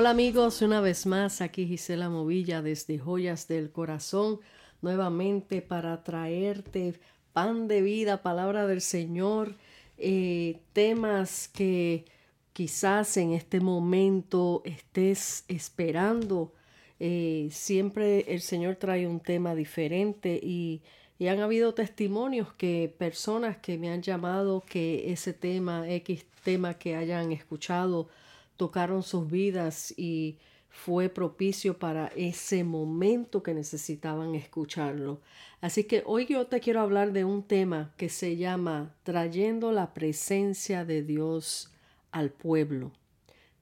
Hola 0.00 0.10
amigos, 0.10 0.62
una 0.62 0.80
vez 0.80 1.06
más 1.06 1.40
aquí 1.40 1.66
Gisela 1.66 2.08
Movilla 2.08 2.62
desde 2.62 3.00
Joyas 3.00 3.48
del 3.48 3.72
Corazón, 3.72 4.38
nuevamente 4.80 5.60
para 5.60 6.04
traerte 6.04 6.94
pan 7.32 7.66
de 7.66 7.82
vida, 7.82 8.22
palabra 8.22 8.68
del 8.68 8.80
Señor, 8.80 9.56
eh, 9.96 10.60
temas 10.72 11.48
que 11.48 12.04
quizás 12.52 13.16
en 13.16 13.32
este 13.32 13.58
momento 13.58 14.62
estés 14.64 15.44
esperando. 15.48 16.52
Eh, 17.00 17.48
siempre 17.50 18.20
el 18.32 18.40
Señor 18.40 18.76
trae 18.76 19.04
un 19.04 19.18
tema 19.18 19.56
diferente 19.56 20.38
y, 20.40 20.80
y 21.18 21.26
han 21.26 21.40
habido 21.40 21.74
testimonios 21.74 22.52
que 22.52 22.94
personas 22.96 23.56
que 23.56 23.76
me 23.78 23.90
han 23.90 24.02
llamado 24.02 24.60
que 24.64 25.10
ese 25.10 25.32
tema, 25.32 25.90
X 25.90 26.24
tema 26.44 26.74
que 26.74 26.94
hayan 26.94 27.32
escuchado, 27.32 28.08
tocaron 28.58 29.02
sus 29.02 29.30
vidas 29.30 29.94
y 29.96 30.36
fue 30.68 31.08
propicio 31.08 31.78
para 31.78 32.08
ese 32.08 32.64
momento 32.64 33.42
que 33.42 33.54
necesitaban 33.54 34.34
escucharlo. 34.34 35.20
Así 35.60 35.84
que 35.84 36.02
hoy 36.04 36.26
yo 36.26 36.46
te 36.48 36.60
quiero 36.60 36.80
hablar 36.80 37.12
de 37.12 37.24
un 37.24 37.44
tema 37.44 37.94
que 37.96 38.08
se 38.08 38.36
llama 38.36 38.94
trayendo 39.04 39.72
la 39.72 39.94
presencia 39.94 40.84
de 40.84 41.02
Dios 41.02 41.72
al 42.10 42.30
pueblo. 42.30 42.92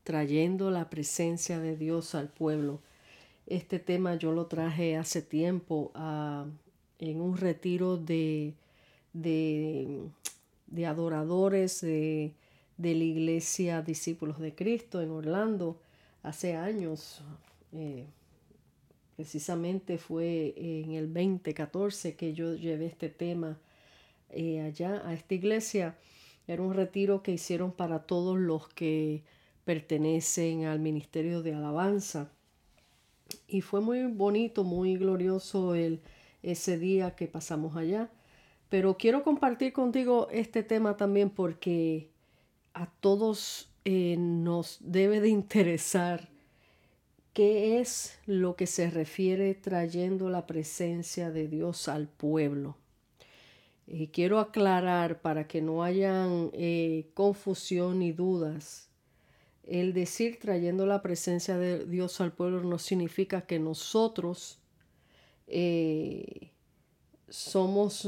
Trayendo 0.03 0.71
la 0.71 0.89
presencia 0.89 1.61
de 1.61 1.77
Dios 1.77 2.15
al 2.15 2.29
pueblo. 2.29 2.81
Este 3.47 3.79
tema 3.79 4.17
yo 4.17 4.33
lo 4.33 4.47
traje 4.47 4.97
hace 4.97 5.21
tiempo 5.21 5.93
ah, 5.95 6.47
en 6.99 7.21
un 7.21 7.37
retiro 7.37 7.99
de, 7.99 8.55
de, 9.13 10.01
de 10.67 10.87
adoradores, 10.87 11.83
de 11.83 12.35
de 12.77 12.95
la 12.95 13.05
iglesia 13.05 13.83
Discípulos 13.83 14.39
de 14.39 14.55
Cristo 14.55 15.01
en 15.01 15.11
Orlando 15.11 15.81
hace 16.23 16.57
años. 16.57 17.23
Eh, 17.73 18.07
precisamente 19.17 19.99
fue 19.99 20.55
en 20.57 20.93
el 20.93 21.13
2014 21.13 22.17
que 22.17 22.35
yo 22.35 22.55
llevé 22.55 22.87
este 22.87 23.09
tema 23.09 23.59
eh, 24.31 24.61
allá 24.61 25.03
a 25.07 25.15
esta 25.15 25.35
iglesia. 25.35 25.97
Era 26.47 26.63
un 26.63 26.75
retiro 26.75 27.23
que 27.23 27.33
hicieron 27.33 27.73
para 27.73 28.01
todos 28.01 28.39
los 28.39 28.69
que 28.69 29.23
pertenecen 29.65 30.67
al 30.67 30.79
Ministerio 30.79 31.43
de 31.43 31.55
Alabanza. 31.55 32.31
Y 33.49 33.63
fue 33.63 33.81
muy 33.81 34.05
bonito, 34.05 34.63
muy 34.63 34.97
glorioso 34.97 35.75
el, 35.75 36.01
ese 36.43 36.79
día 36.79 37.17
que 37.17 37.27
pasamos 37.27 37.77
allá. 37.77 38.11
Pero 38.69 38.97
quiero 38.97 39.23
compartir 39.23 39.73
contigo 39.73 40.29
este 40.31 40.63
tema 40.63 40.97
también 40.97 41.31
porque 41.31 42.11
a 42.77 42.85
todos 43.01 43.71
eh, 43.87 44.17
nos 44.19 44.77
debe 44.81 45.23
de 45.23 45.31
interesar 45.31 46.29
qué 47.33 47.81
es 47.81 48.19
lo 48.27 48.55
que 48.55 48.67
se 48.67 48.91
refiere 48.91 49.55
trayendo 49.55 50.29
la 50.29 50.47
presencia 50.47 51.31
de 51.31 51.49
Dios 51.49 51.89
al 51.89 52.07
pueblo. 52.07 52.77
Y 53.87 54.09
quiero 54.09 54.41
aclarar 54.41 55.23
para 55.23 55.49
que 55.49 55.63
no 55.63 55.83
hayan 55.83 56.51
eh, 56.53 57.09
confusión 57.15 58.01
ni 58.01 58.13
dudas. 58.13 58.91
El 59.63 59.95
decir 59.95 60.39
trayendo 60.39 60.85
la 60.85 61.01
presencia 61.01 61.57
de 61.57 61.87
Dios 61.87 62.21
al 62.21 62.33
pueblo 62.33 62.63
no 62.63 62.79
significa 62.79 63.47
que 63.47 63.59
nosotros 63.59 64.59
eh, 65.47 66.51
somos 67.31 68.07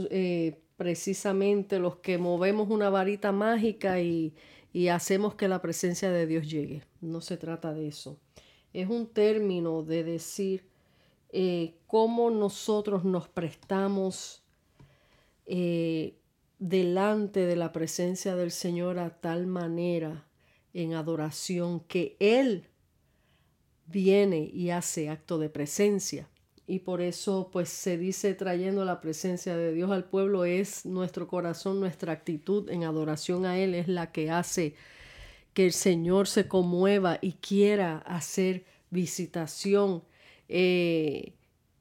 precisamente 0.76 1.78
los 1.78 1.96
que 1.96 2.18
movemos 2.18 2.68
una 2.70 2.90
varita 2.90 3.32
mágica 3.32 4.00
y, 4.00 4.34
y 4.72 4.88
hacemos 4.88 5.34
que 5.34 5.48
la 5.48 5.62
presencia 5.62 6.10
de 6.10 6.26
Dios 6.26 6.48
llegue. 6.48 6.84
No 7.00 7.20
se 7.20 7.36
trata 7.36 7.72
de 7.72 7.88
eso. 7.88 8.18
Es 8.72 8.88
un 8.88 9.06
término 9.06 9.82
de 9.82 10.04
decir 10.04 10.68
eh, 11.30 11.74
cómo 11.86 12.30
nosotros 12.30 13.04
nos 13.04 13.28
prestamos 13.28 14.42
eh, 15.46 16.18
delante 16.58 17.46
de 17.46 17.56
la 17.56 17.72
presencia 17.72 18.36
del 18.36 18.50
Señor 18.50 18.98
a 18.98 19.20
tal 19.20 19.46
manera 19.46 20.26
en 20.74 20.94
adoración 20.94 21.80
que 21.80 22.16
Él 22.20 22.68
viene 23.86 24.50
y 24.52 24.70
hace 24.70 25.08
acto 25.08 25.38
de 25.38 25.48
presencia 25.48 26.28
y 26.68 26.80
por 26.80 27.00
eso 27.00 27.48
pues 27.50 27.70
se 27.70 27.96
dice 27.96 28.34
trayendo 28.34 28.84
la 28.84 29.00
presencia 29.00 29.56
de 29.56 29.72
Dios 29.72 29.90
al 29.90 30.04
pueblo 30.04 30.44
es 30.44 30.84
nuestro 30.84 31.26
corazón, 31.26 31.80
nuestra 31.80 32.12
actitud 32.12 32.68
en 32.68 32.84
adoración 32.84 33.46
a 33.46 33.58
Él 33.58 33.74
es 33.74 33.88
la 33.88 34.12
que 34.12 34.30
hace 34.30 34.74
que 35.54 35.64
el 35.64 35.72
Señor 35.72 36.28
se 36.28 36.46
conmueva 36.46 37.18
y 37.22 37.32
quiera 37.32 37.98
hacer 37.98 38.66
visitación 38.90 40.04
eh, 40.50 41.32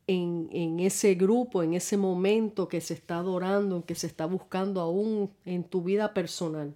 en, 0.07 0.47
en, 0.53 0.79
ese 0.79 1.15
grupo, 1.15 1.63
en 1.63 1.73
ese 1.73 1.97
momento 1.97 2.69
que 2.69 2.79
se 2.79 2.93
está 2.93 3.17
adorando, 3.17 3.85
que 3.85 3.93
se 3.93 4.07
está 4.07 4.25
buscando 4.25 4.79
aún 4.79 5.29
en 5.43 5.65
tu 5.65 5.83
vida 5.83 6.13
personal, 6.13 6.73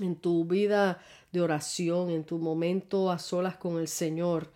en 0.00 0.16
tu 0.16 0.44
vida 0.44 1.00
de 1.30 1.40
oración, 1.40 2.10
en 2.10 2.24
tu 2.24 2.38
momento 2.38 3.12
a 3.12 3.20
solas 3.20 3.56
con 3.56 3.78
el 3.78 3.86
Señor 3.86 4.50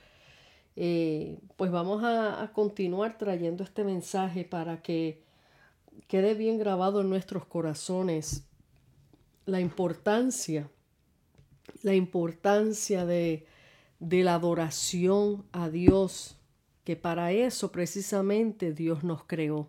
eh, 0.76 1.38
pues 1.56 1.70
vamos 1.70 2.02
a, 2.04 2.50
continuar 2.54 3.18
trayendo 3.18 3.64
este 3.64 3.84
mensaje 3.84 4.44
para 4.44 4.82
que 4.82 5.22
quede 6.06 6.34
bien 6.34 6.58
grabado 6.58 7.00
en 7.00 7.10
nuestros 7.10 7.44
corazones 7.44 8.46
la 9.46 9.60
importancia, 9.60 10.70
la 11.82 11.94
importancia 11.94 13.04
de, 13.04 13.46
de 13.98 14.22
la 14.22 14.34
adoración 14.34 15.44
a 15.52 15.68
Dios, 15.68 16.36
que 16.84 16.96
para 16.96 17.32
eso 17.32 17.72
precisamente 17.72 18.72
Dios 18.72 19.02
nos 19.02 19.24
creó, 19.24 19.68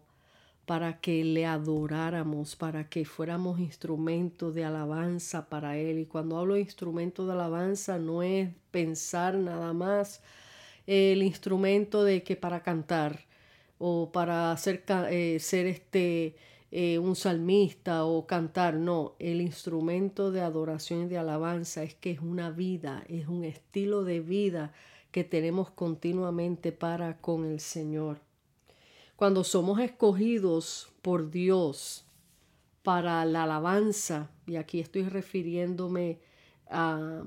para 0.65 1.01
que 1.01 1.25
le 1.25 1.45
adoráramos, 1.45 2.55
para 2.55 2.87
que 2.87 3.05
fuéramos 3.05 3.59
instrumentos 3.59 4.53
de 4.53 4.63
alabanza 4.63 5.49
para 5.49 5.77
Él. 5.77 5.99
Y 5.99 6.05
cuando 6.05 6.37
hablo 6.37 6.53
de 6.53 6.61
instrumento 6.61 7.25
de 7.25 7.33
alabanza 7.33 7.97
no 7.97 8.21
es 8.21 8.49
pensar 8.69 9.35
nada 9.35 9.73
más 9.73 10.21
el 10.87 11.23
instrumento 11.23 12.03
de 12.03 12.23
que 12.23 12.35
para 12.35 12.63
cantar 12.63 13.25
o 13.77 14.11
para 14.11 14.55
ser, 14.57 14.83
eh, 15.09 15.37
ser 15.39 15.65
este, 15.65 16.35
eh, 16.71 16.99
un 16.99 17.15
salmista 17.15 18.05
o 18.05 18.25
cantar, 18.27 18.75
no, 18.75 19.15
el 19.19 19.41
instrumento 19.41 20.31
de 20.31 20.41
adoración 20.41 21.03
y 21.03 21.07
de 21.07 21.17
alabanza 21.17 21.83
es 21.83 21.95
que 21.95 22.11
es 22.11 22.19
una 22.19 22.51
vida, 22.51 23.03
es 23.07 23.27
un 23.27 23.43
estilo 23.43 24.03
de 24.03 24.19
vida 24.19 24.73
que 25.11 25.23
tenemos 25.23 25.69
continuamente 25.69 26.71
para 26.71 27.17
con 27.17 27.45
el 27.45 27.59
Señor. 27.59 28.19
Cuando 29.15 29.43
somos 29.43 29.79
escogidos 29.79 30.89
por 31.01 31.29
Dios 31.29 32.05
para 32.83 33.23
la 33.25 33.43
alabanza, 33.43 34.31
y 34.47 34.55
aquí 34.55 34.79
estoy 34.79 35.03
refiriéndome 35.03 36.19
a 36.69 37.23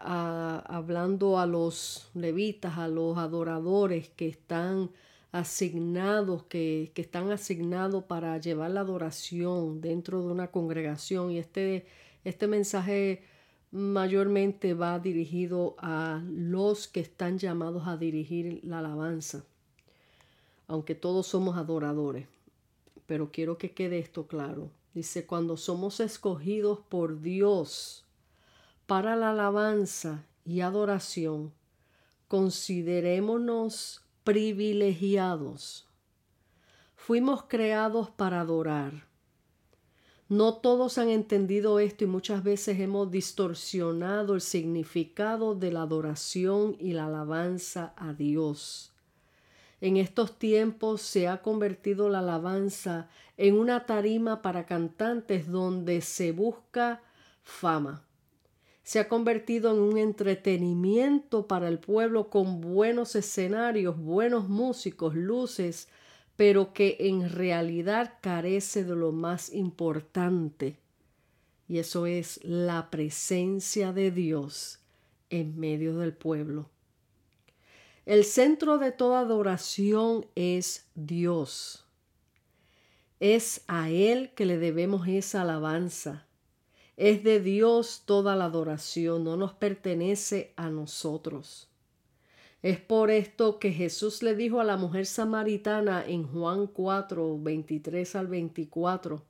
hablando 0.00 1.38
a 1.38 1.46
los 1.46 2.10
levitas, 2.14 2.78
a 2.78 2.88
los 2.88 3.18
adoradores 3.18 4.08
que 4.08 4.28
están 4.28 4.90
asignados, 5.32 6.44
que, 6.44 6.90
que, 6.94 7.02
están 7.02 7.30
asignados 7.30 8.04
para 8.04 8.38
llevar 8.38 8.70
la 8.72 8.80
adoración 8.80 9.80
dentro 9.80 10.22
de 10.22 10.32
una 10.32 10.50
congregación. 10.50 11.30
Y 11.30 11.38
este, 11.38 11.86
este 12.24 12.46
mensaje 12.46 13.22
mayormente 13.70 14.74
va 14.74 14.98
dirigido 14.98 15.76
a 15.78 16.22
los 16.28 16.88
que 16.88 17.00
están 17.00 17.38
llamados 17.38 17.86
a 17.86 17.96
dirigir 17.96 18.60
la 18.64 18.80
alabanza, 18.80 19.44
aunque 20.66 20.94
todos 20.94 21.26
somos 21.26 21.56
adoradores. 21.56 22.26
Pero 23.06 23.30
quiero 23.30 23.58
que 23.58 23.72
quede 23.72 23.98
esto 23.98 24.26
claro. 24.26 24.70
Dice, 24.94 25.26
cuando 25.26 25.56
somos 25.56 26.00
escogidos 26.00 26.80
por 26.88 27.20
Dios, 27.20 28.04
para 28.90 29.14
la 29.14 29.30
alabanza 29.30 30.26
y 30.44 30.62
adoración, 30.62 31.52
considerémonos 32.26 34.02
privilegiados. 34.24 35.86
Fuimos 36.96 37.44
creados 37.44 38.10
para 38.10 38.40
adorar. 38.40 39.06
No 40.28 40.54
todos 40.54 40.98
han 40.98 41.08
entendido 41.08 41.78
esto 41.78 42.02
y 42.02 42.08
muchas 42.08 42.42
veces 42.42 42.80
hemos 42.80 43.12
distorsionado 43.12 44.34
el 44.34 44.40
significado 44.40 45.54
de 45.54 45.70
la 45.70 45.82
adoración 45.82 46.74
y 46.80 46.92
la 46.92 47.06
alabanza 47.06 47.94
a 47.96 48.12
Dios. 48.12 48.92
En 49.80 49.98
estos 49.98 50.36
tiempos 50.36 51.00
se 51.00 51.28
ha 51.28 51.42
convertido 51.42 52.08
la 52.08 52.18
alabanza 52.18 53.08
en 53.36 53.56
una 53.56 53.86
tarima 53.86 54.42
para 54.42 54.66
cantantes 54.66 55.46
donde 55.46 56.00
se 56.00 56.32
busca 56.32 57.02
fama 57.44 58.02
se 58.90 58.98
ha 58.98 59.06
convertido 59.06 59.70
en 59.70 59.78
un 59.78 59.98
entretenimiento 59.98 61.46
para 61.46 61.68
el 61.68 61.78
pueblo 61.78 62.28
con 62.28 62.60
buenos 62.60 63.14
escenarios, 63.14 63.96
buenos 63.96 64.48
músicos, 64.48 65.14
luces, 65.14 65.86
pero 66.34 66.72
que 66.72 66.96
en 66.98 67.30
realidad 67.30 68.14
carece 68.20 68.82
de 68.82 68.96
lo 68.96 69.12
más 69.12 69.54
importante. 69.54 70.76
Y 71.68 71.78
eso 71.78 72.06
es 72.06 72.40
la 72.42 72.90
presencia 72.90 73.92
de 73.92 74.10
Dios 74.10 74.80
en 75.28 75.56
medio 75.56 75.96
del 75.96 76.12
pueblo. 76.12 76.68
El 78.06 78.24
centro 78.24 78.78
de 78.78 78.90
toda 78.90 79.20
adoración 79.20 80.26
es 80.34 80.88
Dios. 80.96 81.86
Es 83.20 83.62
a 83.68 83.88
Él 83.88 84.32
que 84.34 84.46
le 84.46 84.58
debemos 84.58 85.06
esa 85.06 85.42
alabanza. 85.42 86.26
Es 87.00 87.24
de 87.24 87.40
Dios 87.40 88.02
toda 88.04 88.36
la 88.36 88.44
adoración, 88.44 89.24
no 89.24 89.34
nos 89.34 89.54
pertenece 89.54 90.52
a 90.56 90.68
nosotros. 90.68 91.70
Es 92.60 92.78
por 92.78 93.10
esto 93.10 93.58
que 93.58 93.72
Jesús 93.72 94.22
le 94.22 94.34
dijo 94.34 94.60
a 94.60 94.64
la 94.64 94.76
mujer 94.76 95.06
samaritana 95.06 96.04
en 96.06 96.24
Juan 96.24 96.66
4, 96.66 97.38
23 97.40 98.16
al 98.16 98.26
24, 98.26 99.24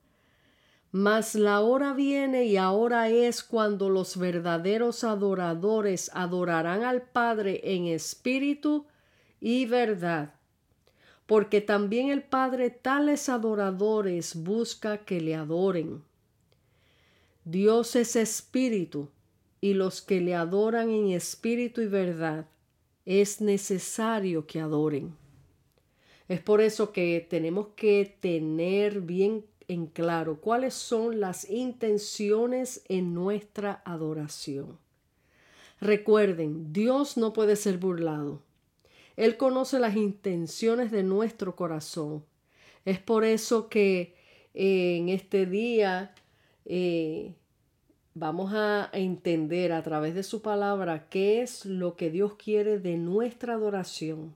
Mas 0.90 1.36
la 1.36 1.60
hora 1.60 1.92
viene 1.92 2.46
y 2.46 2.56
ahora 2.56 3.08
es 3.08 3.44
cuando 3.44 3.88
los 3.88 4.16
verdaderos 4.16 5.04
adoradores 5.04 6.10
adorarán 6.12 6.82
al 6.82 7.02
Padre 7.02 7.60
en 7.62 7.86
espíritu 7.86 8.86
y 9.40 9.66
verdad, 9.66 10.34
porque 11.24 11.60
también 11.60 12.10
el 12.10 12.24
Padre 12.24 12.70
tales 12.70 13.28
adoradores 13.28 14.34
busca 14.34 14.98
que 15.04 15.20
le 15.20 15.36
adoren. 15.36 16.09
Dios 17.50 17.96
es 17.96 18.14
espíritu, 18.14 19.08
y 19.60 19.74
los 19.74 20.02
que 20.02 20.20
le 20.20 20.36
adoran 20.36 20.90
en 20.90 21.10
espíritu 21.10 21.80
y 21.80 21.86
verdad 21.86 22.46
es 23.04 23.40
necesario 23.40 24.46
que 24.46 24.60
adoren. 24.60 25.16
Es 26.28 26.40
por 26.40 26.60
eso 26.60 26.92
que 26.92 27.26
tenemos 27.28 27.66
que 27.74 28.16
tener 28.20 29.00
bien 29.00 29.44
en 29.66 29.86
claro 29.86 30.40
cuáles 30.40 30.74
son 30.74 31.18
las 31.18 31.50
intenciones 31.50 32.84
en 32.88 33.14
nuestra 33.14 33.82
adoración. 33.84 34.78
Recuerden, 35.80 36.72
Dios 36.72 37.16
no 37.16 37.32
puede 37.32 37.56
ser 37.56 37.78
burlado. 37.78 38.42
Él 39.16 39.36
conoce 39.36 39.80
las 39.80 39.96
intenciones 39.96 40.92
de 40.92 41.02
nuestro 41.02 41.56
corazón. 41.56 42.24
Es 42.84 43.00
por 43.00 43.24
eso 43.24 43.68
que 43.68 44.14
eh, 44.54 44.98
en 44.98 45.08
este 45.08 45.46
día 45.46 46.14
eh, 46.64 47.34
vamos 48.14 48.52
a 48.54 48.90
entender 48.92 49.72
a 49.72 49.82
través 49.82 50.14
de 50.14 50.22
su 50.22 50.42
palabra 50.42 51.08
qué 51.08 51.42
es 51.42 51.64
lo 51.64 51.96
que 51.96 52.10
Dios 52.10 52.34
quiere 52.34 52.78
de 52.78 52.96
nuestra 52.96 53.54
adoración 53.54 54.34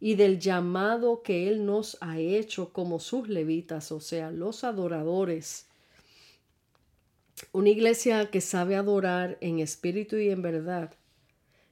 y 0.00 0.14
del 0.14 0.38
llamado 0.38 1.22
que 1.22 1.48
Él 1.48 1.66
nos 1.66 1.98
ha 2.00 2.18
hecho 2.18 2.72
como 2.72 3.00
sus 3.00 3.28
levitas, 3.28 3.90
o 3.92 4.00
sea, 4.00 4.30
los 4.30 4.64
adoradores. 4.64 5.66
Una 7.52 7.68
iglesia 7.68 8.30
que 8.30 8.40
sabe 8.40 8.76
adorar 8.76 9.38
en 9.40 9.58
espíritu 9.58 10.16
y 10.16 10.30
en 10.30 10.42
verdad 10.42 10.92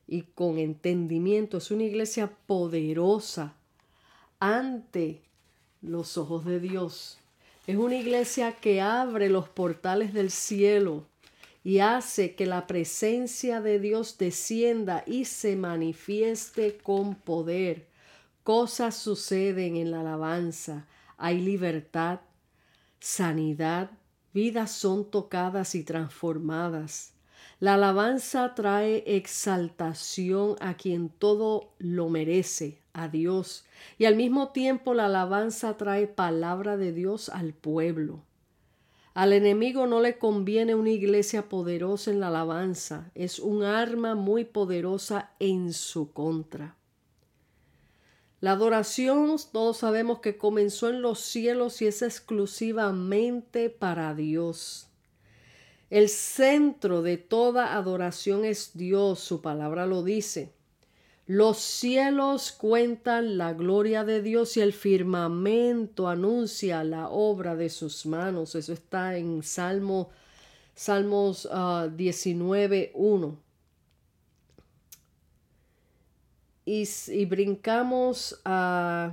y 0.07 0.23
con 0.23 0.59
entendimiento 0.59 1.59
es 1.59 1.71
una 1.71 1.85
iglesia 1.85 2.31
poderosa 2.47 3.55
ante 4.39 5.23
los 5.83 6.17
ojos 6.17 6.45
de 6.45 6.61
Dios. 6.61 7.19
Es 7.67 7.77
una 7.77 7.97
iglesia 7.97 8.53
que 8.53 8.81
abre 8.81 9.29
los 9.29 9.49
portales 9.49 10.15
del 10.15 10.31
cielo 10.31 11.09
y 11.65 11.81
hace 11.81 12.37
que 12.37 12.47
la 12.47 12.69
presencia 12.69 13.61
de 13.61 13.81
Dios 13.81 14.19
descienda 14.19 15.03
y 15.05 15.25
se 15.25 15.57
manifieste 15.57 16.79
con 16.79 17.17
poder. 17.17 17.89
Cosas 18.45 18.95
suceden 18.95 19.75
en 19.75 19.91
la 19.91 20.03
alabanza. 20.03 20.87
Hay 21.17 21.41
libertad, 21.41 22.21
sanidad, 23.01 23.91
vidas 24.33 24.71
son 24.71 25.11
tocadas 25.11 25.75
y 25.75 25.83
transformadas. 25.83 27.15
La 27.59 27.75
alabanza 27.75 28.55
trae 28.55 29.03
exaltación 29.07 30.55
a 30.61 30.77
quien 30.77 31.09
todo 31.09 31.75
lo 31.79 32.11
merece, 32.11 32.79
a 32.97 33.09
Dios, 33.09 33.65
y 33.99 34.07
al 34.07 34.17
mismo 34.17 34.49
tiempo 34.49 34.95
la 34.95 35.07
alabanza 35.07 35.77
trae 35.77 36.07
palabra 36.07 36.77
de 36.77 36.93
Dios 36.93 37.29
al 37.29 37.53
pueblo. 37.53 38.23
Al 39.13 39.33
enemigo 39.33 39.87
no 39.87 40.01
le 40.01 40.19
conviene 40.19 40.75
una 40.75 40.91
iglesia 40.91 41.49
poderosa 41.49 42.11
en 42.11 42.21
la 42.21 42.29
alabanza, 42.29 43.11
es 43.15 43.39
un 43.39 43.63
arma 43.63 44.15
muy 44.15 44.45
poderosa 44.45 45.31
en 45.39 45.73
su 45.73 46.13
contra. 46.13 46.77
La 48.41 48.53
adoración, 48.53 49.37
todos 49.53 49.79
sabemos 49.79 50.21
que 50.21 50.37
comenzó 50.37 50.89
en 50.89 51.03
los 51.03 51.21
cielos 51.21 51.81
y 51.83 51.87
es 51.87 52.03
exclusivamente 52.03 53.71
para 53.71 54.15
Dios. 54.15 54.89
El 55.89 56.09
centro 56.09 57.03
de 57.03 57.17
toda 57.17 57.77
adoración 57.77 58.45
es 58.45 58.73
Dios, 58.75 59.21
su 59.21 59.41
palabra 59.41 59.87
lo 59.87 60.03
dice. 60.03 60.56
Los 61.27 61.59
cielos 61.59 62.53
cuentan 62.53 63.37
la 63.37 63.53
gloria 63.53 64.05
de 64.05 64.23
Dios 64.23 64.57
y 64.57 64.61
el 64.61 64.73
firmamento 64.73 66.09
anuncia 66.09 66.85
la 66.85 67.09
obra 67.09 67.57
de 67.57 67.69
sus 67.69 68.07
manos. 68.07 68.55
Eso 68.55 68.73
está 68.73 69.17
en 69.17 69.43
Salmo, 69.43 70.11
Salmos 70.77 71.49
19, 71.97 72.93
ah, 72.95 72.97
1. 72.97 73.39
Y, 76.65 77.25
brincamos 77.27 78.41
a... 78.45 79.13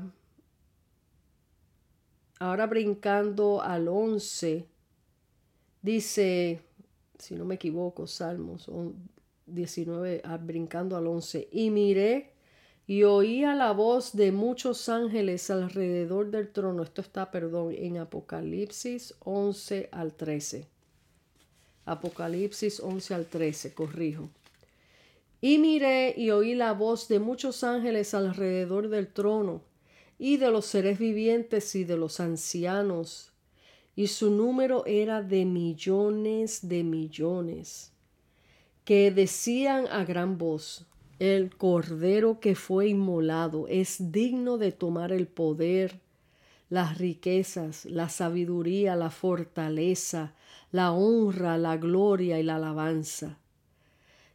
Ahora 2.40 2.68
brincando 2.68 3.62
al 3.62 3.88
11, 3.88 4.68
dice, 5.82 6.62
si 7.18 7.36
no 7.36 7.46
me 7.46 7.56
equivoco, 7.56 8.06
Salmos 8.06 8.68
19, 9.46 10.22
ah, 10.24 10.38
brincando 10.38 10.96
al 10.98 11.08
11, 11.08 11.50
y 11.52 11.70
miré 11.70 12.34
y 12.86 13.04
oía 13.04 13.56
la 13.56 13.72
voz 13.72 14.14
de 14.14 14.32
muchos 14.32 14.90
ángeles 14.90 15.50
alrededor 15.50 16.32
del 16.32 16.52
trono. 16.52 16.84
Esto 16.84 17.02
está, 17.02 17.32
perdón, 17.32 17.74
en 17.78 17.98
Apocalipsis 17.98 19.16
11 19.20 19.90
al 19.92 20.14
13. 20.14 20.68
Apocalipsis 21.86 22.80
11 22.82 23.14
al 23.14 23.26
13, 23.26 23.74
corrijo. 23.74 24.30
Y 25.40 25.58
miré 25.60 26.14
y 26.18 26.32
oí 26.32 26.56
la 26.56 26.74
voz 26.74 27.08
de 27.08 27.20
muchos 27.20 27.64
ángeles 27.64 28.14
alrededor 28.14 28.90
del 28.90 29.08
trono, 29.08 29.62
y 30.20 30.38
de 30.38 30.52
los 30.52 30.66
seres 30.66 31.00
vivientes 31.00 31.76
y 31.76 31.84
de 31.84 31.98
los 31.98 32.20
ancianos, 32.20 33.32
y 33.96 34.08
su 34.08 34.32
número 34.32 34.86
era 34.86 35.22
de 35.22 35.46
millones 35.46 36.68
de 36.68 36.84
millones 36.84 37.93
que 38.86 39.12
decían 39.12 39.88
a 39.88 40.04
gran 40.04 40.38
voz, 40.38 40.86
el 41.20 41.56
cordero 41.56 42.40
que 42.40 42.56
fue 42.56 42.90
inmolado 42.90 43.68
es 43.68 44.12
digno 44.12 44.58
de 44.58 44.72
tomar 44.72 45.12
el 45.12 45.28
poder, 45.28 46.02
las 46.70 46.98
riquezas, 46.98 47.86
la 47.86 48.10
sabiduría, 48.10 48.96
la 48.96 49.10
fortaleza, 49.10 50.34
la 50.72 50.92
honra, 50.92 51.58
la 51.58 51.78
gloria 51.78 52.40
y 52.40 52.44
la 52.44 52.56
alabanza. 52.56 53.38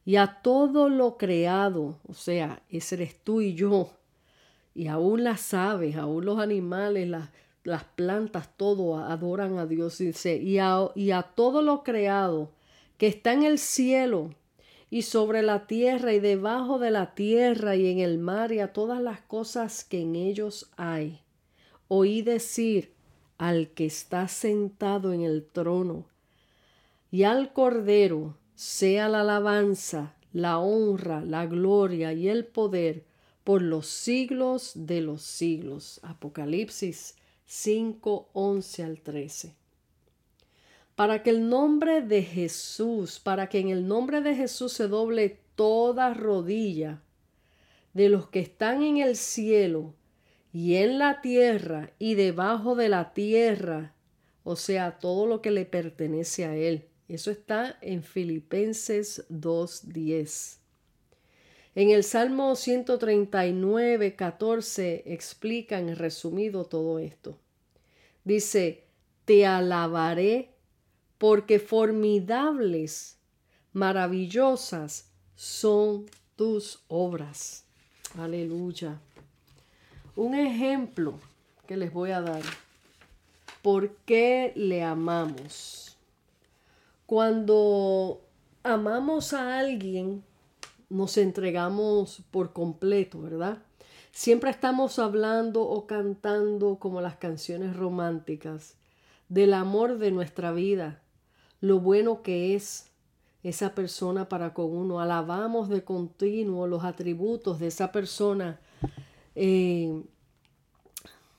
Y 0.05 0.17
a 0.17 0.40
todo 0.40 0.88
lo 0.88 1.19
creado, 1.19 1.99
o 2.09 2.14
sea, 2.14 2.62
ese 2.71 2.95
eres 2.95 3.23
tú 3.23 3.43
y 3.43 3.55
yo, 3.55 3.90
y 4.75 4.87
aún 4.87 5.25
las 5.25 5.52
aves, 5.52 5.97
aún 5.97 6.25
los 6.25 6.38
animales, 6.38 7.09
las, 7.09 7.28
las 7.64 7.85
plantas, 7.85 8.49
todo 8.57 8.97
adoran 8.97 9.59
a 9.59 9.67
Dios. 9.67 9.99
Dice, 9.99 10.37
y 10.37 10.59
a, 10.59 10.88
y 10.95 11.11
a 11.11 11.23
todo 11.23 11.61
lo 11.61 11.83
creado 11.83 12.50
que 12.99 13.07
está 13.07 13.33
en 13.33 13.45
el 13.45 13.59
cielo 13.59 14.35
y 14.90 15.02
sobre 15.02 15.43
la 15.43 15.67
tierra 15.67 16.12
y 16.12 16.21
debajo 16.21 16.78
de 16.78 16.90
la 16.90 17.14
tierra 17.14 17.76
y 17.76 17.87
en 17.87 18.00
el 18.00 18.19
mar 18.19 18.52
y 18.52 18.59
a 18.59 18.73
todas 18.73 19.00
las 19.00 19.21
cosas 19.21 19.85
que 19.85 20.00
en 20.00 20.17
ellos 20.17 20.71
hay. 20.76 21.21
Oí 21.87 22.23
decir 22.23 22.93
al 23.38 23.71
que 23.71 23.87
está 23.87 24.26
sentado 24.26 25.12
en 25.12 25.23
el 25.23 25.47
trono 25.47 26.07
y 27.11 27.23
al 27.23 27.52
Cordero 27.52 28.37
sea 28.57 29.09
la 29.09 29.21
alabanza, 29.21 30.14
la 30.33 30.59
honra, 30.59 31.25
la 31.25 31.47
gloria 31.47 32.12
y 32.12 32.28
el 32.28 32.45
poder 32.45 33.05
por 33.45 33.62
los 33.62 33.87
siglos 33.87 34.73
de 34.75 35.00
los 35.02 35.23
siglos. 35.23 36.00
Apocalipsis 36.02 37.14
5, 37.47 38.28
11 38.33 38.83
al 38.83 39.00
13 39.00 39.68
para 40.99 41.23
que 41.23 41.31
el 41.31 41.49
nombre 41.49 42.02
de 42.02 42.25
Jesús, 42.25 43.21
para 43.21 43.49
que 43.49 43.61
en 43.61 43.69
el 43.69 43.87
nombre 43.87 44.21
de 44.21 44.35
Jesús 44.35 44.73
se 44.73 44.88
doble 44.88 45.38
toda 45.55 46.12
rodilla 46.12 47.00
de 47.95 48.09
los 48.09 48.31
que 48.31 48.40
están 48.40 48.83
en 48.83 48.97
el 48.97 49.14
cielo 49.14 49.95
y 50.52 50.75
en 50.75 50.99
la 50.99 51.21
tierra 51.21 51.93
y 52.00 52.17
debajo 52.17 52.75
de 52.75 52.88
la 52.88 53.12
tierra, 53.14 53.95
o 54.43 54.57
sea, 54.57 54.99
todo 54.99 55.28
lo 55.28 55.40
que 55.40 55.52
le 55.52 55.67
pertenece 55.67 56.47
a 56.47 56.57
Él. 56.57 56.88
Eso 57.07 57.31
está 57.31 57.78
en 57.81 58.02
Filipenses 58.02 59.25
2.10. 59.31 60.57
En 61.76 61.90
el 61.90 62.02
Salmo 62.02 62.57
139, 62.57 64.17
14 64.17 65.05
explica 65.07 65.78
en 65.78 65.95
resumido 65.95 66.64
todo 66.64 66.99
esto. 66.99 67.38
Dice, 68.25 68.83
te 69.26 69.47
alabaré 69.47 70.58
porque 71.19 71.59
formidables, 71.59 73.19
maravillosas 73.73 75.11
son 75.35 76.07
tus 76.37 76.83
obras. 76.89 77.65
Aleluya. 78.19 79.01
Un 80.17 80.35
ejemplo 80.35 81.19
que 81.67 81.77
les 81.77 81.93
voy 81.93 82.13
a 82.13 82.21
dar. 82.21 82.43
¿Por 83.63 83.91
qué 84.07 84.53
le 84.57 84.83
amamos? 84.83 85.97
Cuando 87.07 88.21
amamos 88.63 89.33
a 89.33 89.59
alguien, 89.59 90.23
nos 90.89 91.17
entregamos 91.19 92.23
por 92.31 92.53
completo, 92.53 93.21
¿verdad? 93.21 93.59
Siempre 94.13 94.51
estamos 94.51 94.99
hablando 94.99 95.63
o 95.63 95.87
cantando 95.87 96.79
como 96.79 97.01
las 97.01 97.17
canciones 97.17 97.77
románticas 97.77 98.75
del 99.29 99.55
amor 99.55 99.99
de 99.99 100.11
nuestra 100.11 100.53
vida, 100.53 101.03
lo 101.61 101.81
bueno 101.81 102.23
que 102.23 102.55
es 102.55 102.91
esa 103.43 103.75
persona 103.75 104.29
para 104.29 104.55
con 104.55 104.67
uno. 104.67 105.00
Alabamos 105.00 105.69
de 105.69 105.85
continuo 105.85 106.67
los 106.67 106.85
atributos 106.85 107.59
de 107.59 107.69
esa 107.69 107.93
persona, 107.93 108.61
eh, 109.35 110.03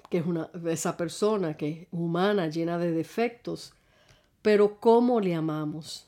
que 0.09 0.17
es 0.17 0.25
una, 0.25 0.49
esa 0.67 0.97
persona 0.97 1.55
que 1.55 1.69
es 1.69 1.87
humana, 1.91 2.47
llena 2.47 2.77
de 2.77 2.91
defectos, 2.91 3.73
pero 4.41 4.79
¿cómo 4.79 5.19
le 5.19 5.35
amamos? 5.35 6.07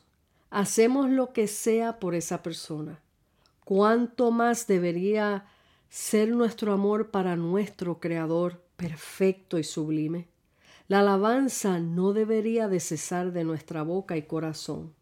Hacemos 0.50 1.10
lo 1.10 1.34
que 1.34 1.48
sea 1.48 2.00
por 2.00 2.15
esa 2.15 2.41
persona. 2.41 3.00
¿Cuánto 3.63 4.32
más 4.32 4.68
debería 4.68 5.46
ser 5.89 6.30
nuestro 6.30 6.74
amor 6.74 7.12
para 7.12 7.36
nuestro 7.36 8.00
Creador 8.00 8.62
perfecto 8.75 9.60
y 9.60 9.63
sublime? 9.63 10.30
La 10.91 11.00
alabanza 11.00 11.79
no 11.79 12.12
debería 12.12 12.67
de 12.67 12.81
cesar 12.81 13.31
de 13.31 13.45
nuestra 13.45 13.81
boca 13.81 14.17
y 14.17 14.24
corazón. 14.24 14.93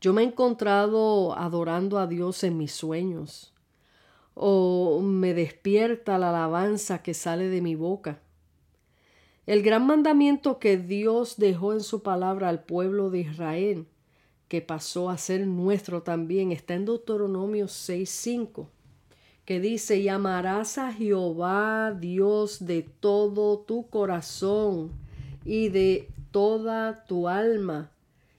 Yo 0.00 0.14
me 0.14 0.22
he 0.22 0.24
encontrado 0.24 1.36
adorando 1.36 1.98
a 1.98 2.06
Dios 2.06 2.42
en 2.44 2.56
mis 2.56 2.72
sueños, 2.72 3.52
o 4.32 5.02
me 5.02 5.34
despierta 5.34 6.16
la 6.16 6.30
alabanza 6.30 7.02
que 7.02 7.12
sale 7.12 7.50
de 7.50 7.60
mi 7.60 7.74
boca. 7.74 8.22
El 9.44 9.62
gran 9.62 9.86
mandamiento 9.86 10.58
que 10.58 10.78
Dios 10.78 11.36
dejó 11.36 11.74
en 11.74 11.82
su 11.82 12.02
palabra 12.02 12.48
al 12.48 12.64
pueblo 12.64 13.10
de 13.10 13.18
Israel, 13.18 13.86
que 14.48 14.62
pasó 14.62 15.10
a 15.10 15.18
ser 15.18 15.46
nuestro 15.46 16.04
también, 16.04 16.52
está 16.52 16.72
en 16.72 16.86
Deuteronomio 16.86 17.66
6.5 17.66 18.68
que 19.46 19.60
dice, 19.60 19.98
y 19.98 20.08
amarás 20.08 20.76
a 20.76 20.92
Jehová 20.92 21.92
Dios 21.92 22.66
de 22.66 22.82
todo 22.82 23.60
tu 23.60 23.88
corazón 23.88 24.90
y 25.44 25.68
de 25.68 26.08
toda 26.32 27.06
tu 27.06 27.28
alma 27.28 27.92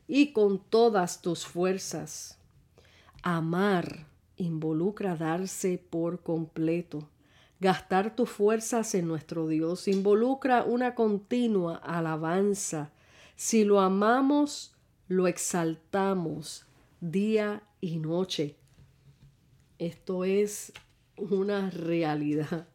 y 0.05 0.33
con 0.33 0.59
todas 0.59 1.21
tus 1.21 1.45
fuerzas. 1.45 2.37
Amar 3.23 4.05
involucra 4.35 5.15
darse 5.15 5.81
por 5.89 6.21
completo. 6.21 7.07
Gastar 7.61 8.13
tus 8.13 8.29
fuerzas 8.29 8.93
en 8.93 9.07
nuestro 9.07 9.47
Dios 9.47 9.87
involucra 9.87 10.63
una 10.63 10.93
continua 10.93 11.77
alabanza. 11.77 12.91
Si 13.37 13.63
lo 13.63 13.79
amamos, 13.79 14.75
lo 15.07 15.27
exaltamos 15.27 16.65
día 16.99 17.63
y 17.79 17.97
noche. 17.97 18.57
Esto 19.79 20.25
es 20.25 20.73
una 21.17 21.69
realidad. 21.69 22.67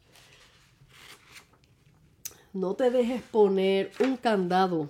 No 2.52 2.74
te 2.74 2.90
dejes 2.90 3.22
poner 3.22 3.92
un 4.00 4.16
candado 4.16 4.88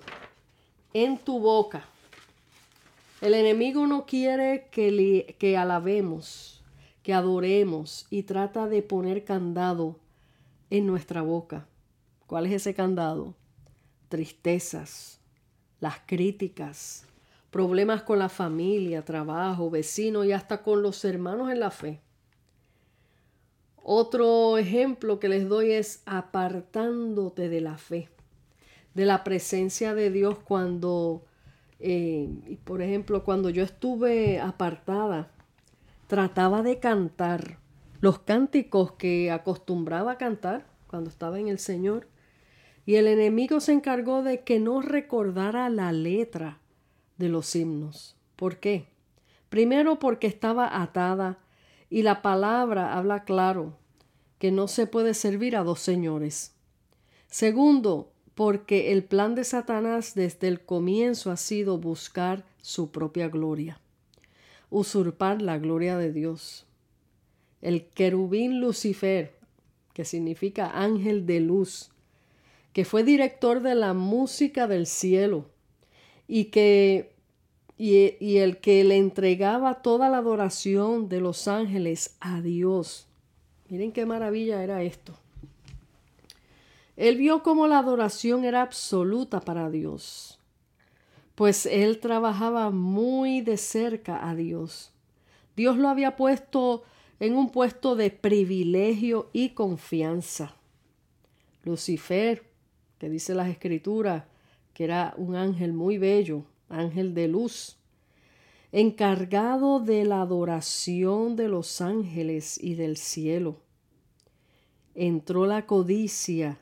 en 0.93 1.17
tu 1.17 1.39
boca. 1.39 1.85
El 3.21 3.33
enemigo 3.33 3.87
no 3.87 4.05
quiere 4.05 4.67
que, 4.69 5.35
que 5.39 5.57
alabemos, 5.57 6.61
que 7.03 7.13
adoremos 7.13 8.05
y 8.09 8.23
trata 8.23 8.67
de 8.67 8.81
poner 8.81 9.23
candado 9.23 9.97
en 10.69 10.85
nuestra 10.85 11.21
boca. 11.21 11.67
¿Cuál 12.27 12.47
es 12.47 12.53
ese 12.53 12.73
candado? 12.73 13.33
Tristezas, 14.09 15.21
las 15.79 15.99
críticas, 16.05 17.05
problemas 17.49 18.03
con 18.03 18.19
la 18.19 18.27
familia, 18.27 19.05
trabajo, 19.05 19.69
vecino 19.69 20.25
y 20.25 20.33
hasta 20.33 20.61
con 20.61 20.81
los 20.81 21.05
hermanos 21.05 21.49
en 21.49 21.61
la 21.61 21.71
fe. 21.71 22.02
Otro 23.83 24.57
ejemplo 24.57 25.19
que 25.19 25.27
les 25.27 25.49
doy 25.49 25.73
es 25.73 26.01
apartándote 26.05 27.49
de 27.49 27.59
la 27.59 27.77
fe, 27.77 28.07
de 28.93 29.03
la 29.03 29.25
presencia 29.25 29.93
de 29.93 30.09
Dios 30.09 30.39
cuando, 30.39 31.25
eh, 31.81 32.57
por 32.63 32.81
ejemplo, 32.81 33.25
cuando 33.25 33.49
yo 33.49 33.61
estuve 33.61 34.39
apartada, 34.39 35.31
trataba 36.07 36.63
de 36.63 36.79
cantar 36.79 37.57
los 37.99 38.19
cánticos 38.19 38.93
que 38.93 39.31
acostumbraba 39.31 40.13
a 40.13 40.17
cantar 40.17 40.65
cuando 40.87 41.09
estaba 41.09 41.37
en 41.39 41.49
el 41.49 41.59
Señor. 41.59 42.07
Y 42.85 42.95
el 42.95 43.07
enemigo 43.07 43.59
se 43.59 43.73
encargó 43.73 44.23
de 44.23 44.43
que 44.43 44.59
no 44.59 44.81
recordara 44.81 45.69
la 45.69 45.91
letra 45.91 46.59
de 47.17 47.27
los 47.27 47.53
himnos. 47.53 48.15
¿Por 48.37 48.57
qué? 48.57 48.87
Primero 49.49 49.99
porque 49.99 50.27
estaba 50.27 50.81
atada 50.81 51.39
y 51.93 52.01
la 52.01 52.23
palabra 52.23 52.97
habla 52.97 53.23
claro 53.23 53.77
que 54.39 54.51
no 54.51 54.67
se 54.67 54.87
puede 54.87 55.13
servir 55.13 55.55
a 55.55 55.63
dos 55.63 55.79
señores. 55.79 56.55
Segundo, 57.27 58.11
porque 58.33 58.91
el 58.91 59.03
plan 59.03 59.35
de 59.35 59.43
Satanás 59.43 60.15
desde 60.15 60.47
el 60.47 60.61
comienzo 60.61 61.29
ha 61.29 61.37
sido 61.37 61.77
buscar 61.77 62.45
su 62.63 62.89
propia 62.89 63.29
gloria, 63.29 63.79
usurpar 64.71 65.43
la 65.43 65.59
gloria 65.59 65.95
de 65.95 66.11
Dios. 66.11 66.65
El 67.61 67.85
querubín 67.85 68.59
Lucifer, 68.59 69.35
que 69.93 70.03
significa 70.03 70.71
ángel 70.73 71.27
de 71.27 71.41
luz, 71.41 71.91
que 72.73 72.85
fue 72.85 73.03
director 73.03 73.61
de 73.61 73.75
la 73.75 73.93
música 73.93 74.65
del 74.65 74.87
cielo 74.87 75.45
y 76.27 76.45
que 76.45 77.12
y, 77.85 78.37
el 78.37 78.59
que 78.59 78.81
le 78.85 78.95
entregaba 78.95 79.81
toda 79.81 80.07
la 80.07 80.19
adoración 80.19 81.09
de 81.09 81.19
los 81.19 81.49
ángeles 81.49 82.15
a 82.21 82.39
Dios. 82.39 83.07
Miren 83.67 83.91
qué 83.91 84.05
maravilla 84.05 84.63
era 84.63 84.83
esto. 84.83 85.13
Él 86.95 87.17
vio 87.17 87.43
cómo 87.43 87.67
la 87.67 87.79
adoración 87.79 88.45
era 88.45 88.61
absoluta 88.61 89.41
para 89.41 89.69
Dios, 89.69 90.39
pues 91.35 91.65
él 91.65 91.99
trabajaba 91.99 92.69
muy 92.69 93.41
de 93.41 93.57
cerca 93.57 94.29
a 94.29 94.33
Dios. 94.33 94.93
Dios 95.57 95.75
lo 95.75 95.89
había 95.89 96.15
puesto 96.15 96.83
en 97.19 97.35
un 97.35 97.49
puesto 97.49 97.97
de 97.97 98.11
privilegio 98.11 99.29
y 99.33 99.49
confianza. 99.49 100.55
Lucifer, 101.65 102.43
que 102.97 103.09
dice 103.09 103.35
las 103.35 103.49
escrituras, 103.49 104.23
que 104.73 104.85
era 104.85 105.13
un 105.17 105.35
ángel 105.35 105.73
muy 105.73 105.97
bello, 105.97 106.45
ángel 106.73 107.13
de 107.13 107.27
luz, 107.27 107.77
encargado 108.71 109.79
de 109.79 110.03
la 110.03 110.21
adoración 110.21 111.35
de 111.35 111.47
los 111.47 111.79
ángeles 111.79 112.61
y 112.61 112.75
del 112.75 112.97
cielo. 112.97 113.61
Entró 114.95 115.45
la 115.45 115.65
codicia, 115.65 116.59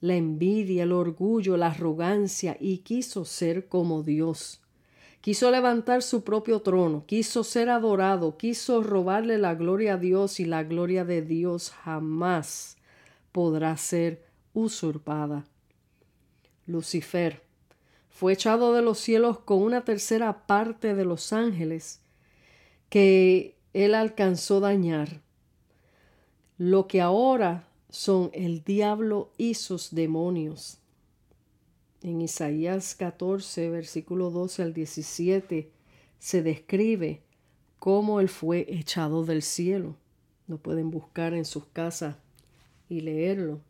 la 0.00 0.16
envidia, 0.16 0.82
el 0.82 0.92
orgullo, 0.92 1.56
la 1.56 1.68
arrogancia 1.68 2.56
y 2.60 2.78
quiso 2.78 3.24
ser 3.24 3.68
como 3.68 4.02
Dios. 4.02 4.60
Quiso 5.20 5.52
levantar 5.52 6.02
su 6.02 6.24
propio 6.24 6.62
trono, 6.62 7.04
quiso 7.06 7.44
ser 7.44 7.70
adorado, 7.70 8.36
quiso 8.36 8.82
robarle 8.82 9.38
la 9.38 9.54
gloria 9.54 9.94
a 9.94 9.98
Dios 9.98 10.40
y 10.40 10.44
la 10.44 10.64
gloria 10.64 11.04
de 11.04 11.22
Dios 11.22 11.70
jamás 11.70 12.76
podrá 13.30 13.76
ser 13.76 14.24
usurpada. 14.52 15.44
Lucifer, 16.66 17.42
fue 18.12 18.34
echado 18.34 18.74
de 18.74 18.82
los 18.82 18.98
cielos 18.98 19.38
con 19.38 19.62
una 19.62 19.84
tercera 19.84 20.46
parte 20.46 20.94
de 20.94 21.04
los 21.04 21.32
ángeles 21.32 22.00
que 22.88 23.56
él 23.72 23.94
alcanzó 23.94 24.60
dañar. 24.60 25.22
Lo 26.58 26.86
que 26.86 27.00
ahora 27.00 27.66
son 27.88 28.30
el 28.34 28.62
diablo 28.62 29.32
y 29.38 29.54
sus 29.54 29.94
demonios. 29.94 30.78
En 32.02 32.20
Isaías 32.20 32.94
14, 32.94 33.70
versículo 33.70 34.30
12 34.30 34.62
al 34.62 34.74
17, 34.74 35.70
se 36.18 36.42
describe 36.42 37.22
cómo 37.78 38.20
él 38.20 38.28
fue 38.28 38.66
echado 38.68 39.24
del 39.24 39.42
cielo. 39.42 39.96
Lo 40.46 40.58
pueden 40.58 40.90
buscar 40.90 41.32
en 41.32 41.44
sus 41.44 41.64
casas 41.66 42.16
y 42.88 43.00
leerlo. 43.00 43.60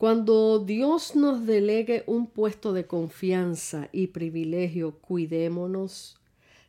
Cuando 0.00 0.60
Dios 0.60 1.14
nos 1.14 1.44
delegue 1.44 2.04
un 2.06 2.26
puesto 2.26 2.72
de 2.72 2.86
confianza 2.86 3.90
y 3.92 4.06
privilegio, 4.06 4.92
cuidémonos 4.92 6.16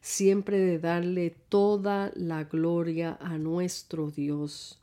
siempre 0.01 0.59
de 0.59 0.79
darle 0.79 1.33
toda 1.47 2.11
la 2.15 2.43
gloria 2.43 3.17
a 3.21 3.38
nuestro 3.38 4.11
Dios. 4.11 4.79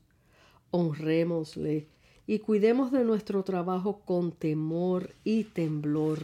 Honrémosle 0.70 1.88
y 2.26 2.38
cuidemos 2.38 2.90
de 2.90 3.04
nuestro 3.04 3.42
trabajo 3.42 4.00
con 4.06 4.32
temor 4.32 5.10
y 5.24 5.44
temblor. 5.44 6.20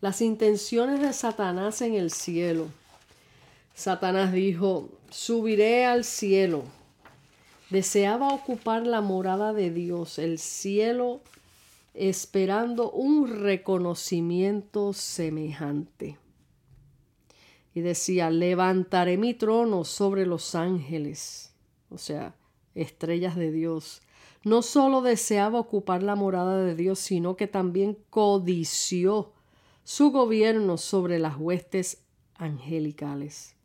Las 0.00 0.22
intenciones 0.22 1.02
de 1.02 1.12
Satanás 1.12 1.82
en 1.82 1.92
el 1.92 2.10
cielo 2.10 2.68
Satanás 3.74 4.32
dijo, 4.32 4.88
subiré 5.10 5.84
al 5.84 6.04
cielo. 6.04 6.64
Deseaba 7.72 8.34
ocupar 8.34 8.86
la 8.86 9.00
morada 9.00 9.54
de 9.54 9.70
Dios, 9.70 10.18
el 10.18 10.38
cielo, 10.38 11.22
esperando 11.94 12.90
un 12.90 13.26
reconocimiento 13.26 14.92
semejante. 14.92 16.18
Y 17.72 17.80
decía, 17.80 18.28
levantaré 18.28 19.16
mi 19.16 19.32
trono 19.32 19.84
sobre 19.84 20.26
los 20.26 20.54
ángeles, 20.54 21.54
o 21.88 21.96
sea, 21.96 22.34
estrellas 22.74 23.36
de 23.36 23.50
Dios. 23.50 24.02
No 24.44 24.60
solo 24.60 25.00
deseaba 25.00 25.58
ocupar 25.58 26.02
la 26.02 26.14
morada 26.14 26.62
de 26.62 26.74
Dios, 26.74 26.98
sino 26.98 27.36
que 27.36 27.46
también 27.46 27.96
codició 28.10 29.32
su 29.82 30.10
gobierno 30.10 30.76
sobre 30.76 31.18
las 31.18 31.38
huestes 31.38 32.02
angelicales. 32.34 33.56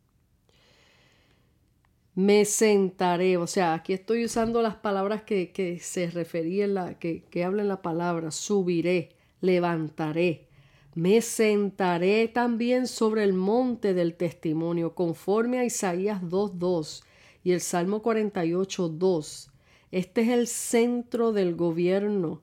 Me 2.18 2.44
sentaré, 2.46 3.36
o 3.36 3.46
sea, 3.46 3.74
aquí 3.74 3.92
estoy 3.92 4.24
usando 4.24 4.60
las 4.60 4.74
palabras 4.74 5.22
que, 5.22 5.78
se 5.80 6.10
referían, 6.10 6.74
la, 6.74 6.98
que, 6.98 7.22
que 7.30 7.44
hablan 7.44 7.68
la 7.68 7.80
palabra, 7.80 8.32
subiré, 8.32 9.10
levantaré. 9.40 10.48
Me 10.96 11.20
sentaré 11.20 12.26
también 12.26 12.88
sobre 12.88 13.22
el 13.22 13.34
monte 13.34 13.94
del 13.94 14.16
testimonio, 14.16 14.96
conforme 14.96 15.60
a 15.60 15.64
Isaías 15.64 16.20
2.2 16.20 17.04
y 17.44 17.52
el 17.52 17.60
Salmo 17.60 18.02
48.2. 18.02 19.52
Este 19.92 20.22
es 20.22 20.28
el 20.30 20.48
centro 20.48 21.32
del 21.32 21.54
gobierno 21.54 22.42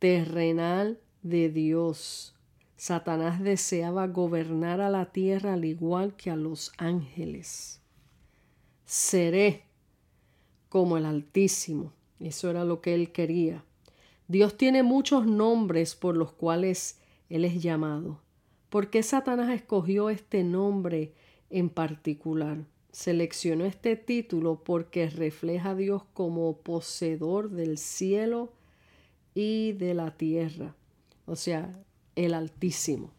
terrenal 0.00 0.98
de 1.22 1.48
Dios. 1.48 2.34
Satanás 2.74 3.40
deseaba 3.40 4.08
gobernar 4.08 4.80
a 4.80 4.90
la 4.90 5.12
tierra 5.12 5.52
al 5.52 5.64
igual 5.64 6.16
que 6.16 6.32
a 6.32 6.34
los 6.34 6.72
ángeles. 6.76 7.85
Seré 8.86 9.64
como 10.68 10.96
el 10.96 11.04
Altísimo. 11.04 11.92
Eso 12.20 12.48
era 12.48 12.64
lo 12.64 12.80
que 12.80 12.94
él 12.94 13.12
quería. 13.12 13.64
Dios 14.28 14.56
tiene 14.56 14.82
muchos 14.82 15.26
nombres 15.26 15.94
por 15.94 16.16
los 16.16 16.32
cuales 16.32 16.98
él 17.28 17.44
es 17.44 17.62
llamado. 17.62 18.20
¿Por 18.70 18.90
qué 18.90 19.02
Satanás 19.02 19.50
escogió 19.50 20.10
este 20.10 20.44
nombre 20.44 21.12
en 21.50 21.68
particular? 21.68 22.64
Seleccionó 22.90 23.64
este 23.64 23.96
título 23.96 24.62
porque 24.64 25.10
refleja 25.10 25.70
a 25.70 25.74
Dios 25.74 26.02
como 26.14 26.56
poseedor 26.58 27.50
del 27.50 27.78
cielo 27.78 28.52
y 29.34 29.72
de 29.72 29.94
la 29.94 30.16
tierra. 30.16 30.74
O 31.26 31.36
sea, 31.36 31.70
el 32.14 32.34
Altísimo. 32.34 33.10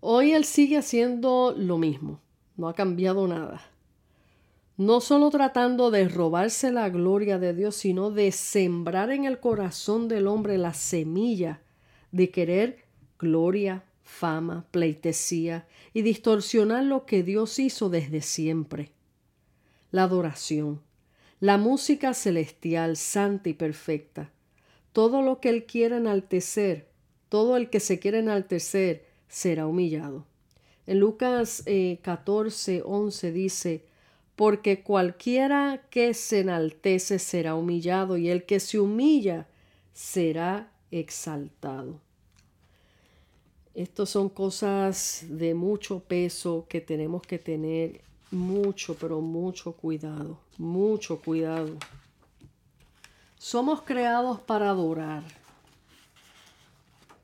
Hoy 0.00 0.32
Él 0.32 0.44
sigue 0.44 0.78
haciendo 0.78 1.54
lo 1.56 1.76
mismo, 1.76 2.20
no 2.60 2.68
ha 2.68 2.74
cambiado 2.74 3.26
nada. 3.26 3.62
No 4.76 5.00
solo 5.00 5.30
tratando 5.30 5.90
de 5.90 6.08
robarse 6.08 6.70
la 6.70 6.90
gloria 6.90 7.38
de 7.38 7.54
Dios, 7.54 7.74
sino 7.74 8.10
de 8.10 8.32
sembrar 8.32 9.10
en 9.10 9.24
el 9.24 9.40
corazón 9.40 10.08
del 10.08 10.26
hombre 10.26 10.58
la 10.58 10.74
semilla 10.74 11.62
de 12.12 12.30
querer 12.30 12.84
gloria, 13.18 13.84
fama, 14.02 14.66
pleitesía 14.70 15.66
y 15.94 16.02
distorsionar 16.02 16.84
lo 16.84 17.06
que 17.06 17.22
Dios 17.22 17.58
hizo 17.58 17.88
desde 17.88 18.20
siempre. 18.20 18.92
La 19.90 20.04
adoración, 20.04 20.80
la 21.40 21.56
música 21.56 22.12
celestial, 22.12 22.96
santa 22.96 23.48
y 23.48 23.54
perfecta, 23.54 24.30
todo 24.92 25.22
lo 25.22 25.40
que 25.40 25.48
Él 25.48 25.64
quiera 25.64 25.96
enaltecer, 25.96 26.88
todo 27.30 27.56
el 27.56 27.70
que 27.70 27.80
se 27.80 27.98
quiera 27.98 28.18
enaltecer, 28.18 29.06
será 29.28 29.66
humillado. 29.66 30.29
En 30.90 30.98
Lucas 30.98 31.62
14, 32.02 32.78
eh, 32.78 32.82
11 32.84 33.30
dice, 33.30 33.84
porque 34.34 34.82
cualquiera 34.82 35.86
que 35.88 36.14
se 36.14 36.40
enaltece 36.40 37.20
será 37.20 37.54
humillado 37.54 38.16
y 38.16 38.28
el 38.28 38.44
que 38.44 38.58
se 38.58 38.80
humilla 38.80 39.46
será 39.92 40.72
exaltado. 40.90 42.00
Estas 43.72 44.10
son 44.10 44.28
cosas 44.28 45.26
de 45.28 45.54
mucho 45.54 46.00
peso 46.00 46.66
que 46.68 46.80
tenemos 46.80 47.22
que 47.22 47.38
tener 47.38 48.00
mucho, 48.32 48.96
pero 48.96 49.20
mucho 49.20 49.70
cuidado, 49.70 50.40
mucho 50.58 51.20
cuidado. 51.20 51.76
Somos 53.38 53.82
creados 53.82 54.40
para 54.40 54.70
adorar, 54.70 55.22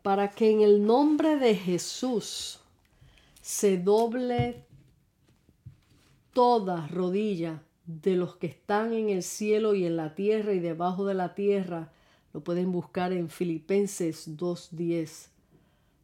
para 0.05 0.31
que 0.31 0.52
en 0.52 0.61
el 0.61 0.87
nombre 0.87 1.35
de 1.35 1.57
Jesús 1.57 2.61
se 3.46 3.78
doble 3.78 4.66
toda 6.32 6.88
rodilla 6.88 7.62
de 7.85 8.16
los 8.16 8.35
que 8.35 8.48
están 8.48 8.92
en 8.92 9.09
el 9.09 9.22
cielo 9.22 9.76
y 9.76 9.87
en 9.87 9.96
la 9.96 10.16
tierra 10.16 10.52
y 10.52 10.59
debajo 10.59 11.06
de 11.06 11.14
la 11.14 11.37
tierra. 11.37 11.92
Lo 12.32 12.42
pueden 12.42 12.72
buscar 12.72 13.12
en 13.12 13.28
Filipenses 13.28 14.37
2.10. 14.37 15.28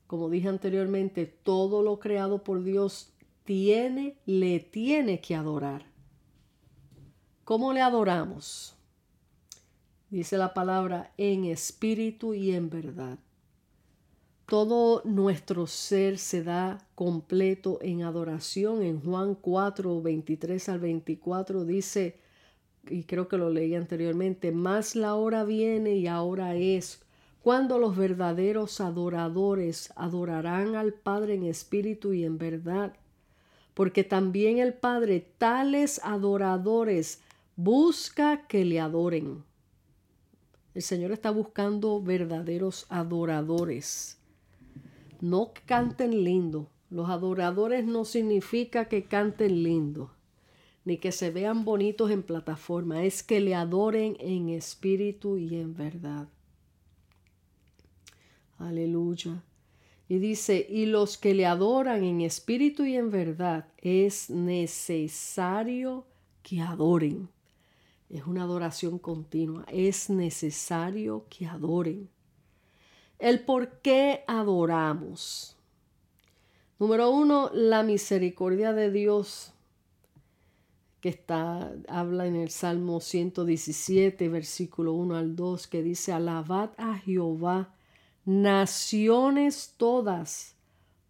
Como 0.07 0.31
dije 0.31 0.47
anteriormente, 0.47 1.27
todo 1.27 1.83
lo 1.83 1.99
creado 1.99 2.45
por 2.45 2.63
Dios 2.63 3.13
tiene, 3.43 4.17
le 4.25 4.61
tiene 4.61 5.21
que 5.21 5.35
adorar. 5.35 5.85
¿Cómo 7.43 7.73
le 7.73 7.81
adoramos? 7.81 8.77
Dice 10.11 10.39
la 10.39 10.55
palabra 10.55 11.13
en 11.17 11.47
espíritu 11.47 12.35
y 12.35 12.53
en 12.53 12.71
verdad. 12.71 13.19
Todo 14.53 15.01
nuestro 15.07 15.67
ser 15.67 16.19
se 16.19 16.43
da 16.43 16.87
completo 16.95 17.79
en 17.81 18.03
adoración. 18.03 18.83
En 18.83 19.01
Juan 19.01 19.35
4, 19.35 20.03
23 20.03 20.69
al 20.69 20.79
24 20.79 21.65
dice, 21.65 22.19
y 22.87 23.05
creo 23.05 23.29
que 23.29 23.39
lo 23.39 23.49
leí 23.49 23.75
anteriormente, 23.75 24.53
más 24.53 24.95
la 24.95 25.15
hora 25.15 25.45
viene 25.45 25.95
y 25.95 26.07
ahora 26.07 26.55
es 26.55 27.01
cuando 27.41 27.79
los 27.79 27.97
verdaderos 27.97 28.83
adoradores 28.83 29.91
adorarán 29.97 30.77
al 30.77 30.93
Padre 30.93 31.33
en 31.33 31.45
espíritu 31.45 32.13
y 32.13 32.27
en 32.27 32.37
verdad, 32.37 32.93
porque 33.73 34.05
también 34.05 34.59
el 34.59 34.75
Padre 34.75 35.27
tales 35.39 35.99
adoradores 36.05 37.23
busca 37.57 38.47
que 38.49 38.67
le 38.67 38.81
adoren. 38.81 39.45
El 40.75 40.83
Señor 40.83 41.11
está 41.11 41.31
buscando 41.31 42.03
verdaderos 42.03 42.85
adoradores. 42.91 44.19
No 45.23 45.53
canten 45.67 46.25
lindo. 46.25 46.69
Los 46.91 47.09
adoradores 47.09 47.85
no 47.85 48.05
significa 48.05 48.89
que 48.89 49.05
canten 49.05 49.63
lindo, 49.63 50.11
ni 50.85 50.99
que 50.99 51.13
se 51.13 51.31
vean 51.31 51.65
bonitos 51.65 52.11
en 52.11 52.25
plataforma. 52.25 53.05
Es 53.05 53.23
que 53.23 53.39
le 53.39 53.55
adoren 53.55 54.17
en 54.19 54.49
espíritu 54.49 55.39
y 55.39 55.55
en 55.55 55.75
verdad. 55.75 56.29
Aleluya. 58.59 59.45
Y 60.09 60.19
dice, 60.19 60.67
y 60.69 60.87
los 60.87 61.17
que 61.17 61.35
le 61.35 61.47
adoran 61.47 62.03
en 62.03 62.21
espíritu 62.21 62.85
y 62.85 62.97
en 62.97 63.13
verdad, 63.13 63.69
es 63.79 64.29
necesario 64.29 66.05
que 66.43 66.61
adoren. 66.61 67.29
Es 68.11 68.27
una 68.27 68.43
adoración 68.43 68.99
continua. 68.99 69.65
Es 69.69 70.11
necesario 70.11 71.27
que 71.31 71.47
adoren. 71.47 72.11
El 73.23 73.41
por 73.41 73.81
qué 73.83 74.25
adoramos. 74.27 75.57
Número 76.81 77.11
uno, 77.11 77.51
la 77.55 77.85
misericordia 77.85 78.73
de 78.73 78.91
Dios 78.91 79.53
que 81.01 81.09
está, 81.09 81.73
habla 81.87 82.27
en 82.27 82.35
el 82.35 82.51
Salmo 82.51 83.01
117, 83.01 84.29
versículo 84.29 84.95
1 84.95 85.17
al 85.17 85.37
2, 85.37 85.67
que 85.69 85.83
dice, 85.83 86.13
alabad 86.13 86.71
a 86.79 86.97
Jehová, 86.99 87.75
naciones 88.25 89.75
todas, 89.77 90.57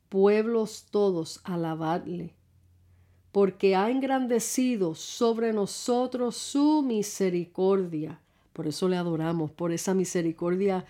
pueblos 0.08 0.86
todos, 0.90 1.40
alabadle 1.44 2.34
porque 3.32 3.74
ha 3.74 3.90
engrandecido 3.90 4.94
sobre 4.94 5.54
nosotros 5.54 6.36
su 6.36 6.82
misericordia. 6.82 8.20
Por 8.52 8.66
eso 8.66 8.88
le 8.88 8.98
adoramos, 8.98 9.50
por 9.50 9.72
esa 9.72 9.94
misericordia 9.94 10.84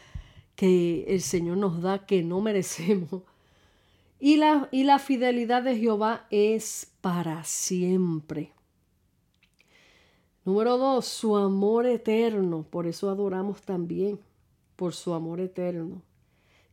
que 0.62 1.06
el 1.08 1.22
Señor 1.22 1.56
nos 1.56 1.82
da 1.82 2.06
que 2.06 2.22
no 2.22 2.40
merecemos. 2.40 3.22
Y 4.20 4.36
la, 4.36 4.68
y 4.70 4.84
la 4.84 5.00
fidelidad 5.00 5.64
de 5.64 5.76
Jehová 5.76 6.28
es 6.30 6.92
para 7.00 7.42
siempre. 7.42 8.52
Número 10.44 10.78
dos, 10.78 11.06
su 11.06 11.36
amor 11.36 11.86
eterno. 11.86 12.64
Por 12.70 12.86
eso 12.86 13.10
adoramos 13.10 13.62
también, 13.62 14.20
por 14.76 14.94
su 14.94 15.12
amor 15.14 15.40
eterno. 15.40 16.00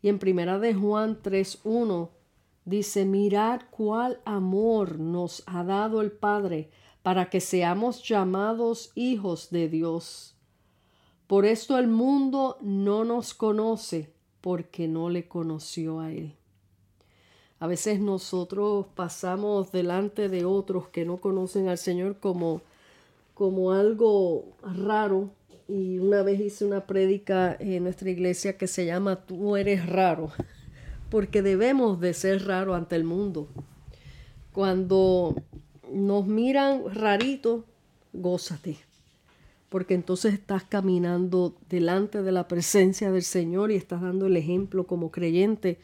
Y 0.04 0.10
en 0.10 0.20
primera 0.20 0.60
de 0.60 0.76
Juan 0.76 1.20
3.1 1.24 2.10
Dice, 2.66 3.04
mirad 3.04 3.62
cuál 3.72 4.22
amor 4.26 5.00
nos 5.00 5.42
ha 5.48 5.64
dado 5.64 6.02
el 6.02 6.12
Padre 6.12 6.70
para 7.02 7.28
que 7.32 7.42
seamos 7.42 8.08
llamados 8.08 8.92
hijos 8.94 9.50
de 9.50 9.68
Dios. 9.68 10.39
Por 11.30 11.46
esto 11.46 11.78
el 11.78 11.88
mundo 11.88 12.58
no 12.60 13.06
nos 13.06 13.36
conoce 13.36 14.10
porque 14.42 14.88
no 14.88 15.12
le 15.12 15.28
conoció 15.28 16.00
a 16.00 16.12
Él. 16.12 16.34
A 17.60 17.68
veces 17.68 18.00
nosotros 18.00 18.88
pasamos 18.96 19.72
delante 19.72 20.28
de 20.28 20.44
otros 20.44 20.88
que 20.88 21.06
no 21.06 21.18
conocen 21.18 21.70
al 21.70 21.78
Señor 21.78 22.18
como, 22.20 22.64
como 23.36 23.74
algo 23.74 24.46
raro. 24.64 25.30
Y 25.68 26.00
una 26.00 26.24
vez 26.24 26.40
hice 26.40 26.66
una 26.66 26.88
prédica 26.88 27.56
en 27.60 27.84
nuestra 27.84 28.10
iglesia 28.10 28.58
que 28.58 28.66
se 28.66 28.88
llama 28.88 29.28
Tú 29.28 29.56
eres 29.56 29.86
raro, 29.86 30.32
porque 31.12 31.44
debemos 31.44 32.00
de 32.00 32.16
ser 32.16 32.48
raro 32.48 32.74
ante 32.74 32.96
el 32.96 33.04
mundo. 33.04 33.48
Cuando 34.52 35.36
nos 35.94 36.26
miran 36.26 36.86
rarito, 36.92 37.66
gózate, 38.14 38.89
porque 39.70 39.94
entonces 39.94 40.34
estás 40.34 40.64
caminando 40.64 41.56
delante 41.70 42.24
de 42.24 42.32
la 42.32 42.48
presencia 42.48 43.12
del 43.12 43.24
Señor 43.24 43.72
y 43.72 43.76
estás 43.76 44.02
dando 44.02 44.26
el 44.26 44.36
ejemplo 44.36 44.88
como 44.88 45.12
creyente 45.12 45.80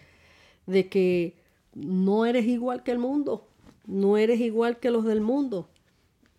de 0.66 0.90
que 0.90 1.36
no 1.76 2.26
eres 2.26 2.46
igual 2.46 2.84
que 2.84 2.92
el 2.92 3.00
mundo, 3.00 3.48
no 3.86 4.18
eres 4.18 4.40
igual 4.40 4.80
que 4.80 4.90
los 4.90 5.06
del 5.06 5.22
mundo, 5.22 5.70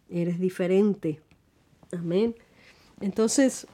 eres 0.08 0.40
diferente. 0.40 1.20
Amén. 1.92 2.34
Entonces, 3.00 3.66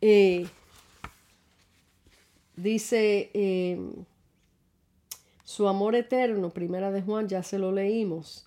eh, 0.00 0.46
dice 2.56 3.30
eh, 3.34 3.78
su 5.44 5.68
amor 5.68 5.94
eterno, 5.94 6.50
primera 6.50 6.90
de 6.90 7.02
Juan, 7.02 7.28
ya 7.28 7.42
se 7.42 7.58
lo 7.58 7.72
leímos, 7.72 8.45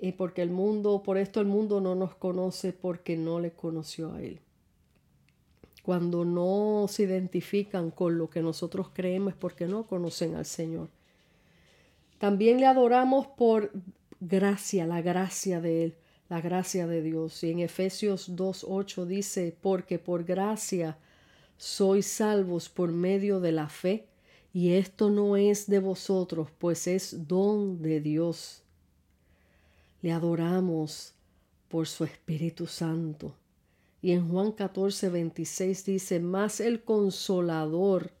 eh, 0.00 0.12
porque 0.12 0.42
el 0.42 0.50
mundo, 0.50 1.02
por 1.02 1.18
esto 1.18 1.40
el 1.40 1.46
mundo 1.46 1.80
no 1.80 1.94
nos 1.94 2.14
conoce 2.14 2.72
porque 2.72 3.16
no 3.16 3.40
le 3.40 3.52
conoció 3.52 4.12
a 4.12 4.22
él 4.22 4.40
cuando 5.86 6.24
no 6.24 6.86
se 6.88 7.04
identifican 7.04 7.92
con 7.92 8.18
lo 8.18 8.28
que 8.28 8.42
nosotros 8.42 8.88
creemos 8.92 9.34
es 9.34 9.38
porque 9.38 9.68
no 9.68 9.86
conocen 9.86 10.34
al 10.34 10.44
Señor. 10.44 10.88
También 12.18 12.58
le 12.58 12.66
adoramos 12.66 13.28
por 13.28 13.70
gracia, 14.18 14.84
la 14.84 15.00
gracia 15.00 15.60
de 15.60 15.84
Él, 15.84 15.94
la 16.28 16.40
gracia 16.40 16.88
de 16.88 17.02
Dios. 17.02 17.40
Y 17.44 17.52
en 17.52 17.60
Efesios 17.60 18.34
2.8 18.34 19.04
dice, 19.04 19.56
porque 19.60 20.00
por 20.00 20.24
gracia 20.24 20.98
sois 21.56 22.08
salvos 22.08 22.68
por 22.68 22.90
medio 22.90 23.38
de 23.38 23.52
la 23.52 23.68
fe, 23.68 24.08
y 24.52 24.72
esto 24.72 25.08
no 25.08 25.36
es 25.36 25.68
de 25.68 25.78
vosotros, 25.78 26.48
pues 26.58 26.88
es 26.88 27.28
don 27.28 27.80
de 27.80 28.00
Dios. 28.00 28.64
Le 30.06 30.12
adoramos 30.12 31.14
por 31.66 31.88
su 31.88 32.04
Espíritu 32.04 32.68
Santo. 32.68 33.34
Y 34.00 34.12
en 34.12 34.28
Juan 34.28 34.52
14, 34.52 35.08
26 35.08 35.84
dice, 35.84 36.20
más 36.20 36.60
el 36.60 36.84
consolador, 36.84 38.12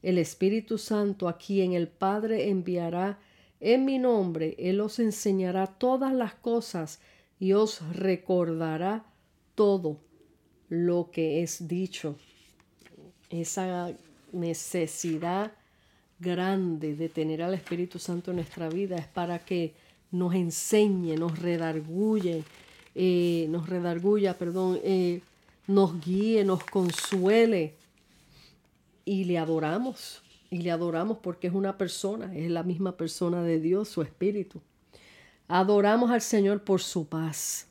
el 0.00 0.16
Espíritu 0.16 0.78
Santo, 0.78 1.28
a 1.28 1.36
quien 1.36 1.74
el 1.74 1.88
Padre 1.88 2.48
enviará 2.48 3.18
en 3.60 3.84
mi 3.84 3.98
nombre, 3.98 4.56
Él 4.58 4.80
os 4.80 4.98
enseñará 4.98 5.66
todas 5.66 6.14
las 6.14 6.32
cosas 6.32 7.00
y 7.38 7.52
os 7.52 7.86
recordará 7.94 9.04
todo 9.54 10.00
lo 10.70 11.10
que 11.10 11.42
es 11.42 11.68
dicho. 11.68 12.16
Esa 13.28 13.92
necesidad 14.32 15.52
grande 16.18 16.96
de 16.96 17.10
tener 17.10 17.42
al 17.42 17.52
Espíritu 17.52 17.98
Santo 17.98 18.30
en 18.30 18.38
nuestra 18.38 18.70
vida 18.70 18.96
es 18.96 19.06
para 19.06 19.44
que 19.44 19.74
nos 20.10 20.34
enseñe, 20.34 21.16
nos 21.16 21.38
redarguye, 21.38 22.44
eh, 22.94 23.46
nos 23.50 23.68
redarguya, 23.68 24.38
perdón, 24.38 24.78
eh, 24.82 25.20
nos 25.66 26.00
guíe, 26.00 26.44
nos 26.44 26.64
consuele 26.64 27.74
y 29.04 29.24
le 29.24 29.38
adoramos. 29.38 30.22
Y 30.48 30.58
le 30.58 30.70
adoramos 30.70 31.18
porque 31.18 31.48
es 31.48 31.54
una 31.54 31.76
persona, 31.76 32.34
es 32.36 32.50
la 32.50 32.62
misma 32.62 32.96
persona 32.96 33.42
de 33.42 33.60
Dios, 33.60 33.88
su 33.88 34.02
espíritu. 34.02 34.60
Adoramos 35.48 36.10
al 36.10 36.22
Señor 36.22 36.62
por 36.62 36.80
su 36.80 37.08
paz. 37.08 37.66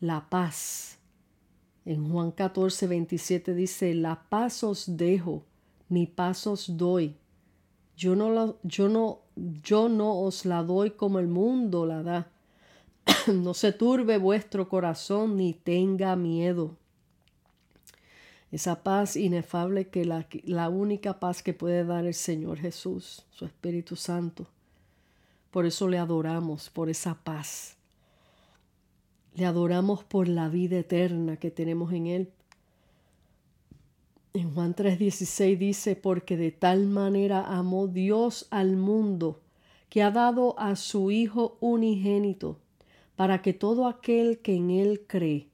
La 0.00 0.28
paz. 0.30 0.98
En 1.84 2.10
Juan 2.10 2.30
14, 2.30 2.86
27 2.86 3.54
dice, 3.54 3.94
la 3.94 4.22
paz 4.28 4.62
os 4.62 4.96
dejo, 4.96 5.44
mi 5.88 6.06
paz 6.06 6.46
os 6.46 6.76
doy. 6.76 7.16
Yo 7.96 8.14
no, 8.16 8.58
yo 8.62 8.88
no, 8.88 9.20
yo 9.62 9.88
no 9.88 10.18
os 10.20 10.44
la 10.44 10.62
doy 10.62 10.90
como 10.90 11.18
el 11.18 11.28
mundo 11.28 11.86
la 11.86 12.02
da. 12.02 12.30
no 13.32 13.54
se 13.54 13.72
turbe 13.72 14.18
vuestro 14.18 14.68
corazón 14.68 15.36
ni 15.36 15.54
tenga 15.54 16.14
miedo. 16.16 16.76
Esa 18.52 18.82
paz 18.82 19.16
inefable 19.16 19.88
que 19.88 20.04
la, 20.04 20.26
la 20.44 20.68
única 20.68 21.20
paz 21.20 21.42
que 21.42 21.54
puede 21.54 21.84
dar 21.84 22.04
el 22.04 22.14
Señor 22.14 22.58
Jesús, 22.58 23.24
su 23.30 23.44
Espíritu 23.44 23.94
Santo. 23.96 24.46
Por 25.50 25.66
eso 25.66 25.88
le 25.88 25.98
adoramos, 25.98 26.68
por 26.68 26.90
esa 26.90 27.14
paz. 27.14 27.76
Le 29.34 29.46
adoramos 29.46 30.02
por 30.04 30.28
la 30.28 30.48
vida 30.48 30.78
eterna 30.78 31.36
que 31.36 31.50
tenemos 31.50 31.92
en 31.92 32.06
Él. 32.08 32.32
En 34.32 34.54
Juan 34.54 34.74
3:16 34.74 35.58
dice, 35.58 35.96
porque 35.96 36.36
de 36.36 36.52
tal 36.52 36.86
manera 36.86 37.44
amó 37.58 37.88
Dios 37.88 38.46
al 38.50 38.76
mundo, 38.76 39.40
que 39.88 40.02
ha 40.02 40.12
dado 40.12 40.58
a 40.58 40.76
su 40.76 41.10
Hijo 41.10 41.58
unigénito 41.60 42.60
para 43.16 43.42
que 43.42 43.52
todo 43.52 43.88
aquel 43.88 44.38
que 44.38 44.54
en 44.54 44.70
Él 44.70 45.02
cree 45.08 45.48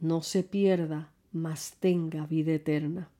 no 0.00 0.22
se 0.22 0.42
pierda, 0.42 1.12
mas 1.30 1.76
tenga 1.78 2.26
vida 2.26 2.52
eterna. 2.52 3.10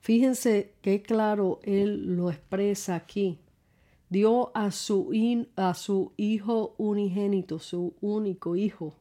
Fíjense 0.00 0.74
qué 0.82 1.02
claro 1.02 1.58
Él 1.62 2.16
lo 2.16 2.30
expresa 2.30 2.96
aquí. 2.96 3.38
Dio 4.10 4.54
a 4.54 4.70
su, 4.72 5.10
a 5.56 5.74
su 5.74 6.12
Hijo 6.18 6.74
unigénito, 6.76 7.58
su 7.58 7.94
único 8.02 8.56
Hijo. 8.56 8.94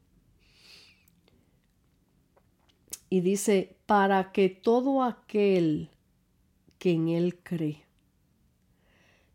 Y 3.09 3.21
dice, 3.21 3.77
para 3.85 4.31
que 4.31 4.49
todo 4.49 5.03
aquel 5.03 5.89
que 6.79 6.91
en 6.91 7.09
Él 7.09 7.37
cree. 7.43 7.83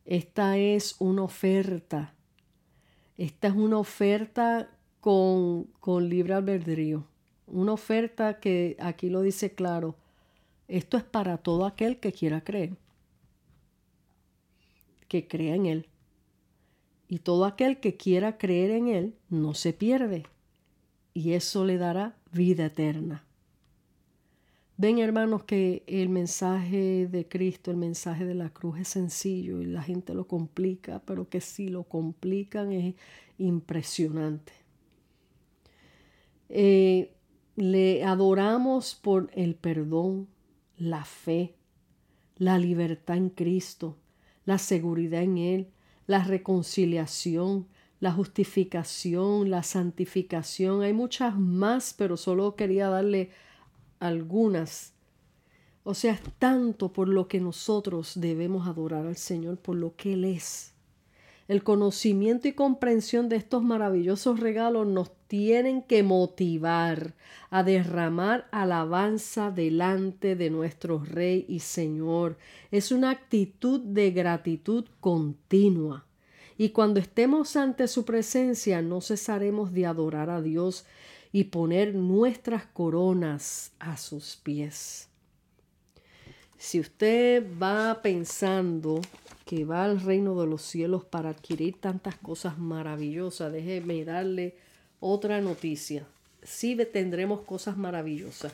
Esta 0.04 0.58
es 0.58 0.96
una 0.98 1.22
oferta 1.22 2.14
esta 3.20 3.48
es 3.48 3.54
una 3.54 3.76
oferta 3.76 4.70
con, 5.00 5.64
con 5.78 6.08
libre 6.08 6.32
albedrío. 6.32 7.04
Una 7.46 7.74
oferta 7.74 8.40
que 8.40 8.78
aquí 8.80 9.10
lo 9.10 9.20
dice 9.20 9.54
claro. 9.54 9.94
Esto 10.68 10.96
es 10.96 11.04
para 11.04 11.36
todo 11.36 11.66
aquel 11.66 12.00
que 12.00 12.12
quiera 12.12 12.40
creer. 12.40 12.78
Que 15.06 15.28
crea 15.28 15.54
en 15.54 15.66
Él. 15.66 15.86
Y 17.08 17.18
todo 17.18 17.44
aquel 17.44 17.78
que 17.78 17.98
quiera 17.98 18.38
creer 18.38 18.70
en 18.70 18.88
Él 18.88 19.14
no 19.28 19.52
se 19.52 19.74
pierde. 19.74 20.24
Y 21.12 21.34
eso 21.34 21.66
le 21.66 21.76
dará 21.76 22.16
vida 22.32 22.64
eterna. 22.64 23.22
Ven 24.82 24.98
hermanos 24.98 25.44
que 25.44 25.82
el 25.86 26.08
mensaje 26.08 27.06
de 27.06 27.28
Cristo, 27.28 27.70
el 27.70 27.76
mensaje 27.76 28.24
de 28.24 28.32
la 28.34 28.48
cruz 28.48 28.78
es 28.78 28.88
sencillo 28.88 29.60
y 29.60 29.66
la 29.66 29.82
gente 29.82 30.14
lo 30.14 30.26
complica, 30.26 31.02
pero 31.04 31.28
que 31.28 31.42
si 31.42 31.68
lo 31.68 31.82
complican 31.82 32.72
es 32.72 32.94
impresionante. 33.36 34.54
Eh, 36.48 37.12
le 37.56 38.04
adoramos 38.04 38.94
por 38.94 39.30
el 39.34 39.54
perdón, 39.54 40.28
la 40.78 41.04
fe, 41.04 41.56
la 42.38 42.58
libertad 42.58 43.18
en 43.18 43.28
Cristo, 43.28 43.98
la 44.46 44.56
seguridad 44.56 45.22
en 45.22 45.36
Él, 45.36 45.68
la 46.06 46.24
reconciliación, 46.24 47.66
la 48.00 48.12
justificación, 48.12 49.50
la 49.50 49.62
santificación. 49.62 50.80
Hay 50.80 50.94
muchas 50.94 51.38
más, 51.38 51.92
pero 51.92 52.16
solo 52.16 52.56
quería 52.56 52.88
darle 52.88 53.28
algunas. 54.00 54.92
O 55.84 55.94
sea, 55.94 56.20
tanto 56.38 56.92
por 56.92 57.08
lo 57.08 57.28
que 57.28 57.40
nosotros 57.40 58.14
debemos 58.16 58.66
adorar 58.66 59.06
al 59.06 59.16
Señor, 59.16 59.58
por 59.58 59.76
lo 59.76 59.94
que 59.96 60.14
Él 60.14 60.24
es. 60.24 60.74
El 61.50 61.64
conocimiento 61.64 62.46
y 62.46 62.52
comprensión 62.52 63.28
de 63.28 63.34
estos 63.34 63.64
maravillosos 63.64 64.38
regalos 64.38 64.86
nos 64.86 65.10
tienen 65.26 65.82
que 65.82 66.04
motivar 66.04 67.14
a 67.50 67.64
derramar 67.64 68.46
alabanza 68.52 69.50
delante 69.50 70.36
de 70.36 70.48
nuestro 70.48 71.02
Rey 71.04 71.44
y 71.48 71.58
Señor. 71.58 72.38
Es 72.70 72.92
una 72.92 73.10
actitud 73.10 73.80
de 73.80 74.12
gratitud 74.12 74.84
continua. 75.00 76.06
Y 76.56 76.68
cuando 76.68 77.00
estemos 77.00 77.56
ante 77.56 77.88
su 77.88 78.04
presencia 78.04 78.80
no 78.80 79.00
cesaremos 79.00 79.72
de 79.72 79.86
adorar 79.86 80.30
a 80.30 80.42
Dios 80.42 80.84
y 81.32 81.44
poner 81.44 81.94
nuestras 81.94 82.66
coronas 82.66 83.72
a 83.78 83.96
sus 83.96 84.36
pies. 84.36 85.08
Si 86.58 86.80
usted 86.80 87.46
va 87.60 88.02
pensando 88.02 89.00
que 89.46 89.64
va 89.64 89.84
al 89.84 90.00
reino 90.00 90.38
de 90.40 90.46
los 90.46 90.62
cielos 90.62 91.04
para 91.04 91.30
adquirir 91.30 91.80
tantas 91.80 92.16
cosas 92.16 92.58
maravillosas, 92.58 93.52
déjeme 93.52 94.04
darle 94.04 94.56
otra 95.00 95.40
noticia. 95.40 96.04
Sí 96.42 96.76
tendremos 96.92 97.40
cosas 97.40 97.76
maravillosas. 97.76 98.52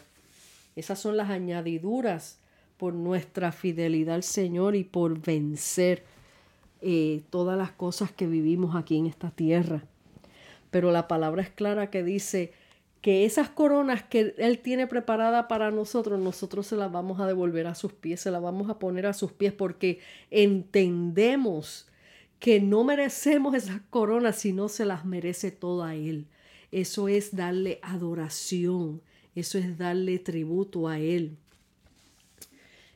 Esas 0.76 1.00
son 1.00 1.16
las 1.16 1.30
añadiduras 1.30 2.38
por 2.76 2.94
nuestra 2.94 3.52
fidelidad 3.52 4.16
al 4.16 4.22
Señor 4.22 4.76
y 4.76 4.84
por 4.84 5.18
vencer 5.20 6.04
eh, 6.82 7.22
todas 7.30 7.56
las 7.56 7.72
cosas 7.72 8.12
que 8.12 8.26
vivimos 8.26 8.76
aquí 8.76 8.98
en 8.98 9.06
esta 9.06 9.30
tierra. 9.30 9.82
Pero 10.70 10.92
la 10.92 11.08
palabra 11.08 11.42
es 11.42 11.50
clara 11.50 11.90
que 11.90 12.02
dice 12.02 12.52
que 13.06 13.24
esas 13.24 13.48
coronas 13.48 14.02
que 14.02 14.34
Él 14.36 14.58
tiene 14.58 14.88
preparada 14.88 15.46
para 15.46 15.70
nosotros, 15.70 16.18
nosotros 16.18 16.66
se 16.66 16.74
las 16.74 16.90
vamos 16.90 17.20
a 17.20 17.26
devolver 17.28 17.68
a 17.68 17.76
sus 17.76 17.92
pies, 17.92 18.20
se 18.20 18.32
las 18.32 18.42
vamos 18.42 18.68
a 18.68 18.80
poner 18.80 19.06
a 19.06 19.12
sus 19.12 19.30
pies 19.30 19.52
porque 19.52 20.00
entendemos 20.32 21.86
que 22.40 22.58
no 22.58 22.82
merecemos 22.82 23.54
esas 23.54 23.80
coronas, 23.90 24.34
sino 24.34 24.68
se 24.68 24.84
las 24.84 25.04
merece 25.04 25.52
toda 25.52 25.94
Él. 25.94 26.26
Eso 26.72 27.06
es 27.06 27.36
darle 27.36 27.78
adoración, 27.80 29.00
eso 29.36 29.56
es 29.56 29.78
darle 29.78 30.18
tributo 30.18 30.88
a 30.88 30.98
Él. 30.98 31.36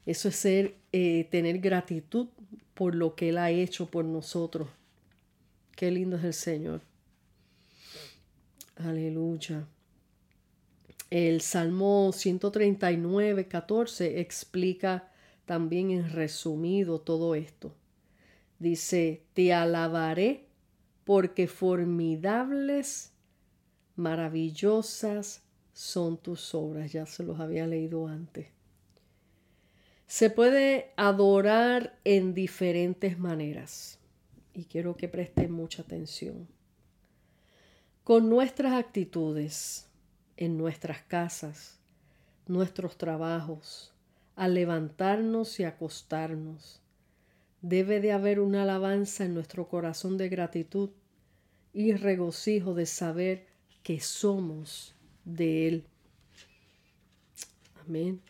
Eso 0.07 0.29
es 0.29 0.35
ser, 0.35 0.75
eh, 0.91 1.29
tener 1.31 1.61
gratitud 1.61 2.27
por 2.75 2.97
lo 2.97 3.15
que 3.15 3.29
Él 3.29 3.39
ha 3.39 3.53
hecho 3.53 3.87
por 3.87 4.05
nosotros. 4.05 4.67
Qué 5.77 5.89
lindo 5.93 6.17
es 6.17 6.25
el 6.25 6.35
Señor. 6.35 6.81
Aleluya. 8.75 9.69
El 11.11 11.41
Salmo 11.41 12.13
139, 12.13 13.49
14 13.49 14.21
explica 14.21 15.11
también 15.45 15.91
en 15.91 16.09
resumido 16.13 17.01
todo 17.01 17.35
esto. 17.35 17.75
Dice, 18.61 19.25
te 19.35 19.53
alabaré 19.53 20.47
porque 21.03 21.49
formidables, 21.49 23.13
maravillosas 23.97 25.43
son 25.73 26.17
tus 26.17 26.55
obras. 26.55 26.93
Ya 26.93 27.07
se 27.07 27.25
los 27.25 27.41
había 27.41 27.67
leído 27.67 28.07
antes. 28.07 28.47
Se 30.07 30.31
puede 30.31 30.93
adorar 30.97 31.99
en 32.05 32.35
diferentes 32.35 33.19
maneras 33.19 33.99
y 34.55 34.67
quiero 34.67 34.97
que 34.97 35.09
presten 35.09 35.51
mucha 35.51 35.83
atención. 35.83 36.47
Con 38.05 38.29
nuestras 38.29 38.75
actitudes 38.75 39.90
en 40.41 40.59
nuestras 40.59 41.03
casas, 41.03 41.79
nuestros 42.49 42.99
trabajos, 42.99 43.93
al 44.35 44.55
levantarnos 44.55 45.61
y 45.61 45.65
acostarnos. 45.65 46.81
Debe 47.63 48.01
de 48.01 48.11
haber 48.11 48.41
una 48.41 48.63
alabanza 48.63 49.25
en 49.25 49.35
nuestro 49.35 49.69
corazón 49.69 50.17
de 50.17 50.29
gratitud 50.29 50.91
y 51.73 51.93
regocijo 51.93 52.75
de 52.75 52.87
saber 52.87 53.47
que 53.85 54.01
somos 54.01 54.97
de 55.25 55.69
Él. 55.69 55.85
Amén. 57.87 58.21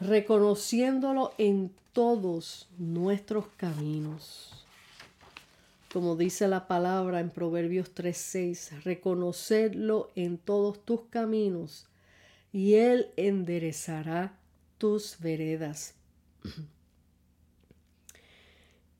reconociéndolo 0.00 1.32
en 1.38 1.72
todos 1.92 2.68
nuestros 2.78 3.48
caminos. 3.56 4.57
Como 5.92 6.16
dice 6.16 6.48
la 6.48 6.68
palabra 6.68 7.20
en 7.20 7.30
Proverbios 7.30 7.94
3:6, 7.94 8.84
reconocerlo 8.84 10.10
en 10.14 10.36
todos 10.36 10.84
tus 10.84 11.02
caminos 11.08 11.86
y 12.52 12.74
Él 12.74 13.08
enderezará 13.16 14.38
tus 14.78 15.18
veredas. 15.20 15.94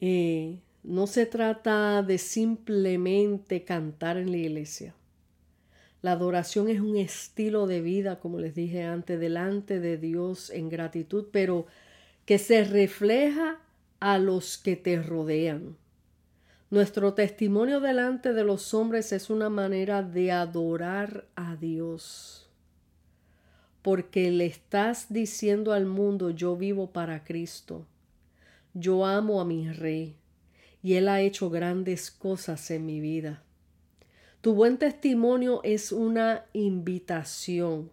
Eh, 0.01 0.61
no 0.85 1.09
se 1.09 1.27
trata 1.27 2.05
de 2.05 2.19
simplemente 2.19 3.65
cantar 3.65 4.17
en 4.17 4.31
la 4.31 4.37
iglesia. 4.37 4.95
La 6.03 6.13
adoración 6.13 6.69
es 6.69 6.79
un 6.79 6.97
estilo 6.97 7.67
de 7.67 7.81
vida, 7.81 8.21
como 8.21 8.39
les 8.39 8.55
dije 8.55 8.85
antes, 8.85 9.19
delante 9.19 9.81
de 9.81 9.99
Dios 9.99 10.51
en 10.51 10.69
gratitud, 10.69 11.27
pero 11.33 11.67
que 12.27 12.39
se 12.39 12.63
refleja 12.63 13.61
a 13.99 14.19
los 14.19 14.57
que 14.57 14.77
te 14.77 15.03
rodean. 15.03 15.77
Nuestro 16.71 17.15
testimonio 17.15 17.81
delante 17.81 18.35
de 18.35 18.45
los 18.45 18.75
hombres 18.75 19.13
es 19.13 19.31
una 19.31 19.49
manera 19.49 20.03
de 20.03 20.33
adorar 20.33 21.25
a 21.35 21.57
Dios, 21.57 22.51
porque 23.81 24.31
le 24.31 24.45
estás 24.45 25.07
diciendo 25.09 25.73
al 25.73 25.87
mundo, 25.87 26.29
yo 26.29 26.57
vivo 26.57 26.91
para 26.91 27.25
Cristo, 27.25 27.87
yo 28.75 29.07
amo 29.07 29.41
a 29.41 29.47
mi 29.47 29.73
Rey, 29.73 30.15
y 30.83 30.97
Él 30.97 31.09
ha 31.09 31.23
hecho 31.23 31.49
grandes 31.49 32.11
cosas 32.11 32.71
en 32.71 32.85
mi 32.85 33.01
vida. 33.01 33.43
Tu 34.43 34.53
buen 34.53 34.77
testimonio 34.77 35.63
es 35.65 35.91
una 35.91 36.45
invitación 36.53 37.91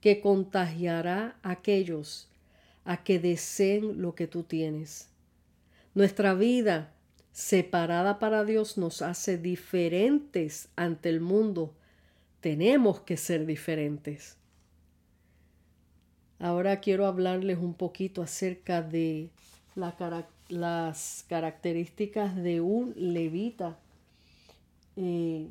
que 0.00 0.20
contagiará 0.20 1.38
a 1.44 1.52
aquellos 1.52 2.28
a 2.84 3.04
que 3.04 3.20
deseen 3.20 4.02
lo 4.02 4.16
que 4.16 4.26
tú 4.26 4.42
tienes. 4.42 5.08
Nuestra 5.94 6.34
vida 6.34 6.94
separada 7.38 8.18
para 8.18 8.44
Dios 8.44 8.78
nos 8.78 9.00
hace 9.00 9.38
diferentes 9.38 10.70
ante 10.74 11.08
el 11.08 11.20
mundo. 11.20 11.72
Tenemos 12.40 12.98
que 13.02 13.16
ser 13.16 13.46
diferentes. 13.46 14.36
Ahora 16.40 16.80
quiero 16.80 17.06
hablarles 17.06 17.58
un 17.58 17.74
poquito 17.74 18.22
acerca 18.22 18.82
de 18.82 19.30
las 20.48 21.24
características 21.28 22.34
de 22.34 22.60
un 22.60 22.92
levita. 22.96 23.78
Eh, 24.96 25.46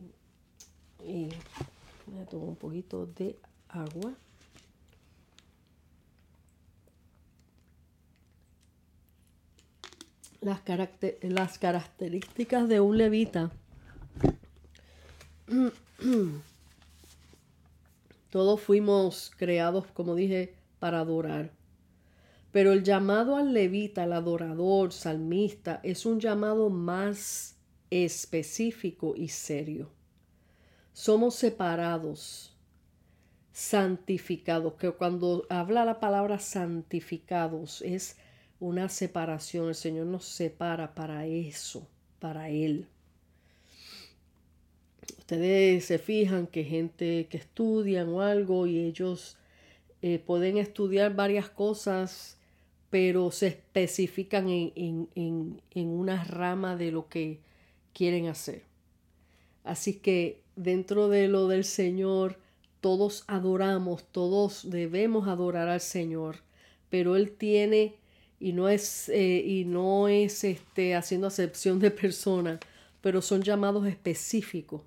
tomar 2.29 2.49
un 2.49 2.57
poquito 2.57 3.05
de 3.05 3.37
agua. 3.69 4.13
Las, 10.41 10.61
las 11.21 11.57
características 11.57 12.69
de 12.69 12.79
un 12.79 12.97
levita. 12.97 13.51
Todos 18.29 18.61
fuimos 18.61 19.31
creados, 19.37 19.85
como 19.93 20.15
dije, 20.15 20.53
para 20.79 20.99
adorar. 20.99 21.51
Pero 22.51 22.71
el 22.71 22.83
llamado 22.83 23.35
al 23.35 23.53
levita, 23.53 24.03
al 24.03 24.13
adorador, 24.13 24.93
salmista, 24.93 25.79
es 25.83 26.05
un 26.05 26.19
llamado 26.19 26.69
más 26.69 27.55
específico 27.89 29.15
y 29.15 29.29
serio 29.29 29.91
somos 30.97 31.35
separados, 31.35 32.57
santificados, 33.51 34.73
que 34.73 34.89
cuando 34.89 35.45
habla 35.47 35.85
la 35.85 35.99
palabra 35.99 36.39
santificados 36.39 37.83
es 37.83 38.17
una 38.59 38.89
separación, 38.89 39.69
el 39.69 39.75
Señor 39.75 40.07
nos 40.07 40.25
separa 40.25 40.95
para 40.95 41.25
eso, 41.25 41.87
para 42.19 42.49
Él. 42.49 42.87
Ustedes 45.19 45.85
se 45.85 45.99
fijan 45.99 46.47
que 46.47 46.63
gente 46.63 47.27
que 47.29 47.37
estudian 47.37 48.09
o 48.09 48.21
algo 48.21 48.65
y 48.65 48.79
ellos 48.79 49.37
eh, 50.01 50.19
pueden 50.19 50.57
estudiar 50.57 51.15
varias 51.15 51.49
cosas, 51.49 52.37
pero 52.89 53.31
se 53.31 53.47
especifican 53.47 54.47
en, 54.49 55.09
en 55.15 55.87
una 55.87 56.23
rama 56.23 56.75
de 56.77 56.91
lo 56.91 57.09
que 57.09 57.41
quieren 57.93 58.27
hacer. 58.27 58.63
Así 59.63 59.95
que 59.99 60.41
dentro 60.55 61.09
de 61.09 61.27
lo 61.27 61.47
del 61.47 61.65
Señor, 61.65 62.39
todos 62.79 63.25
adoramos, 63.27 64.05
todos 64.11 64.69
debemos 64.69 65.27
adorar 65.27 65.67
al 65.67 65.81
Señor, 65.81 66.37
pero 66.89 67.17
Él 67.17 67.31
tiene 67.31 67.95
y 68.39 68.53
no 68.53 68.69
es, 68.69 69.09
eh, 69.09 69.43
y 69.45 69.65
no 69.65 70.07
es 70.07 70.43
este, 70.43 70.95
haciendo 70.95 71.27
acepción 71.27 71.79
de 71.79 71.91
personas, 71.91 72.59
pero 73.01 73.21
son 73.21 73.41
llamados 73.41 73.87
específicos, 73.87 74.81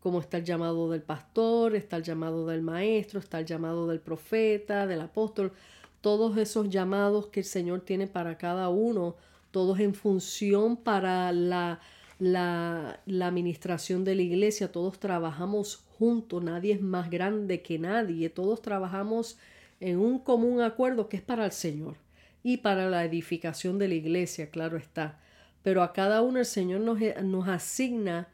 como 0.00 0.20
está 0.20 0.38
el 0.38 0.44
llamado 0.44 0.90
del 0.90 1.02
pastor, 1.02 1.76
está 1.76 1.96
el 1.96 2.02
llamado 2.02 2.46
del 2.46 2.62
maestro, 2.62 3.20
está 3.20 3.40
el 3.40 3.46
llamado 3.46 3.86
del 3.86 4.00
profeta, 4.00 4.86
del 4.86 5.00
apóstol, 5.00 5.52
todos 6.00 6.36
esos 6.38 6.70
llamados 6.70 7.26
que 7.26 7.40
el 7.40 7.46
Señor 7.46 7.82
tiene 7.82 8.06
para 8.06 8.38
cada 8.38 8.68
uno, 8.70 9.16
todos 9.50 9.78
en 9.80 9.94
función 9.94 10.76
para 10.76 11.32
la 11.32 11.80
la, 12.20 13.00
administración 13.06 14.04
de 14.04 14.14
la 14.14 14.22
iglesia, 14.22 14.70
todos 14.70 15.00
trabajamos 15.00 15.84
juntos, 15.98 16.42
nadie 16.42 16.74
es 16.74 16.80
más 16.80 17.10
grande 17.10 17.62
que 17.62 17.78
nadie, 17.78 18.28
todos 18.28 18.62
trabajamos 18.62 19.38
en 19.80 19.98
un 19.98 20.18
común 20.18 20.60
acuerdo 20.60 21.08
que 21.08 21.16
es 21.16 21.22
para 21.22 21.46
el 21.46 21.52
Señor 21.52 21.96
y 22.42 22.58
para 22.58 22.88
la 22.88 23.04
edificación 23.04 23.78
de 23.78 23.88
la 23.88 23.94
iglesia, 23.94 24.50
claro 24.50 24.76
está. 24.76 25.18
Pero 25.62 25.82
a 25.82 25.92
cada 25.92 26.22
uno 26.22 26.38
el 26.38 26.46
Señor 26.46 26.80
nos, 26.80 26.98
nos 27.22 27.48
asigna 27.48 28.28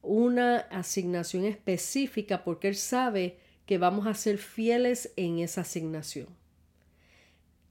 una 0.00 0.58
asignación 0.58 1.44
específica 1.44 2.44
porque 2.44 2.68
Él 2.68 2.76
sabe 2.76 3.38
que 3.66 3.78
vamos 3.78 4.06
a 4.06 4.14
ser 4.14 4.38
fieles 4.38 5.12
en 5.16 5.38
esa 5.38 5.60
asignación. 5.60 6.28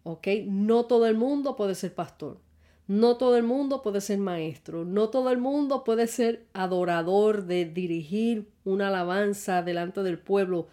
¿Ok? 0.04 0.28
No 0.46 0.86
todo 0.86 1.08
el 1.08 1.15
mundo 1.15 1.56
puede 1.56 1.76
ser 1.76 1.94
pastor. 1.94 2.39
No 2.88 3.15
todo 3.15 3.38
el 3.38 3.44
mundo 3.44 3.82
puede 3.82 4.02
ser 4.02 4.17
maestro, 4.17 4.84
no 4.84 5.08
todo 5.08 5.32
el 5.32 5.38
mundo 5.38 5.86
puede 5.86 6.08
ser 6.08 6.46
adorador 6.52 7.46
de 7.46 7.63
dirigir 7.63 8.50
una 8.65 8.89
alabanza 8.89 9.62
delante 9.62 10.04
del 10.04 10.20
pueblo, 10.20 10.67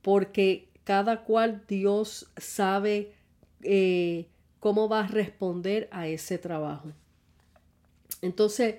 porque 0.00 0.68
cada 0.84 1.24
cual 1.24 1.64
Dios 1.66 2.30
sabe 2.36 3.12
eh, 3.64 4.28
cómo 4.60 4.88
va 4.88 5.00
a 5.00 5.08
responder 5.08 5.88
a 5.92 6.08
ese 6.08 6.38
trabajo. 6.38 6.92
Entonces, 8.22 8.76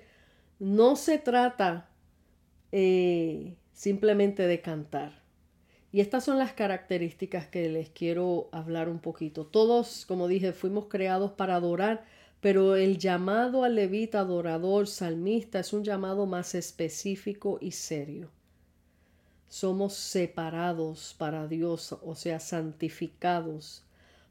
no 0.59 0.95
se 0.95 1.17
trata 1.17 1.89
eh, 2.71 3.55
simplemente 3.73 4.45
de 4.45 4.61
cantar. 4.61 5.23
Y 5.91 6.01
estas 6.01 6.23
son 6.23 6.37
las 6.37 6.53
características 6.53 7.47
que 7.47 7.67
les 7.69 7.89
quiero 7.89 8.49
hablar 8.51 8.89
un 8.89 8.99
poquito. 8.99 9.45
Todos, 9.45 10.05
como 10.05 10.27
dije, 10.27 10.53
fuimos 10.53 10.85
creados 10.85 11.31
para 11.31 11.55
adorar, 11.55 12.05
pero 12.41 12.75
el 12.75 12.99
llamado 12.99 13.63
al 13.63 13.75
levita, 13.75 14.19
adorador, 14.19 14.87
salmista 14.87 15.59
es 15.59 15.73
un 15.73 15.83
llamado 15.83 16.25
más 16.25 16.53
específico 16.53 17.57
y 17.59 17.71
serio. 17.71 18.29
Somos 19.47 19.95
separados 19.95 21.15
para 21.17 21.47
Dios, 21.47 21.97
o 22.03 22.13
sea, 22.13 22.39
santificados 22.39 23.83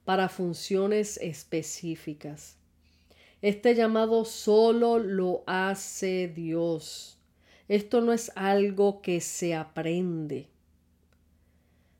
para 0.09 0.31
funciones 0.31 1.19
específicas. 1.19 2.57
Este 3.43 3.75
llamado 3.75 4.25
solo 4.25 4.99
lo 4.99 5.45
hace 5.47 6.29
Dios. 6.29 7.19
Esto 7.69 8.01
no 8.01 8.15
es 8.15 8.33
algo 8.35 9.03
que 9.03 9.21
se 9.21 9.55
aprende. 9.55 10.49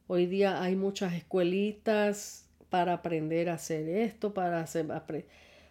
Hoy 0.07 0.25
día 0.25 0.63
hay 0.63 0.75
muchas 0.75 1.13
escuelitas 1.13 2.47
para 2.71 2.95
aprender 2.95 3.51
a 3.51 3.57
hacer 3.57 3.87
esto, 3.87 4.33
para 4.33 4.63
hacer... 4.63 4.87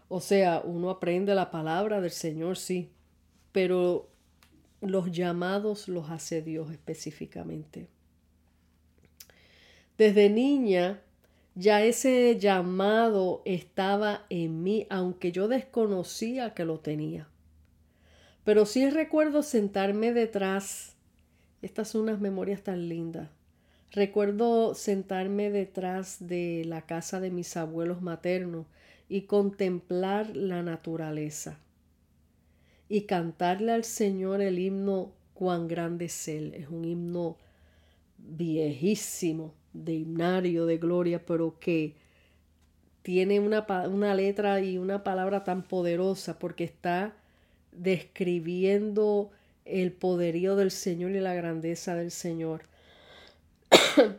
O 0.08 0.22
sea, 0.22 0.62
uno 0.64 0.92
aprende 0.92 1.34
la 1.34 1.50
palabra 1.50 2.02
del 2.02 2.12
Señor, 2.12 2.58
sí, 2.58 2.92
pero 3.52 4.12
los 4.82 5.12
llamados 5.12 5.88
los 5.88 6.12
hace 6.12 6.44
Dios 6.44 6.70
específicamente. 6.70 7.88
Desde 9.98 10.30
niña 10.30 11.02
ya 11.60 11.84
ese 11.84 12.38
llamado 12.38 13.42
estaba 13.44 14.28
en 14.30 14.62
mí, 14.62 14.86
aunque 14.92 15.32
yo 15.32 15.48
desconocía 15.48 16.54
que 16.54 16.66
lo 16.66 16.80
tenía. 16.80 17.28
Pero 18.44 18.68
sí 18.68 18.88
recuerdo 18.92 19.42
sentarme 19.42 20.14
detrás. 20.14 20.96
Estas 21.64 21.90
son 21.90 22.02
unas 22.04 22.20
memorias 22.22 22.62
tan 22.62 22.88
lindas. 22.88 23.30
Recuerdo 23.92 24.76
sentarme 24.76 25.50
detrás 25.50 26.18
de 26.20 26.64
la 26.64 26.84
casa 26.84 27.20
de 27.20 27.32
mis 27.32 27.58
abuelos 27.58 28.04
maternos 28.04 28.68
y 29.10 29.22
contemplar 29.22 30.36
la 30.36 30.62
naturaleza 30.62 31.58
y 32.88 33.02
cantarle 33.02 33.72
al 33.72 33.84
Señor 33.84 34.42
el 34.42 34.60
himno 34.60 35.12
cuán 35.34 35.68
grande 35.68 36.06
es 36.06 36.28
Él. 36.28 36.54
Es 36.54 36.70
un 36.70 36.86
himno 36.86 37.38
viejísimo, 38.20 39.56
de 39.84 39.94
himnario, 39.94 40.66
de 40.66 40.78
gloria, 40.78 41.26
pero 41.26 41.60
que 41.60 41.96
tiene 43.02 43.40
una, 43.40 43.66
una 43.88 44.14
letra 44.16 44.60
y 44.60 44.78
una 44.78 45.04
palabra 45.04 45.44
tan 45.44 45.64
poderosa 45.64 46.40
porque 46.40 46.64
está 46.64 47.16
describiendo 47.72 49.32
el 49.66 49.92
poderío 49.92 50.56
del 50.56 50.72
Señor 50.72 51.12
y 51.12 51.20
la 51.20 51.34
grandeza 51.34 51.96
del 51.96 52.12
Señor. 52.12 52.64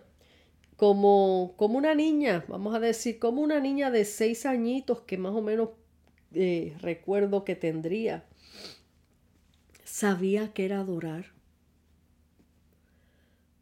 como, 0.76 1.54
como 1.56 1.78
una 1.78 1.94
niña, 1.94 2.44
vamos 2.48 2.74
a 2.74 2.80
decir, 2.80 3.18
como 3.18 3.42
una 3.42 3.60
niña 3.60 3.90
de 3.90 4.04
seis 4.04 4.46
añitos 4.46 5.00
que 5.02 5.18
más 5.18 5.32
o 5.32 5.42
menos 5.42 5.70
eh, 6.34 6.76
recuerdo 6.80 7.44
que 7.44 7.56
tendría, 7.56 8.24
sabía 9.84 10.52
que 10.52 10.64
era 10.64 10.80
adorar. 10.80 11.37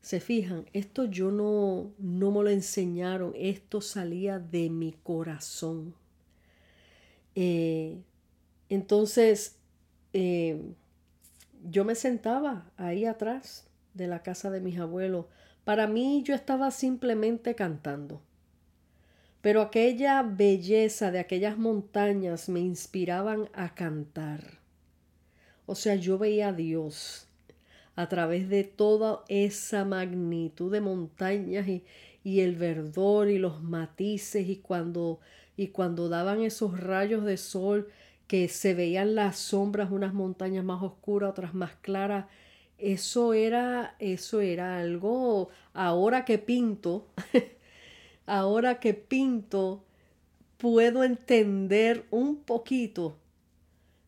Se 0.07 0.21
fijan, 0.21 0.67
esto 0.73 1.07
yo 1.07 1.33
no, 1.33 1.91
no 1.99 2.31
me 2.31 2.45
lo 2.45 2.51
enseñaron, 2.51 3.33
esto 3.35 3.81
salía 3.81 4.39
de 4.39 4.71
mi 4.71 4.93
corazón. 4.93 5.97
Eh, 7.35 7.99
entonces, 8.69 9.57
eh, 10.13 10.63
yo 11.69 11.85
me 11.85 11.97
sentaba 11.97 12.71
ahí 12.77 13.05
atrás 13.05 13.67
de 13.95 14.07
la 14.07 14.23
casa 14.23 14.49
de 14.53 14.61
mis 14.61 14.79
abuelos. 14.79 15.27
Para 15.65 15.89
mí 15.89 16.23
yo 16.23 16.37
estaba 16.37 16.71
simplemente 16.71 17.57
cantando. 17.57 18.23
Pero 19.41 19.61
aquella 19.61 20.23
belleza 20.23 21.11
de 21.11 21.19
aquellas 21.19 21.59
montañas 21.59 22.49
me 22.49 22.61
inspiraban 22.61 23.49
a 23.55 23.75
cantar. 23.75 24.61
O 25.67 25.75
sea, 25.75 25.97
yo 25.97 26.17
veía 26.17 26.51
a 26.51 26.53
Dios 26.53 27.26
a 27.97 28.09
través 28.09 28.49
de 28.49 28.63
toda 28.65 29.25
esa 29.29 29.85
magnitud 29.85 30.71
de 30.71 30.81
montañas 30.81 31.67
y, 31.67 31.83
y 32.23 32.41
el 32.41 32.55
verdor 32.55 33.29
y 33.29 33.39
los 33.39 33.63
matices 33.63 34.49
y 34.49 34.57
cuando, 34.57 35.21
y 35.57 35.69
cuando 35.69 36.09
daban 36.09 36.43
esos 36.43 36.79
rayos 36.79 37.25
de 37.25 37.39
sol 37.39 37.89
que 38.27 38.49
se 38.49 38.75
veían 38.75 39.15
las 39.15 39.37
sombras, 39.39 39.91
unas 39.91 40.13
montañas 40.13 40.65
más 40.65 40.83
oscuras, 40.83 41.31
otras 41.31 41.55
más 41.55 41.75
claras, 41.81 42.27
eso 42.79 43.33
era, 43.33 43.97
eso 43.99 44.41
era 44.41 44.79
algo, 44.79 45.49
ahora 45.73 46.25
que 46.25 46.39
pinto, 46.39 47.07
ahora 48.27 48.81
que 48.81 48.93
pinto, 48.93 49.85
puedo 50.59 51.05
entender 51.05 52.05
un 52.11 52.37
poquito 52.37 53.17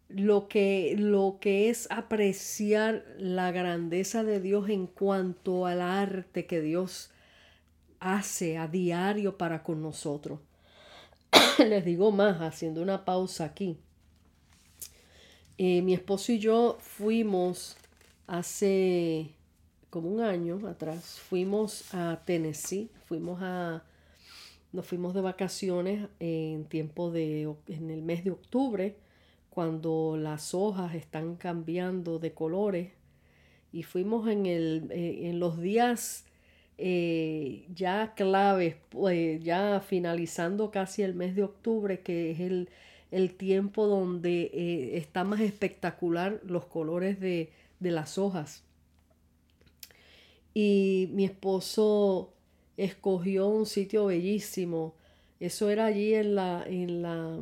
lo 0.08 0.48
que, 0.48 0.94
lo 0.98 1.38
que 1.40 1.68
es 1.68 1.86
apreciar 1.90 3.04
la 3.18 3.52
grandeza 3.52 4.24
de 4.24 4.40
Dios 4.40 4.68
en 4.70 4.86
cuanto 4.86 5.66
al 5.66 5.82
arte 5.82 6.46
que 6.46 6.60
Dios 6.60 7.10
hace 8.00 8.56
a 8.56 8.68
diario 8.68 9.36
para 9.36 9.62
con 9.62 9.82
nosotros. 9.82 10.40
Les 11.58 11.84
digo 11.84 12.10
más, 12.10 12.40
haciendo 12.40 12.80
una 12.80 13.04
pausa 13.04 13.44
aquí. 13.44 13.78
Eh, 15.58 15.82
mi 15.82 15.92
esposo 15.92 16.32
y 16.32 16.38
yo 16.38 16.78
fuimos 16.80 17.76
hace 18.26 19.34
como 19.90 20.08
un 20.08 20.20
año 20.20 20.66
atrás, 20.68 21.18
fuimos 21.18 21.92
a 21.92 22.22
Tennessee, 22.24 22.90
fuimos 23.06 23.40
a, 23.42 23.82
nos 24.72 24.86
fuimos 24.86 25.14
de 25.14 25.20
vacaciones 25.20 26.08
en 26.20 26.64
tiempo 26.66 27.10
de, 27.10 27.52
en 27.66 27.90
el 27.90 28.02
mes 28.02 28.22
de 28.22 28.30
octubre 28.30 28.96
cuando 29.50 30.16
las 30.16 30.54
hojas 30.54 30.94
están 30.94 31.36
cambiando 31.36 32.18
de 32.18 32.32
colores 32.32 32.90
y 33.72 33.82
fuimos 33.82 34.28
en, 34.28 34.46
el, 34.46 34.88
eh, 34.90 35.28
en 35.28 35.40
los 35.40 35.60
días 35.60 36.24
eh, 36.78 37.66
ya 37.74 38.14
claves, 38.14 38.76
pues 38.88 39.42
ya 39.42 39.80
finalizando 39.80 40.70
casi 40.70 41.02
el 41.02 41.14
mes 41.14 41.34
de 41.34 41.42
octubre, 41.42 42.00
que 42.00 42.30
es 42.30 42.40
el, 42.40 42.68
el 43.10 43.34
tiempo 43.34 43.86
donde 43.86 44.50
eh, 44.52 44.96
está 44.96 45.24
más 45.24 45.40
espectacular 45.40 46.40
los 46.44 46.66
colores 46.66 47.18
de, 47.20 47.50
de 47.80 47.90
las 47.90 48.16
hojas. 48.16 48.62
Y 50.54 51.08
mi 51.12 51.24
esposo 51.24 52.32
escogió 52.76 53.48
un 53.48 53.66
sitio 53.66 54.06
bellísimo. 54.06 54.94
Eso 55.40 55.70
era 55.70 55.86
allí 55.86 56.14
en 56.14 56.34
la, 56.34 56.64
en 56.66 57.02
la 57.02 57.38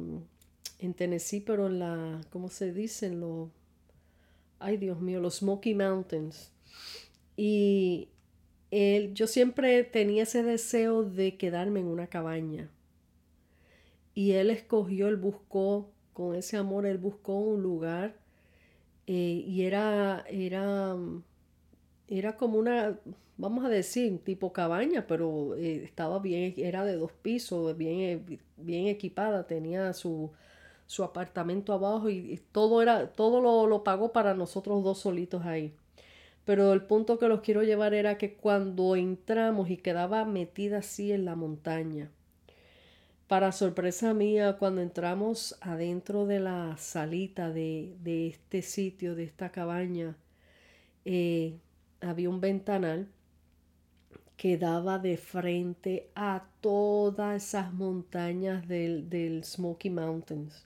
en 0.79 0.95
Tennessee, 0.95 1.41
pero 1.41 1.66
en 1.66 1.79
la, 1.79 2.20
¿cómo 2.31 2.49
se 2.49 2.72
dice? 2.72 3.11
los, 3.11 3.49
ay 4.59 4.77
Dios 4.77 5.01
mío, 5.01 5.20
los 5.20 5.37
Smoky 5.37 5.74
Mountains. 5.74 6.53
Y 7.37 8.09
él, 8.70 9.14
yo 9.14 9.27
siempre 9.27 9.85
tenía 9.85 10.24
ese 10.24 10.43
deseo 10.43 11.03
de 11.05 11.37
quedarme 11.37 11.81
en 11.81 11.87
una 11.87 12.07
cabaña. 12.07 12.70
Y 14.14 14.33
él 14.33 14.51
escogió, 14.51 15.09
él 15.09 15.16
buscó, 15.16 15.91
con 16.12 16.35
ese 16.35 16.57
amor, 16.57 16.87
él 16.87 16.97
buscó 16.97 17.39
un 17.39 17.62
lugar 17.62 18.16
eh, 19.07 19.45
y 19.47 19.62
era, 19.62 20.24
era, 20.29 20.97
era 22.09 22.37
como 22.37 22.59
una, 22.59 22.99
vamos 23.37 23.64
a 23.64 23.68
decir, 23.68 24.18
tipo 24.24 24.53
cabaña, 24.53 25.07
pero 25.07 25.55
eh, 25.57 25.85
estaba 25.85 26.18
bien, 26.18 26.55
era 26.57 26.85
de 26.85 26.97
dos 26.97 27.12
pisos, 27.12 27.77
bien, 27.77 28.41
bien 28.57 28.87
equipada, 28.87 29.47
tenía 29.47 29.93
su, 29.93 30.31
su 30.87 31.05
apartamento 31.05 31.72
abajo 31.72 32.09
y, 32.11 32.41
todo 32.53 32.82
era, 32.82 33.12
todo 33.12 33.41
lo, 33.41 33.66
lo, 33.66 33.84
pagó 33.84 34.12
para 34.12 34.34
nosotros 34.34 34.82
dos 34.84 34.99
solitos 35.01 35.45
ahí. 35.45 35.74
Pero 36.45 36.72
el 36.72 36.82
punto 36.82 37.18
que 37.18 37.28
los 37.28 37.41
quiero 37.41 37.62
llevar 37.62 37.95
era 37.95 38.18
que 38.18 38.34
cuando 38.34 38.97
entramos 38.97 39.70
y 39.70 39.76
quedaba 39.78 40.24
metida 40.24 40.78
así 40.78 41.12
en 41.12 41.24
la 41.24 41.34
montaña, 41.34 42.11
para 43.26 43.51
sorpresa 43.51 44.14
mía, 44.14 44.57
cuando 44.59 44.80
entramos 44.80 45.59
adentro 45.61 46.26
de 46.26 46.39
la 46.41 46.76
salita 46.78 47.51
de, 47.51 47.97
de 48.03 48.28
este 48.28 48.62
sitio, 48.62 49.16
de 49.16 49.24
esta 49.24 49.51
cabaña, 49.51 50.16
eh, 51.05 51.59
había 52.01 52.30
un 52.30 52.41
ventanal 52.41 53.09
que 54.37 54.59
daba 54.59 54.99
de 54.99 55.16
frente 55.16 56.11
a 56.14 56.47
todas 56.61 57.43
esas 57.43 57.72
montañas 57.72 58.68
del, 58.68 59.09
del 59.09 59.45
Smoky 59.45 59.91
Mountains. 59.91 60.66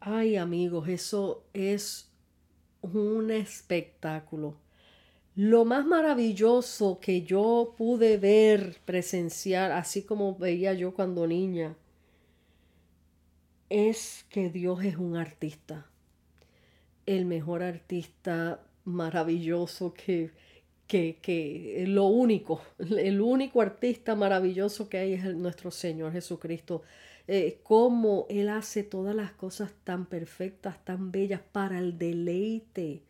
Ay 0.00 0.36
amigos, 0.36 0.88
eso 0.88 1.44
es 1.52 2.10
un 2.82 3.30
espectáculo. 3.30 4.56
Lo 5.34 5.64
más 5.64 5.86
maravilloso 5.86 7.00
que 7.00 7.22
yo 7.22 7.74
pude 7.76 8.16
ver, 8.16 8.78
presenciar, 8.84 9.72
así 9.72 10.02
como 10.02 10.36
veía 10.36 10.72
yo 10.74 10.94
cuando 10.94 11.26
niña, 11.26 11.76
es 13.68 14.24
que 14.30 14.50
Dios 14.50 14.84
es 14.84 14.96
un 14.96 15.16
artista. 15.16 15.86
El 17.06 17.24
mejor 17.24 17.62
artista 17.62 18.60
maravilloso 18.84 19.94
que, 19.94 20.30
que, 20.86 21.18
que 21.20 21.84
lo 21.88 22.06
único, 22.06 22.62
el 22.78 23.20
único 23.20 23.60
artista 23.60 24.14
maravilloso 24.14 24.88
que 24.88 24.98
hay 24.98 25.12
es 25.14 25.24
nuestro 25.34 25.70
Señor 25.70 26.12
Jesucristo. 26.12 26.82
Eh, 27.30 27.60
cómo 27.62 28.26
Él 28.30 28.48
hace 28.48 28.82
todas 28.82 29.14
las 29.14 29.32
cosas 29.32 29.70
tan 29.84 30.06
perfectas, 30.06 30.82
tan 30.82 31.12
bellas 31.12 31.42
para 31.52 31.78
el 31.78 31.98
deleite, 31.98 33.02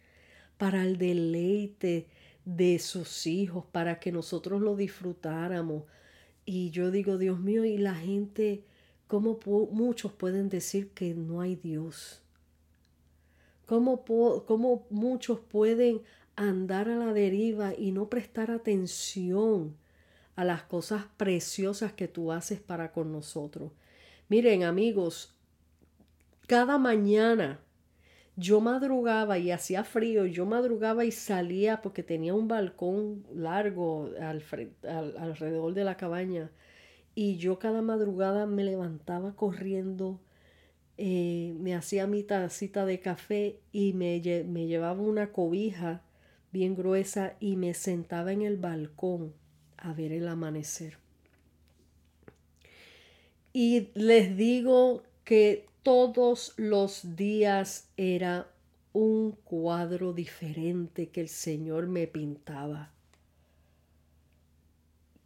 para 0.59 0.83
el 0.83 0.99
deleite 0.99 2.09
de 2.45 2.81
sus 2.81 3.29
hijos, 3.29 3.65
para 3.71 4.01
que 4.01 4.11
nosotros 4.11 4.61
lo 4.61 4.75
disfrutáramos. 4.75 5.85
Y 6.45 6.71
yo 6.71 6.91
digo, 6.91 7.17
Dios 7.17 7.39
mío, 7.39 7.65
y 7.65 7.79
la 7.79 7.95
gente, 7.95 8.65
¿cómo 9.07 9.39
muchos 9.71 10.13
pueden 10.13 10.49
decir 10.49 10.91
que 10.91 11.15
no 11.15 11.41
hay 11.41 11.55
Dios? 11.55 12.21
¿Cómo, 13.67 14.05
¿Cómo 14.05 14.87
muchos 14.91 15.39
pueden 15.39 16.03
andar 16.35 16.89
a 16.89 16.97
la 16.97 17.13
deriva 17.13 17.73
y 17.73 17.93
no 17.93 18.09
prestar 18.09 18.51
atención 18.51 19.77
a 20.35 20.45
las 20.45 20.65
cosas 20.65 21.05
preciosas 21.17 21.93
que 21.93 22.09
tú 22.09 22.33
haces 22.33 22.61
para 22.61 22.91
con 22.91 23.13
nosotros? 23.13 23.71
Miren 24.29 24.63
amigos, 24.63 25.35
cada 26.47 26.77
mañana 26.77 27.61
yo 28.37 28.61
madrugaba 28.61 29.39
y 29.39 29.51
hacía 29.51 29.85
frío, 29.85 30.27
yo 30.27 30.45
madrugaba 30.45 31.07
y 31.07 31.13
salía 31.13 31.81
porque 31.81 32.03
tenía 32.03 32.35
un 32.35 32.47
balcón 32.47 33.25
largo 33.35 34.11
alrededor 34.21 35.73
de 35.73 35.85
la 35.85 35.97
cabaña 35.97 36.51
y 37.15 37.39
yo 37.39 37.59
cada 37.59 37.81
madrugada 37.81 38.45
me 38.45 38.65
levantaba 38.65 39.35
corriendo, 39.35 40.21
eh, 40.99 41.55
me 41.59 41.75
hacía 41.75 42.07
mi 42.07 42.23
tacita 42.23 42.85
de 42.85 43.01
café 43.01 43.61
y 43.73 43.95
me, 43.95 44.21
me 44.47 44.67
llevaba 44.67 45.01
una 45.01 45.33
cobija 45.33 46.03
bien 46.53 46.77
gruesa 46.77 47.35
y 47.41 47.57
me 47.57 47.73
sentaba 47.73 48.31
en 48.33 48.43
el 48.43 48.59
balcón 48.59 49.33
a 49.79 49.95
ver 49.95 50.13
el 50.13 50.29
amanecer. 50.29 51.08
Y 53.53 53.89
les 53.95 54.37
digo 54.37 55.03
que 55.25 55.67
todos 55.83 56.53
los 56.57 57.17
días 57.17 57.89
era 57.97 58.51
un 58.93 59.33
cuadro 59.33 60.13
diferente 60.13 61.09
que 61.09 61.21
el 61.21 61.29
Señor 61.29 61.87
me 61.87 62.07
pintaba. 62.07 62.93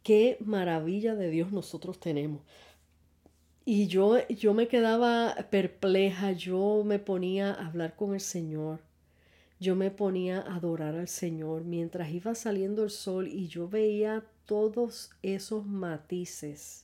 Qué 0.03 0.37
maravilla 0.39 1.15
de 1.15 1.29
Dios 1.29 1.51
nosotros 1.51 1.99
tenemos. 1.99 2.41
Y 3.65 3.87
yo, 3.87 4.27
yo 4.27 4.53
me 4.53 4.67
quedaba 4.67 5.35
perpleja, 5.49 6.33
yo 6.33 6.83
me 6.85 6.99
ponía 6.99 7.53
a 7.53 7.67
hablar 7.67 7.95
con 7.95 8.13
el 8.13 8.19
Señor, 8.19 8.81
yo 9.59 9.75
me 9.75 9.89
ponía 9.89 10.41
a 10.41 10.55
adorar 10.55 10.95
al 10.95 11.07
Señor 11.07 11.63
mientras 11.63 12.11
iba 12.11 12.35
saliendo 12.35 12.83
el 12.83 12.89
sol 12.89 13.27
y 13.27 13.47
yo 13.47 13.69
veía 13.69 14.25
todos 14.45 15.11
esos 15.21 15.65
matices 15.65 16.82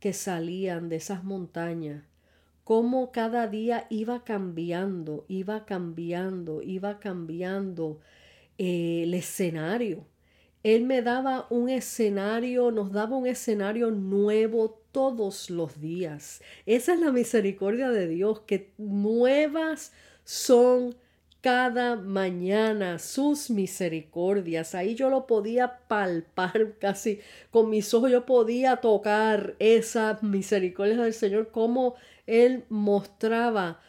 que 0.00 0.12
salían 0.12 0.88
de 0.88 0.96
esas 0.96 1.24
montañas, 1.24 2.04
cómo 2.64 3.12
cada 3.12 3.46
día 3.46 3.86
iba 3.90 4.24
cambiando, 4.24 5.24
iba 5.28 5.64
cambiando, 5.64 6.62
iba 6.62 7.00
cambiando 7.00 8.00
eh, 8.58 9.04
el 9.04 9.14
escenario. 9.14 10.06
Él 10.62 10.84
me 10.84 11.02
daba 11.02 11.46
un 11.50 11.68
escenario, 11.68 12.70
nos 12.70 12.92
daba 12.92 13.16
un 13.16 13.26
escenario 13.26 13.90
nuevo 13.90 14.82
todos 14.92 15.50
los 15.50 15.80
días. 15.80 16.42
Esa 16.66 16.94
es 16.94 17.00
la 17.00 17.12
misericordia 17.12 17.90
de 17.90 18.08
Dios, 18.08 18.40
que 18.40 18.72
nuevas 18.76 19.92
son 20.24 20.96
cada 21.40 21.96
mañana 21.96 22.98
sus 22.98 23.50
misericordias. 23.50 24.74
Ahí 24.74 24.94
yo 24.94 25.10
lo 25.10 25.26
podía 25.26 25.78
palpar 25.88 26.74
casi 26.80 27.20
con 27.50 27.70
mis 27.70 27.92
ojos, 27.94 28.10
yo 28.10 28.26
podía 28.26 28.76
tocar 28.76 29.54
esas 29.58 30.22
misericordias 30.22 30.98
del 30.98 31.14
Señor, 31.14 31.50
como 31.50 31.94
Él 32.26 32.64
mostraba 32.68 33.80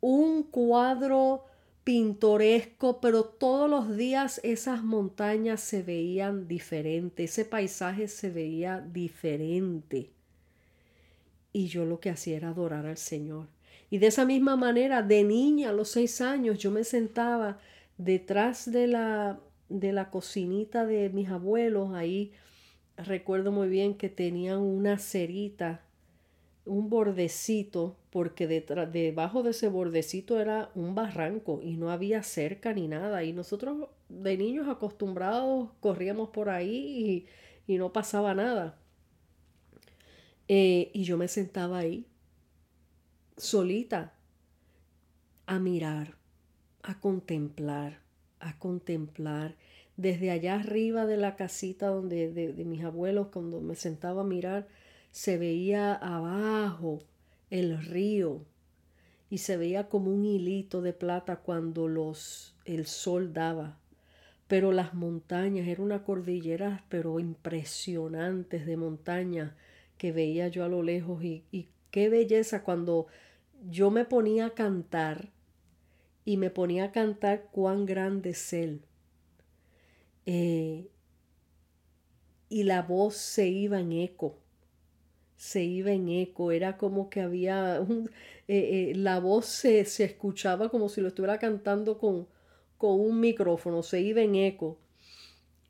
un 0.00 0.42
cuadro 0.42 1.44
pintoresco, 1.84 3.00
pero 3.00 3.24
todos 3.24 3.68
los 3.68 3.96
días 3.96 4.40
esas 4.42 4.82
montañas 4.82 5.60
se 5.60 5.82
veían 5.82 6.48
diferentes, 6.48 7.30
ese 7.30 7.44
paisaje 7.44 8.08
se 8.08 8.30
veía 8.30 8.80
diferente. 8.80 10.10
Y 11.52 11.68
yo 11.68 11.84
lo 11.84 12.00
que 12.00 12.10
hacía 12.10 12.36
era 12.36 12.48
adorar 12.48 12.86
al 12.86 12.96
Señor. 12.96 13.53
Y 13.90 13.98
de 13.98 14.08
esa 14.08 14.24
misma 14.24 14.56
manera, 14.56 15.02
de 15.02 15.22
niña 15.24 15.70
a 15.70 15.72
los 15.72 15.88
seis 15.90 16.20
años, 16.20 16.58
yo 16.58 16.70
me 16.70 16.84
sentaba 16.84 17.58
detrás 17.96 18.70
de 18.72 18.86
la, 18.86 19.38
de 19.68 19.92
la 19.92 20.10
cocinita 20.10 20.84
de 20.84 21.10
mis 21.10 21.28
abuelos. 21.28 21.94
Ahí 21.94 22.32
recuerdo 22.96 23.52
muy 23.52 23.68
bien 23.68 23.94
que 23.94 24.08
tenían 24.08 24.58
una 24.58 24.98
cerita, 24.98 25.82
un 26.64 26.88
bordecito, 26.88 27.96
porque 28.10 28.46
detrás, 28.46 28.92
debajo 28.92 29.42
de 29.42 29.50
ese 29.50 29.68
bordecito 29.68 30.40
era 30.40 30.70
un 30.74 30.94
barranco 30.94 31.60
y 31.62 31.76
no 31.76 31.90
había 31.90 32.22
cerca 32.22 32.72
ni 32.72 32.88
nada. 32.88 33.22
Y 33.22 33.32
nosotros 33.32 33.90
de 34.08 34.36
niños 34.36 34.68
acostumbrados 34.68 35.70
corríamos 35.80 36.30
por 36.30 36.48
ahí 36.48 37.28
y, 37.68 37.78
no 37.78 37.92
pasaba 37.92 38.34
nada. 38.34 38.78
Eh, 40.48 40.90
y 40.92 41.04
yo 41.04 41.16
me 41.16 41.28
sentaba 41.28 41.78
ahí 41.78 42.06
solita 43.36 44.14
a 45.46 45.58
mirar, 45.58 46.14
a 46.82 47.00
contemplar, 47.00 48.00
a 48.40 48.58
contemplar. 48.58 49.56
Desde 49.96 50.30
allá 50.30 50.56
arriba 50.56 51.06
de 51.06 51.16
la 51.16 51.36
casita 51.36 51.88
donde 51.88 52.32
de, 52.32 52.64
mis 52.64 52.82
abuelos, 52.84 53.28
cuando 53.28 53.60
me 53.60 53.76
sentaba 53.76 54.22
a 54.22 54.26
mirar, 54.26 54.68
se 55.10 55.38
veía 55.38 55.94
abajo 55.94 57.00
el 57.50 57.84
río 57.84 58.44
y 59.30 59.38
se 59.38 59.56
veía 59.56 59.88
como 59.88 60.12
un 60.12 60.24
hilito 60.24 60.82
de 60.82 60.92
plata 60.92 61.36
cuando 61.36 61.88
los 61.88 62.56
el 62.64 62.86
sol 62.86 63.32
daba. 63.32 63.78
Pero 64.48 64.72
las 64.72 64.94
montañas, 64.94 65.66
era 65.68 65.82
una 65.82 66.04
cordillera, 66.04 66.84
pero 66.88 67.18
impresionantes 67.18 68.66
de 68.66 68.76
montañas 68.76 69.52
que 69.96 70.12
veía 70.12 70.48
yo 70.48 70.64
a 70.64 70.68
lo 70.68 70.82
lejos 70.82 71.22
y, 71.22 71.44
y 71.50 71.68
qué 71.90 72.08
belleza 72.08 72.62
cuando 72.62 73.06
yo 73.70 73.90
me 73.90 74.04
ponía 74.04 74.46
a 74.46 74.54
cantar 74.54 75.30
y 76.24 76.36
me 76.36 76.50
ponía 76.50 76.84
a 76.84 76.92
cantar 76.92 77.48
cuán 77.50 77.86
grande 77.86 78.30
es 78.30 78.52
Él. 78.52 78.82
Eh, 80.26 80.88
y 82.48 82.62
la 82.62 82.82
voz 82.82 83.16
se 83.16 83.48
iba 83.48 83.80
en 83.80 83.92
eco, 83.92 84.38
se 85.36 85.64
iba 85.64 85.92
en 85.92 86.08
eco, 86.08 86.50
era 86.52 86.78
como 86.78 87.10
que 87.10 87.20
había 87.20 87.78
eh, 87.78 88.08
eh, 88.48 88.92
la 88.94 89.20
voz 89.20 89.46
se, 89.46 89.84
se, 89.84 90.04
escuchaba 90.04 90.70
como 90.70 90.88
si 90.88 91.00
lo 91.00 91.08
estuviera 91.08 91.38
cantando 91.38 91.98
con, 91.98 92.26
con 92.78 93.00
un 93.00 93.20
micrófono, 93.20 93.82
se 93.82 94.00
iba 94.00 94.22
en 94.22 94.34
eco. 94.36 94.78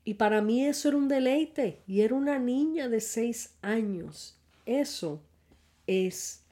Y 0.05 0.13
para 0.13 0.41
mí 0.41 0.65
eso 0.65 0.89
era 0.89 0.97
un 0.97 1.07
deleite, 1.07 1.81
y 1.87 2.01
era 2.01 2.13
una 2.13 2.37
niña 2.37 2.87
de 2.87 3.01
seis 3.01 3.55
años. 3.61 4.37
Eso 4.65 5.21
es 5.87 6.44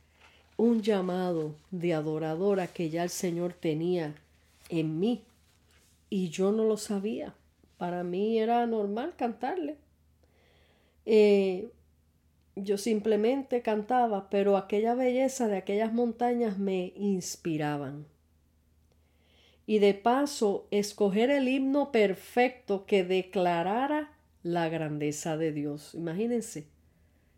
un 0.64 0.82
llamado 0.82 1.58
de 1.72 1.94
adoradora 1.94 2.68
que 2.68 2.90
ya 2.90 3.04
el 3.04 3.10
Señor 3.10 3.52
tenía 3.52 4.16
en 4.70 4.98
mí 4.98 5.22
y 6.10 6.30
yo 6.30 6.54
no 6.54 6.64
lo 6.64 6.78
sabía. 6.78 7.36
Para 7.78 8.06
mí 8.06 8.40
era 8.40 8.66
normal 8.66 9.14
cantarle. 9.18 9.76
Eh, 11.06 11.70
yo 12.56 12.78
simplemente 12.78 13.62
cantaba, 13.62 14.30
pero 14.30 14.56
aquella 14.56 14.96
belleza 14.96 15.50
de 15.50 15.58
aquellas 15.58 15.92
montañas 15.92 16.58
me 16.58 16.94
inspiraban. 16.96 18.06
Y 19.66 19.80
de 19.80 19.94
paso, 19.94 20.70
escoger 20.72 21.30
el 21.30 21.50
himno 21.50 21.92
perfecto 21.92 22.86
que 22.86 23.04
declarara 23.04 24.14
la 24.44 24.70
grandeza 24.70 25.36
de 25.36 25.52
Dios. 25.52 25.94
Imagínense, 25.94 26.68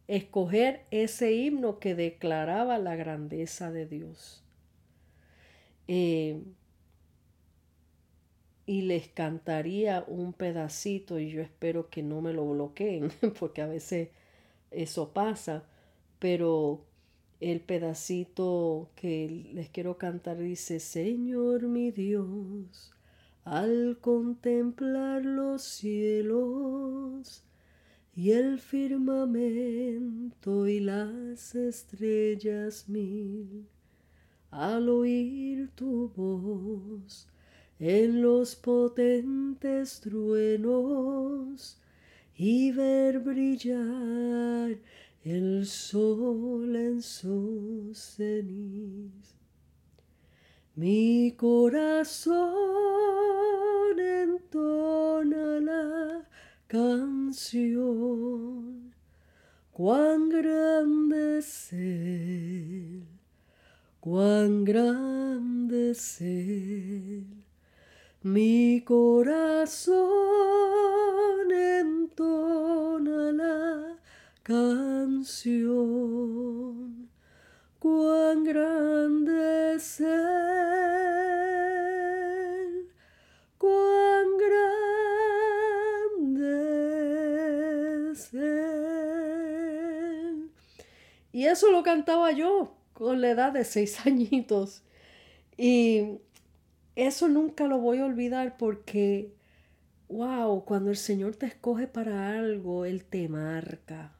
escoger 0.07 0.85
ese 0.91 1.33
himno 1.33 1.79
que 1.79 1.95
declaraba 1.95 2.77
la 2.77 2.95
grandeza 2.95 3.71
de 3.71 3.85
Dios. 3.85 4.43
Eh, 5.87 6.41
y 8.65 8.81
les 8.81 9.07
cantaría 9.07 10.03
un 10.07 10.33
pedacito 10.33 11.19
y 11.19 11.29
yo 11.29 11.41
espero 11.41 11.89
que 11.89 12.01
no 12.01 12.21
me 12.21 12.33
lo 12.33 12.49
bloqueen 12.49 13.11
porque 13.39 13.61
a 13.61 13.67
veces 13.67 14.09
eso 14.71 15.13
pasa, 15.13 15.63
pero 16.19 16.83
el 17.39 17.59
pedacito 17.61 18.89
que 18.95 19.49
les 19.53 19.69
quiero 19.69 19.97
cantar 19.97 20.37
dice, 20.37 20.79
Señor 20.79 21.63
mi 21.63 21.91
Dios, 21.91 22.91
al 23.43 23.99
contemplar 24.01 25.23
los 25.23 25.61
cielos 25.63 27.43
y 28.15 28.31
el 28.31 28.59
firmamento 28.59 29.45
y 30.67 30.79
las 30.79 31.53
estrellas 31.53 32.87
mil, 32.87 33.67
al 34.51 34.87
oír 34.87 35.69
tu 35.75 36.09
voz 36.15 37.27
en 37.77 38.21
los 38.21 38.55
potentes 38.55 39.99
truenos 39.99 41.77
y 42.37 42.71
ver 42.71 43.19
brillar 43.19 44.77
el 45.25 45.65
sol 45.65 46.73
en 46.75 47.01
su 47.01 47.91
ceniz. 47.93 49.35
Mi 50.75 51.33
corazón 51.37 52.45
entona 53.99 55.59
la 55.59 56.29
canción, 56.67 57.75
cuán 59.71 60.29
grande 60.29 61.39
es 61.39 61.71
Él, 61.73 63.05
cuán 63.99 64.63
grande 64.63 65.91
es 65.91 66.21
Él. 66.21 67.25
Mi 68.23 68.81
corazón 68.83 70.01
entona 71.51 73.31
la 73.31 73.97
canción, 74.41 75.45
cuán 77.77 78.43
grande 78.43 79.75
es 79.75 80.01
Él, 80.01 80.15
cuán 83.59 84.37
grande 84.37 84.84
Y 91.35 91.47
eso 91.47 91.69
lo 91.69 91.83
cantaba 91.83 92.31
yo 92.31 92.77
con 92.93 93.19
la 93.19 93.31
edad 93.31 93.51
de 93.51 93.65
seis 93.65 93.99
añitos. 94.05 94.83
Y 95.57 96.19
eso 96.95 97.27
nunca 97.27 97.67
lo 97.67 97.77
voy 97.77 97.97
a 97.97 98.05
olvidar 98.05 98.55
porque, 98.55 99.33
wow, 100.07 100.63
cuando 100.63 100.91
el 100.91 100.95
Señor 100.95 101.35
te 101.35 101.47
escoge 101.47 101.87
para 101.87 102.39
algo, 102.39 102.85
Él 102.85 103.03
te 103.03 103.27
marca. 103.27 104.13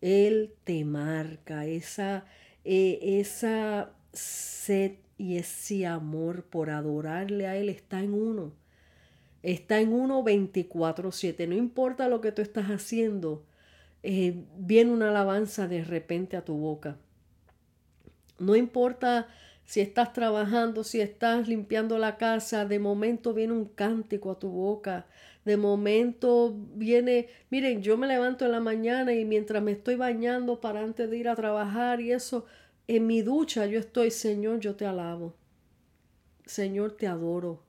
Él 0.00 0.54
te 0.64 0.86
marca 0.86 1.66
esa, 1.66 2.24
eh, 2.64 3.00
esa 3.20 3.92
sed 4.14 4.92
y 5.18 5.36
ese 5.36 5.84
amor 5.84 6.44
por 6.44 6.70
adorarle 6.70 7.48
a 7.48 7.58
Él 7.58 7.68
está 7.68 8.00
en 8.00 8.14
uno. 8.14 8.54
Está 9.42 9.78
en 9.78 9.92
uno 9.92 10.24
24-7. 10.24 11.46
No 11.48 11.54
importa 11.54 12.08
lo 12.08 12.22
que 12.22 12.32
tú 12.32 12.40
estás 12.40 12.68
haciendo, 12.68 13.44
eh, 14.06 14.44
viene 14.58 14.92
una 14.92 15.08
alabanza 15.08 15.66
de 15.66 15.82
repente 15.82 16.36
a 16.36 16.44
tu 16.44 16.58
boca. 16.58 16.98
No 18.38 18.54
importa 18.54 19.28
si 19.64 19.80
estás 19.80 20.12
trabajando, 20.12 20.84
si 20.84 21.00
estás 21.00 21.48
limpiando 21.48 21.96
la 21.96 22.18
casa, 22.18 22.66
de 22.66 22.78
momento 22.78 23.32
viene 23.32 23.54
un 23.54 23.64
cántico 23.64 24.30
a 24.30 24.38
tu 24.38 24.50
boca. 24.50 25.06
De 25.46 25.56
momento 25.56 26.54
viene, 26.74 27.28
miren, 27.48 27.82
yo 27.82 27.96
me 27.96 28.06
levanto 28.06 28.44
en 28.44 28.52
la 28.52 28.60
mañana 28.60 29.14
y 29.14 29.24
mientras 29.24 29.62
me 29.62 29.72
estoy 29.72 29.96
bañando 29.96 30.60
para 30.60 30.82
antes 30.82 31.08
de 31.08 31.16
ir 31.16 31.28
a 31.28 31.34
trabajar 31.34 32.02
y 32.02 32.12
eso, 32.12 32.44
en 32.86 33.06
mi 33.06 33.22
ducha 33.22 33.64
yo 33.64 33.78
estoy, 33.78 34.10
Señor, 34.10 34.60
yo 34.60 34.76
te 34.76 34.84
alabo. 34.84 35.34
Señor, 36.44 36.92
te 36.92 37.06
adoro. 37.06 37.62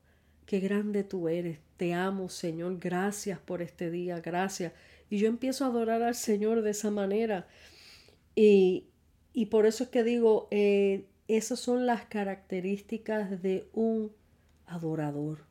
Qué 0.45 0.59
grande 0.59 1.05
tú 1.05 1.29
eres. 1.29 1.59
Te 1.77 1.93
amo, 1.93 2.27
Señor. 2.27 2.77
Gracias 2.77 3.39
por 3.39 3.61
este 3.61 3.89
día. 3.89 4.19
Gracias. 4.19 4.73
Y 5.09 5.17
yo 5.17 5.27
empiezo 5.27 5.65
a 5.65 5.67
adorar 5.67 6.01
al 6.01 6.15
Señor 6.15 6.61
de 6.61 6.71
esa 6.71 6.91
manera. 6.91 7.47
Y, 8.35 8.85
y 9.33 9.47
por 9.47 9.65
eso 9.65 9.83
es 9.83 9.89
que 9.89 10.03
digo, 10.03 10.47
eh, 10.51 11.05
esas 11.27 11.59
son 11.59 11.85
las 11.85 12.05
características 12.05 13.41
de 13.41 13.67
un 13.73 14.11
adorador, 14.67 15.45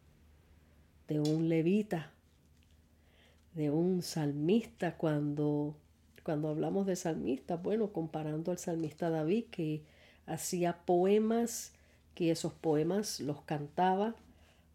de 1.08 1.20
un 1.20 1.48
levita, 1.48 2.12
de 3.54 3.70
un 3.70 4.02
salmista. 4.02 4.96
Cuando, 4.96 5.76
cuando 6.22 6.48
hablamos 6.48 6.86
de 6.86 6.96
salmista, 6.96 7.56
bueno, 7.56 7.92
comparando 7.92 8.52
al 8.52 8.58
salmista 8.58 9.10
David 9.10 9.46
que 9.50 9.82
hacía 10.26 10.78
poemas, 10.84 11.72
que 12.14 12.30
esos 12.30 12.52
poemas 12.52 13.20
los 13.20 13.42
cantaba, 13.42 14.14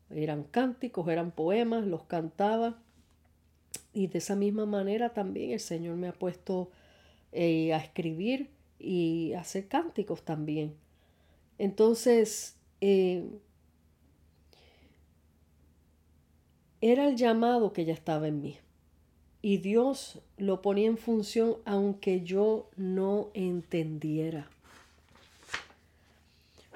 eran 0.09 0.43
cánticos, 0.43 1.07
eran 1.07 1.31
poemas, 1.31 1.85
los 1.85 2.03
cantaba. 2.03 2.77
Y 3.93 4.07
de 4.07 4.19
esa 4.19 4.35
misma 4.35 4.65
manera 4.65 5.13
también 5.13 5.51
el 5.51 5.59
Señor 5.59 5.95
me 5.95 6.07
ha 6.07 6.13
puesto 6.13 6.69
eh, 7.31 7.73
a 7.73 7.77
escribir 7.77 8.49
y 8.79 9.33
a 9.33 9.41
hacer 9.41 9.67
cánticos 9.67 10.23
también. 10.23 10.75
Entonces, 11.57 12.55
eh, 12.81 13.25
era 16.81 17.07
el 17.07 17.17
llamado 17.17 17.73
que 17.73 17.85
ya 17.85 17.93
estaba 17.93 18.27
en 18.27 18.41
mí. 18.41 18.57
Y 19.41 19.57
Dios 19.57 20.19
lo 20.37 20.61
ponía 20.61 20.87
en 20.87 20.97
función 20.97 21.57
aunque 21.65 22.21
yo 22.21 22.69
no 22.77 23.29
entendiera. 23.33 24.49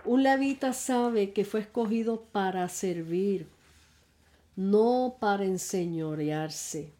Un 0.05 0.23
levita 0.23 0.73
sabe 0.73 1.31
que 1.31 1.45
fue 1.45 1.61
escogido 1.61 2.21
para 2.21 2.67
servir, 2.67 3.47
no 4.57 5.15
para 5.19 5.45
enseñorearse. 5.45 6.91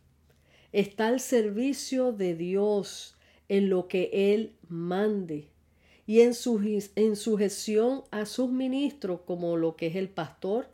Está 0.74 1.08
al 1.08 1.20
servicio 1.20 2.12
de 2.12 2.36
Dios 2.36 3.16
en 3.48 3.70
lo 3.70 3.88
que 3.88 4.10
Él 4.34 4.56
mande 4.68 5.48
y 6.06 6.22
en, 6.22 6.34
en 6.96 7.16
sujeción 7.16 8.04
a 8.12 8.26
sus 8.26 8.52
ministros 8.52 9.22
como 9.26 9.56
lo 9.56 9.76
que 9.76 9.88
es 9.88 9.96
el 9.96 10.10
pastor. 10.10 10.68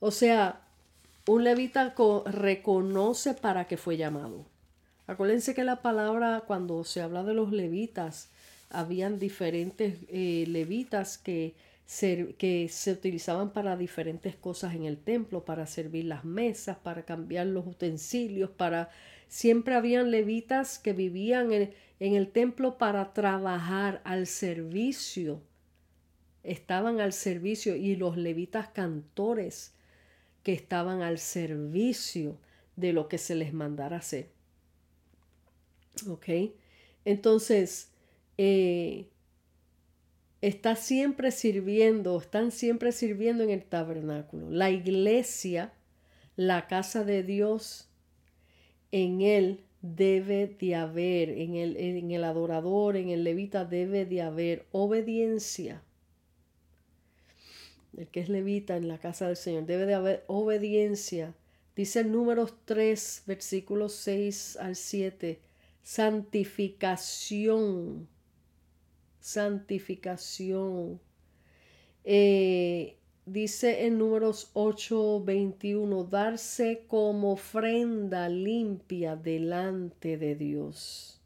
O 0.00 0.10
sea, 0.10 0.60
un 1.26 1.44
levita 1.44 1.94
reconoce 2.26 3.34
para 3.34 3.66
qué 3.66 3.76
fue 3.76 3.96
llamado. 3.96 4.46
Acuérdense 5.06 5.54
que 5.54 5.64
la 5.64 5.82
palabra, 5.82 6.44
cuando 6.46 6.84
se 6.84 7.02
habla 7.02 7.24
de 7.24 7.34
los 7.34 7.52
levitas, 7.52 8.28
habían 8.70 9.18
diferentes 9.18 9.98
eh, 10.08 10.44
levitas 10.48 11.18
que 11.18 11.54
que 11.86 12.68
se 12.70 12.92
utilizaban 12.92 13.52
para 13.52 13.76
diferentes 13.76 14.36
cosas 14.36 14.74
en 14.74 14.84
el 14.84 14.98
templo, 14.98 15.44
para 15.44 15.66
servir 15.66 16.06
las 16.06 16.24
mesas, 16.24 16.78
para 16.78 17.04
cambiar 17.04 17.46
los 17.46 17.66
utensilios, 17.66 18.50
para... 18.50 18.90
Siempre 19.28 19.74
habían 19.74 20.10
levitas 20.10 20.78
que 20.78 20.92
vivían 20.92 21.52
en, 21.52 21.74
en 21.98 22.14
el 22.14 22.30
templo 22.30 22.78
para 22.78 23.12
trabajar 23.12 24.00
al 24.04 24.26
servicio. 24.26 25.42
Estaban 26.42 27.00
al 27.00 27.12
servicio 27.12 27.74
y 27.74 27.96
los 27.96 28.16
levitas 28.16 28.68
cantores 28.68 29.74
que 30.42 30.52
estaban 30.52 31.02
al 31.02 31.18
servicio 31.18 32.38
de 32.76 32.92
lo 32.92 33.08
que 33.08 33.18
se 33.18 33.34
les 33.34 33.52
mandara 33.52 33.96
hacer. 33.96 34.28
¿Ok? 36.08 36.28
Entonces, 37.04 37.90
eh, 38.38 39.08
está 40.48 40.76
siempre 40.76 41.30
sirviendo, 41.30 42.20
están 42.20 42.50
siempre 42.50 42.92
sirviendo 42.92 43.42
en 43.44 43.50
el 43.50 43.64
tabernáculo. 43.64 44.50
La 44.50 44.70
iglesia, 44.70 45.72
la 46.36 46.66
casa 46.66 47.02
de 47.02 47.22
Dios, 47.22 47.88
en 48.92 49.22
él 49.22 49.64
debe 49.80 50.46
de 50.46 50.74
haber, 50.74 51.30
en 51.30 51.54
el, 51.54 51.78
en 51.78 52.10
el 52.10 52.24
adorador, 52.24 52.96
en 52.96 53.08
el 53.08 53.24
levita, 53.24 53.64
debe 53.64 54.04
de 54.04 54.20
haber 54.20 54.66
obediencia. 54.70 55.82
El 57.96 58.08
que 58.08 58.20
es 58.20 58.28
levita 58.28 58.76
en 58.76 58.88
la 58.88 58.98
casa 58.98 59.26
del 59.26 59.36
Señor, 59.36 59.64
debe 59.64 59.86
de 59.86 59.94
haber 59.94 60.24
obediencia. 60.26 61.34
Dice 61.74 62.00
el 62.00 62.12
número 62.12 62.50
3, 62.66 63.22
versículos 63.26 63.94
6 63.94 64.58
al 64.58 64.76
7, 64.76 65.40
santificación, 65.82 68.08
santificación. 69.24 71.00
Eh, 72.04 72.98
dice 73.24 73.86
en 73.86 73.96
números 73.96 74.50
8:21, 74.52 76.04
darse 76.04 76.84
como 76.86 77.32
ofrenda 77.32 78.28
limpia 78.28 79.16
delante 79.16 80.18
de 80.18 80.34
Dios. 80.34 81.22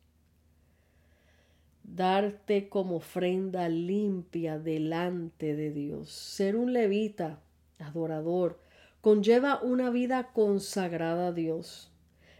Darte 1.82 2.68
como 2.68 2.96
ofrenda 2.96 3.68
limpia 3.68 4.60
delante 4.60 5.56
de 5.56 5.72
Dios. 5.72 6.12
Ser 6.12 6.54
un 6.54 6.72
levita, 6.72 7.42
adorador, 7.80 8.60
conlleva 9.00 9.60
una 9.60 9.90
vida 9.90 10.30
consagrada 10.32 11.28
a 11.28 11.32
Dios. 11.32 11.90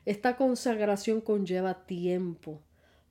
Esta 0.05 0.37
consagración 0.37 1.21
conlleva 1.21 1.85
tiempo, 1.85 2.63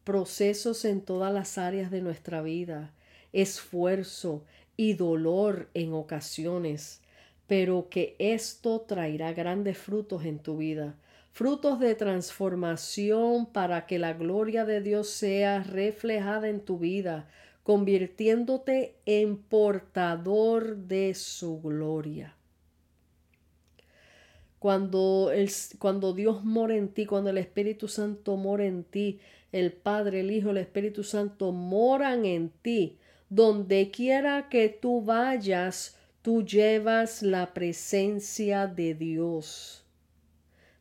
procesos 0.08 0.86
en 0.86 1.02
todas 1.02 1.34
las 1.34 1.58
áreas 1.58 1.92
de 1.92 2.02
nuestra 2.02 2.42
vida, 2.42 2.94
esfuerzo, 3.34 4.46
y 4.78 4.94
dolor 4.94 5.70
en 5.74 5.94
ocasiones, 5.94 7.02
pero 7.46 7.90
que 7.90 8.16
esto 8.20 8.82
traerá 8.88 9.34
grandes 9.34 9.78
frutos 9.78 10.24
en 10.24 10.40
tu 10.40 10.56
vida, 10.56 10.96
frutos 11.34 11.82
de 11.82 11.94
transformación 11.96 13.48
para 13.48 13.86
que 13.86 14.00
la 14.00 14.14
gloria 14.14 14.64
de 14.64 14.80
Dios 14.80 15.10
sea 15.10 15.62
reflejada 15.64 16.48
en 16.48 16.62
tu 16.62 16.78
vida, 16.80 17.28
convirtiéndote 17.64 18.96
en 19.06 19.36
portador 19.38 20.78
de 20.78 21.16
su 21.16 21.60
gloria. 21.60 22.34
Cuando, 24.60 25.32
el, 25.34 25.52
cuando 25.78 26.14
Dios 26.14 26.44
mora 26.44 26.76
en 26.76 26.90
ti, 26.90 27.06
cuando 27.06 27.30
el 27.30 27.38
Espíritu 27.38 27.88
Santo 27.88 28.38
mora 28.38 28.66
en 28.66 28.84
ti, 28.84 29.20
el 29.52 29.72
Padre, 29.74 30.22
el 30.22 30.32
Hijo, 30.32 30.52
el 30.52 30.58
Espíritu 30.58 31.04
Santo 31.04 31.52
moran 31.52 32.26
en 32.26 32.50
ti. 32.50 32.98
Donde 33.30 33.92
quiera 33.92 34.48
que 34.50 34.70
tú 34.70 35.02
vayas, 35.02 35.98
tú 36.22 36.46
llevas 36.46 37.22
la 37.24 37.54
presencia 37.54 38.68
de 38.68 38.94
Dios. 38.94 39.86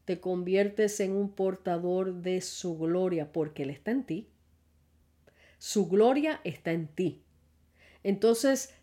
Te 0.04 0.20
conviertes 0.20 1.00
en 1.00 1.12
un 1.12 1.30
portador 1.30 2.14
de 2.14 2.40
su 2.40 2.78
gloria 2.78 3.32
porque 3.32 3.64
Él 3.64 3.70
está 3.70 3.90
en 3.90 4.04
ti. 4.04 4.28
Su 5.58 5.88
gloria 5.88 6.40
está 6.44 6.70
en 6.70 6.86
ti. 6.86 7.22
Entonces, 8.04 8.74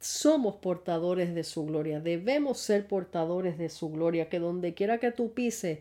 somos 0.00 0.56
portadores 0.56 1.34
de 1.34 1.44
su 1.44 1.64
gloria. 1.66 2.00
Debemos 2.00 2.58
ser 2.58 2.88
portadores 2.88 3.58
de 3.58 3.68
su 3.68 3.90
gloria, 3.90 4.28
que 4.28 4.38
donde 4.38 4.74
quiera 4.74 4.98
que 4.98 5.12
tú 5.12 5.32
pises, 5.32 5.80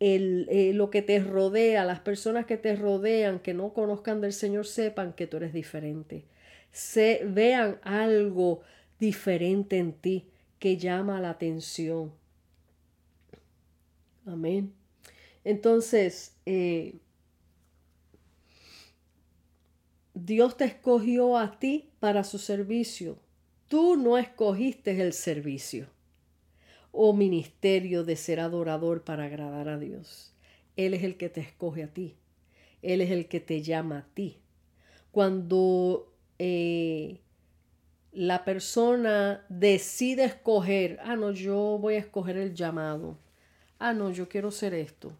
el, 0.00 0.46
eh, 0.50 0.72
lo 0.74 0.90
que 0.90 1.02
te 1.02 1.20
rodea, 1.20 1.84
las 1.84 2.00
personas 2.00 2.46
que 2.46 2.56
te 2.56 2.76
rodean, 2.76 3.38
que 3.38 3.54
no 3.54 3.72
conozcan 3.72 4.20
del 4.20 4.32
Señor, 4.32 4.66
sepan 4.66 5.12
que 5.12 5.26
tú 5.26 5.38
eres 5.38 5.52
diferente. 5.52 6.24
Se, 6.72 7.22
vean 7.24 7.78
algo 7.82 8.62
diferente 8.98 9.78
en 9.78 9.92
ti 9.92 10.26
que 10.58 10.76
llama 10.76 11.20
la 11.20 11.30
atención. 11.30 12.12
Amén. 14.26 14.72
Entonces, 15.44 16.34
eh, 16.46 16.96
Dios 20.14 20.56
te 20.56 20.64
escogió 20.64 21.36
a 21.36 21.58
ti 21.58 21.90
para 22.00 22.24
su 22.24 22.38
servicio. 22.38 23.18
Tú 23.68 23.96
no 23.96 24.18
escogiste 24.18 25.00
el 25.00 25.12
servicio 25.12 25.93
o 26.96 27.12
ministerio 27.12 28.04
de 28.04 28.14
ser 28.14 28.38
adorador 28.38 29.02
para 29.02 29.24
agradar 29.24 29.68
a 29.68 29.78
Dios. 29.78 30.32
Él 30.76 30.94
es 30.94 31.02
el 31.02 31.16
que 31.16 31.28
te 31.28 31.40
escoge 31.40 31.82
a 31.82 31.88
ti. 31.88 32.14
Él 32.82 33.00
es 33.00 33.10
el 33.10 33.26
que 33.26 33.40
te 33.40 33.62
llama 33.62 33.98
a 33.98 34.14
ti. 34.14 34.38
Cuando 35.10 36.12
eh, 36.38 37.18
la 38.12 38.44
persona 38.44 39.44
decide 39.48 40.24
escoger, 40.24 41.00
ah, 41.02 41.16
no, 41.16 41.32
yo 41.32 41.78
voy 41.80 41.94
a 41.94 41.98
escoger 41.98 42.36
el 42.36 42.54
llamado. 42.54 43.18
Ah, 43.80 43.92
no, 43.92 44.10
yo 44.12 44.28
quiero 44.28 44.52
ser 44.52 44.72
esto. 44.72 45.12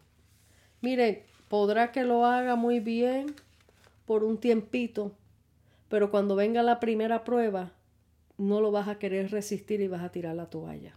Mire, 0.79 1.25
podrá 1.49 1.91
que 1.91 2.05
lo 2.05 2.25
haga 2.25 2.55
muy 2.55 2.79
bien 2.79 3.35
por 4.05 4.23
un 4.23 4.37
tiempito, 4.37 5.11
pero 5.89 6.09
cuando 6.09 6.37
venga 6.37 6.63
la 6.63 6.79
primera 6.79 7.25
prueba, 7.25 7.73
no 8.37 8.61
lo 8.61 8.71
vas 8.71 8.87
a 8.87 8.97
querer 8.97 9.29
resistir 9.31 9.81
y 9.81 9.89
vas 9.89 10.03
a 10.03 10.11
tirar 10.11 10.35
la 10.35 10.49
toalla. 10.49 10.95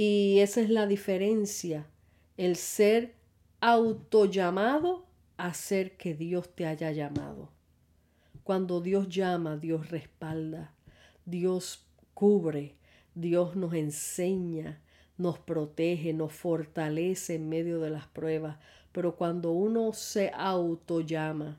Y 0.00 0.38
esa 0.38 0.60
es 0.60 0.70
la 0.70 0.86
diferencia, 0.86 1.84
el 2.36 2.54
ser 2.54 3.16
autollamado 3.60 5.06
a 5.36 5.52
ser 5.54 5.96
que 5.96 6.14
Dios 6.14 6.54
te 6.54 6.66
haya 6.66 6.92
llamado. 6.92 7.50
Cuando 8.44 8.80
Dios 8.80 9.08
llama, 9.08 9.56
Dios 9.56 9.90
respalda, 9.90 10.72
Dios 11.24 11.84
cubre, 12.14 12.76
Dios 13.16 13.56
nos 13.56 13.74
enseña, 13.74 14.80
nos 15.16 15.40
protege, 15.40 16.12
nos 16.12 16.32
fortalece 16.32 17.34
en 17.34 17.48
medio 17.48 17.80
de 17.80 17.90
las 17.90 18.06
pruebas. 18.06 18.58
Pero 18.92 19.16
cuando 19.16 19.50
uno 19.50 19.92
se 19.94 20.30
autollama 20.32 21.58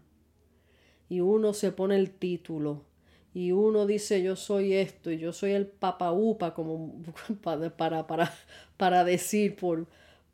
y 1.09 1.19
uno 1.19 1.53
se 1.53 1.73
pone 1.73 1.97
el 1.97 2.11
título 2.11 2.85
y 3.33 3.51
uno 3.51 3.85
dice 3.85 4.21
yo 4.23 4.35
soy 4.35 4.73
esto 4.73 5.11
y 5.11 5.17
yo 5.17 5.33
soy 5.33 5.51
el 5.51 5.67
papaupa 5.67 6.53
como 6.53 7.03
para, 7.43 7.75
para, 7.75 8.33
para 8.77 9.03
decir 9.03 9.55
por 9.55 9.87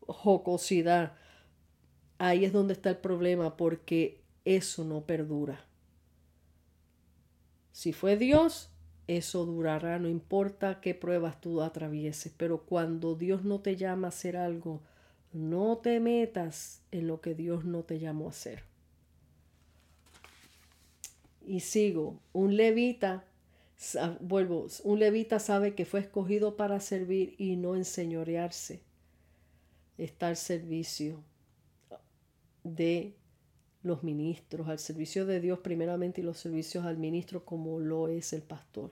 jocosidad, 0.08 1.14
ahí 2.18 2.46
es 2.46 2.54
donde 2.54 2.74
está 2.74 2.90
el 2.90 2.98
problema 2.98 3.58
porque 3.58 4.22
eso 4.46 4.84
no 4.86 5.02
perdura. 5.02 5.66
Si 7.72 7.92
fue 7.92 8.16
Dios, 8.16 8.70
eso 9.08 9.46
durará, 9.46 10.00
no 10.00 10.08
importa 10.08 10.80
qué 10.80 10.96
pruebas 10.96 11.42
tú 11.42 11.62
atravieses, 11.62 12.34
pero 12.38 12.62
cuando 12.62 13.16
Dios 13.16 13.44
no 13.44 13.60
te 13.60 13.76
llama 13.76 14.08
a 14.08 14.10
hacer 14.10 14.38
algo, 14.38 14.82
no 15.34 15.80
te 15.80 16.00
metas 16.00 16.82
en 16.92 17.08
lo 17.08 17.20
que 17.20 17.36
Dios 17.36 17.66
no 17.66 17.84
te 17.84 18.00
llamó 18.00 18.28
a 18.28 18.30
hacer. 18.30 18.64
Y 21.48 21.60
sigo, 21.60 22.20
un 22.34 22.58
levita, 22.58 23.24
vuelvo, 24.20 24.68
un 24.84 25.00
levita 25.00 25.40
sabe 25.40 25.76
que 25.76 25.86
fue 25.86 26.00
escogido 26.00 26.56
para 26.56 26.80
servir 26.80 27.36
y 27.38 27.56
no 27.56 27.76
enseñorearse. 27.76 28.82
Está 29.98 30.28
al 30.30 30.38
servicio 30.38 31.24
de 32.64 33.14
los 33.84 34.04
ministros, 34.04 34.68
al 34.68 34.80
servicio 34.80 35.26
de 35.26 35.40
Dios 35.40 35.60
primeramente 35.60 36.22
y 36.22 36.24
los 36.24 36.40
servicios 36.40 36.86
al 36.86 36.98
ministro 36.98 37.46
como 37.46 37.80
lo 37.80 38.08
es 38.08 38.34
el 38.34 38.42
pastor. 38.42 38.92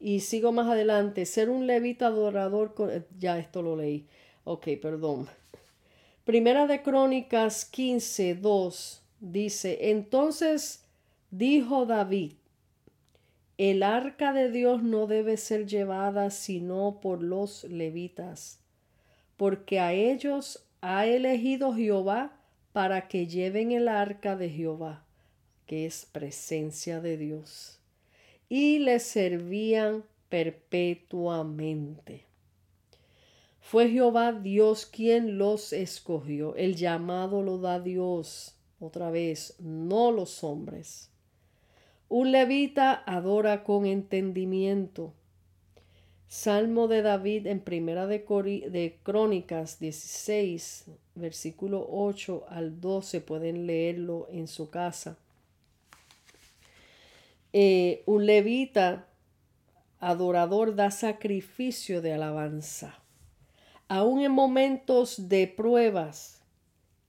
Y 0.00 0.20
sigo 0.20 0.50
más 0.50 0.66
adelante, 0.66 1.24
ser 1.24 1.48
un 1.48 1.68
levita 1.68 2.08
adorador, 2.08 2.74
ya 3.18 3.38
esto 3.38 3.62
lo 3.62 3.76
leí, 3.76 4.08
ok, 4.42 4.66
perdón. 4.82 5.28
Primera 6.24 6.66
de 6.66 6.82
Crónicas 6.82 7.64
15, 7.64 8.34
2 8.34 9.02
dice, 9.20 9.90
entonces 9.90 10.81
Dijo 11.34 11.86
David, 11.86 12.34
el 13.56 13.82
arca 13.82 14.34
de 14.34 14.50
Dios 14.50 14.82
no 14.82 15.06
debe 15.06 15.38
ser 15.38 15.66
llevada 15.66 16.28
sino 16.28 17.00
por 17.00 17.22
los 17.22 17.64
levitas, 17.64 18.60
porque 19.38 19.80
a 19.80 19.94
ellos 19.94 20.66
ha 20.82 21.06
elegido 21.06 21.72
Jehová 21.72 22.38
para 22.74 23.08
que 23.08 23.26
lleven 23.28 23.72
el 23.72 23.88
arca 23.88 24.36
de 24.36 24.50
Jehová, 24.50 25.06
que 25.64 25.86
es 25.86 26.04
presencia 26.04 27.00
de 27.00 27.16
Dios, 27.16 27.80
y 28.50 28.80
le 28.80 28.98
servían 28.98 30.04
perpetuamente. 30.28 32.26
Fue 33.58 33.88
Jehová 33.88 34.34
Dios 34.34 34.84
quien 34.84 35.38
los 35.38 35.72
escogió. 35.72 36.54
El 36.56 36.76
llamado 36.76 37.42
lo 37.42 37.56
da 37.56 37.80
Dios, 37.80 38.54
otra 38.78 39.10
vez, 39.10 39.56
no 39.58 40.12
los 40.12 40.44
hombres. 40.44 41.08
Un 42.14 42.30
levita 42.30 43.02
adora 43.06 43.64
con 43.64 43.86
entendimiento. 43.86 45.14
Salmo 46.28 46.86
de 46.86 47.00
David 47.00 47.46
en 47.46 47.60
Primera 47.60 48.06
de, 48.06 48.98
Crónicas 49.02 49.80
16, 49.80 50.90
versículo 51.14 51.86
8 51.90 52.44
al 52.50 52.82
12, 52.82 53.22
pueden 53.22 53.66
leerlo 53.66 54.28
en 54.30 54.46
su 54.46 54.68
casa. 54.68 55.16
Eh, 57.54 58.02
un 58.04 58.26
levita 58.26 59.08
adorador 59.98 60.74
da 60.74 60.90
sacrificio 60.90 62.02
de 62.02 62.12
alabanza. 62.12 63.02
Aún 63.88 64.20
en 64.20 64.32
momentos 64.32 65.30
de 65.30 65.46
pruebas, 65.46 66.42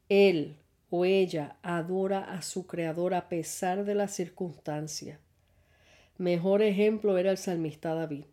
él 0.08 0.62
o 0.95 1.05
ella 1.05 1.57
adora 1.63 2.19
a 2.19 2.43
su 2.43 2.67
creador 2.67 3.15
a 3.15 3.27
pesar 3.27 3.83
de 3.83 3.95
la 3.95 4.07
circunstancia. 4.07 5.19
Mejor 6.19 6.61
ejemplo 6.61 7.17
era 7.17 7.31
el 7.31 7.39
salmista 7.39 7.95
David. 7.95 8.25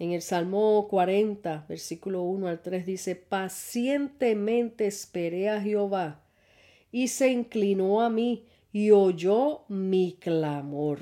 En 0.00 0.10
el 0.10 0.22
Salmo 0.22 0.88
40, 0.90 1.66
versículo 1.68 2.22
1 2.22 2.48
al 2.48 2.62
3 2.62 2.84
dice, 2.84 3.14
pacientemente 3.14 4.88
esperé 4.88 5.50
a 5.50 5.60
Jehová 5.60 6.24
y 6.90 7.06
se 7.06 7.30
inclinó 7.30 8.02
a 8.02 8.10
mí 8.10 8.44
y 8.72 8.90
oyó 8.90 9.60
mi 9.68 10.16
clamor. 10.18 10.98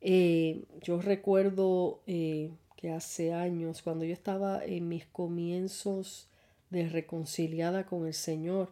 Eh, 0.00 0.62
yo 0.82 1.02
recuerdo 1.02 2.00
eh, 2.06 2.52
que 2.76 2.92
hace 2.92 3.32
años, 3.32 3.82
cuando 3.82 4.04
yo 4.04 4.12
estaba 4.12 4.64
en 4.64 4.88
mis 4.88 5.04
comienzos 5.06 6.29
de 6.70 6.88
reconciliada 6.88 7.84
con 7.84 8.06
el 8.06 8.14
Señor. 8.14 8.70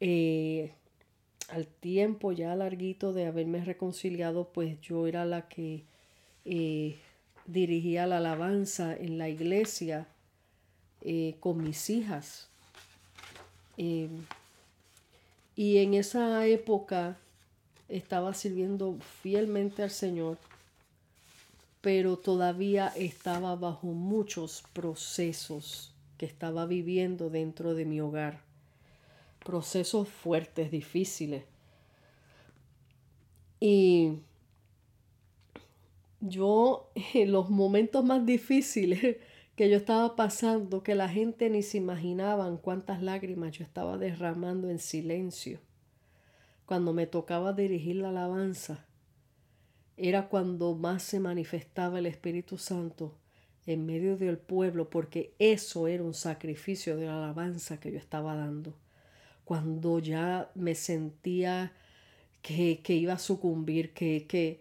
Eh, 0.00 0.72
al 1.48 1.66
tiempo 1.66 2.32
ya 2.32 2.54
larguito 2.54 3.12
de 3.12 3.26
haberme 3.26 3.64
reconciliado, 3.64 4.48
pues 4.52 4.80
yo 4.80 5.06
era 5.06 5.24
la 5.24 5.48
que 5.48 5.84
eh, 6.44 6.98
dirigía 7.46 8.06
la 8.06 8.18
alabanza 8.18 8.96
en 8.96 9.18
la 9.18 9.28
iglesia 9.28 10.06
eh, 11.02 11.36
con 11.40 11.62
mis 11.62 11.90
hijas. 11.90 12.48
y 15.56 15.78
en 15.78 15.94
esa 15.94 16.46
época 16.46 17.16
estaba 17.88 18.34
sirviendo 18.34 18.98
fielmente 19.22 19.82
al 19.82 19.90
Señor, 19.90 20.38
pero 21.80 22.18
todavía 22.18 22.88
estaba 22.88 23.56
bajo 23.56 23.86
muchos 23.88 24.64
procesos 24.72 25.92
que 26.20 26.26
estaba 26.26 26.66
viviendo 26.66 27.30
dentro 27.30 27.72
de 27.72 27.86
mi 27.86 27.98
hogar. 28.02 28.42
Procesos 29.42 30.06
fuertes, 30.06 30.70
difíciles. 30.70 31.44
Y 33.58 34.18
yo, 36.20 36.90
en 37.14 37.32
los 37.32 37.48
momentos 37.48 38.04
más 38.04 38.26
difíciles 38.26 39.16
que 39.56 39.70
yo 39.70 39.78
estaba 39.78 40.14
pasando, 40.14 40.82
que 40.82 40.94
la 40.94 41.08
gente 41.08 41.48
ni 41.48 41.62
se 41.62 41.78
imaginaban 41.78 42.58
cuántas 42.58 43.00
lágrimas 43.00 43.52
yo 43.52 43.64
estaba 43.64 43.96
derramando 43.96 44.68
en 44.68 44.78
silencio. 44.78 45.58
Cuando 46.66 46.92
me 46.92 47.06
tocaba 47.06 47.54
dirigir 47.54 47.96
la 47.96 48.10
alabanza, 48.10 48.84
era 49.96 50.28
cuando 50.28 50.74
más 50.74 51.02
se 51.02 51.18
manifestaba 51.18 51.98
el 51.98 52.04
Espíritu 52.04 52.58
Santo 52.58 53.14
en 53.66 53.86
medio 53.86 54.16
del 54.16 54.38
pueblo, 54.38 54.90
porque 54.90 55.32
eso 55.38 55.86
era 55.86 56.02
un 56.02 56.14
sacrificio 56.14 56.96
de 56.96 57.08
alabanza 57.08 57.78
que 57.78 57.92
yo 57.92 57.98
estaba 57.98 58.34
dando. 58.34 58.74
Cuando 59.44 59.98
ya 59.98 60.50
me 60.54 60.74
sentía 60.74 61.72
que, 62.42 62.80
que 62.82 62.94
iba 62.94 63.14
a 63.14 63.18
sucumbir, 63.18 63.92
que, 63.92 64.26
que, 64.26 64.60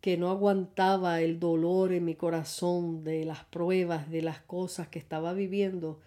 que 0.00 0.16
no 0.16 0.30
aguantaba 0.30 1.20
el 1.20 1.38
dolor 1.38 1.92
en 1.92 2.04
mi 2.04 2.14
corazón 2.14 3.04
de 3.04 3.24
las 3.24 3.44
pruebas, 3.44 4.10
de 4.10 4.22
las 4.22 4.40
cosas 4.40 4.88
que 4.88 4.98
estaba 4.98 5.32
viviendo. 5.32 6.00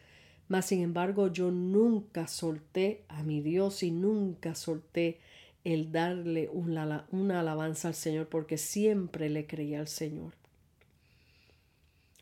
Mas, 0.47 0.65
sin 0.65 0.81
embargo, 0.81 1.27
yo 1.31 1.51
nunca 1.51 2.27
solté 2.27 3.03
a 3.07 3.23
mi 3.23 3.41
Dios 3.41 3.83
y 3.83 3.91
nunca 3.91 4.55
solté 4.55 5.19
el 5.63 5.91
darle 5.91 6.49
una, 6.51 7.07
una 7.11 7.39
alabanza 7.39 7.87
al 7.87 7.95
Señor 7.95 8.27
porque 8.27 8.57
siempre 8.57 9.29
le 9.29 9.47
creía 9.47 9.79
al 9.79 9.87
Señor. 9.87 10.33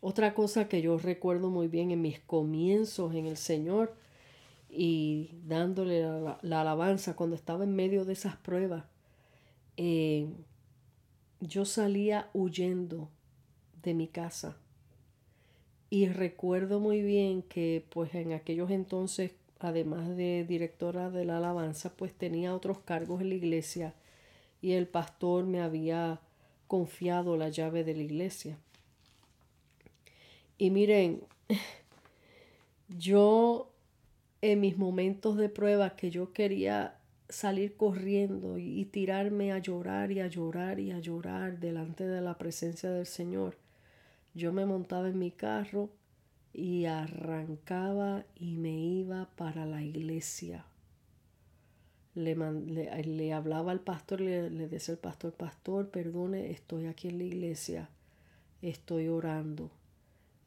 Otra 0.02 0.34
cosa 0.34 0.68
que 0.68 0.82
yo 0.82 0.98
recuerdo 0.98 1.52
muy 1.52 1.68
bien 1.68 1.92
en 1.92 2.02
mis 2.02 2.20
comienzos 2.20 3.14
en 3.14 3.28
el 3.28 3.38
Señor 3.38 3.96
y 4.68 5.30
dándole 5.46 6.02
la, 6.02 6.60
alabanza 6.60 7.16
cuando 7.16 7.36
estaba 7.36 7.64
en 7.64 7.76
medio 7.76 8.04
de 8.04 8.14
esas 8.14 8.36
pruebas, 8.36 8.86
eh, 9.78 10.28
yo 11.40 11.66
salía 11.66 12.30
huyendo 12.34 13.10
de 13.84 13.94
mi 13.94 14.08
casa. 14.08 14.58
Y 15.92 16.08
recuerdo 16.08 16.80
muy 16.80 17.04
bien 17.04 17.44
que 17.44 17.86
pues 17.90 18.16
en 18.16 18.34
aquellos 18.34 18.72
entonces, 18.72 19.34
además 19.60 20.16
de 20.16 20.46
directora 20.48 21.12
de 21.12 21.26
la 21.26 21.38
alabanza, 21.38 21.94
pues 21.96 22.14
tenía 22.14 22.56
otros 22.56 22.80
cargos 22.80 23.22
en 23.22 23.30
la 23.30 23.36
iglesia 23.36 23.94
y 24.62 24.72
el 24.72 24.88
pastor 24.88 25.46
me 25.46 25.62
había 25.62 26.22
confiado 26.68 27.38
la 27.38 27.50
llave 27.50 27.84
de 27.84 27.94
la 27.94 28.04
iglesia. 28.04 28.58
Y 30.62 30.70
miren, 30.70 31.24
yo 32.88 33.72
en 34.44 34.60
mis 34.60 34.78
momentos 34.78 35.36
de 35.36 35.50
prueba 35.50 35.96
que 35.96 36.12
yo 36.12 36.34
quería 36.34 37.00
salir 37.30 37.76
corriendo 37.76 38.60
y, 38.60 38.86
tirarme 38.86 39.54
a 39.54 39.58
llorar 39.58 40.12
y 40.12 40.20
a 40.20 40.28
llorar 40.28 40.80
y 40.80 40.92
a 40.92 41.00
llorar 41.00 41.60
delante 41.60 42.06
de 42.06 42.22
la 42.22 42.38
presencia 42.38 42.92
del 42.92 43.08
Señor. 43.08 43.58
Yo 44.36 44.54
me 44.54 44.68
montaba 44.68 45.10
en 45.10 45.18
mi 45.18 45.32
carro 45.32 45.90
y 46.54 46.86
arrancaba 46.86 48.24
y 48.36 48.58
me 48.58 48.78
iba 48.78 49.32
para 49.36 49.66
la 49.66 49.82
iglesia. 49.82 50.68
Le, 52.14 52.36
le, 52.36 53.34
hablaba 53.34 53.72
al 53.72 53.80
pastor, 53.80 54.22
le, 54.22 54.52
le 54.52 54.68
decía 54.68 54.94
al 54.94 55.00
pastor, 55.00 55.34
pastor, 55.34 55.90
perdone, 55.90 56.52
estoy 56.52 56.86
aquí 56.86 57.08
en 57.08 57.18
la 57.18 57.24
iglesia, 57.24 57.90
estoy 58.62 59.08
orando. 59.08 59.72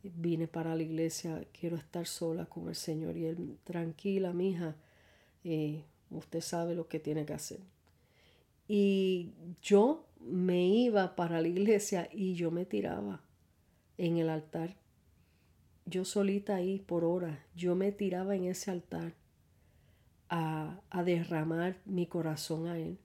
Vine 0.04 0.48
para 0.48 0.74
la 0.76 0.82
iglesia, 0.82 1.44
quiero 1.58 1.76
estar 1.76 2.06
sola 2.06 2.46
con 2.46 2.68
el 2.68 2.74
Señor. 2.74 3.16
Y 3.16 3.26
él, 3.26 3.58
tranquila, 3.64 4.32
mija, 4.32 4.76
eh, 5.44 5.84
Usted 6.14 6.40
sabe 6.40 6.74
lo 6.74 6.88
que 6.88 7.00
tiene 7.00 7.26
que 7.26 7.34
hacer. 7.34 7.60
Y 8.68 9.32
yo 9.60 10.06
me 10.20 10.66
iba 10.66 11.16
para 11.16 11.40
la 11.40 11.48
iglesia 11.48 12.08
y 12.12 12.34
yo 12.34 12.50
me 12.50 12.64
tiraba 12.64 13.20
en 13.98 14.18
el 14.18 14.28
altar. 14.28 14.76
Yo 15.86 16.04
solita 16.04 16.54
ahí 16.54 16.78
por 16.78 17.04
horas, 17.04 17.38
yo 17.54 17.74
me 17.74 17.92
tiraba 17.92 18.34
en 18.34 18.44
ese 18.44 18.70
altar 18.70 19.12
a, 20.30 20.80
a 20.88 21.02
derramar 21.02 21.76
mi 21.84 22.06
corazón 22.06 22.68
a 22.68 22.78
Él, 22.78 22.98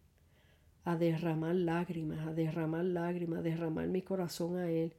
a 0.86 0.96
derramar 0.96 1.56
lágrimas, 1.56 2.26
a 2.26 2.34
derramar 2.34 2.86
lágrimas, 2.86 3.40
a 3.40 3.42
derramar 3.42 3.88
mi 3.88 4.02
corazón 4.02 4.58
a 4.58 4.70
Él. 4.70 4.94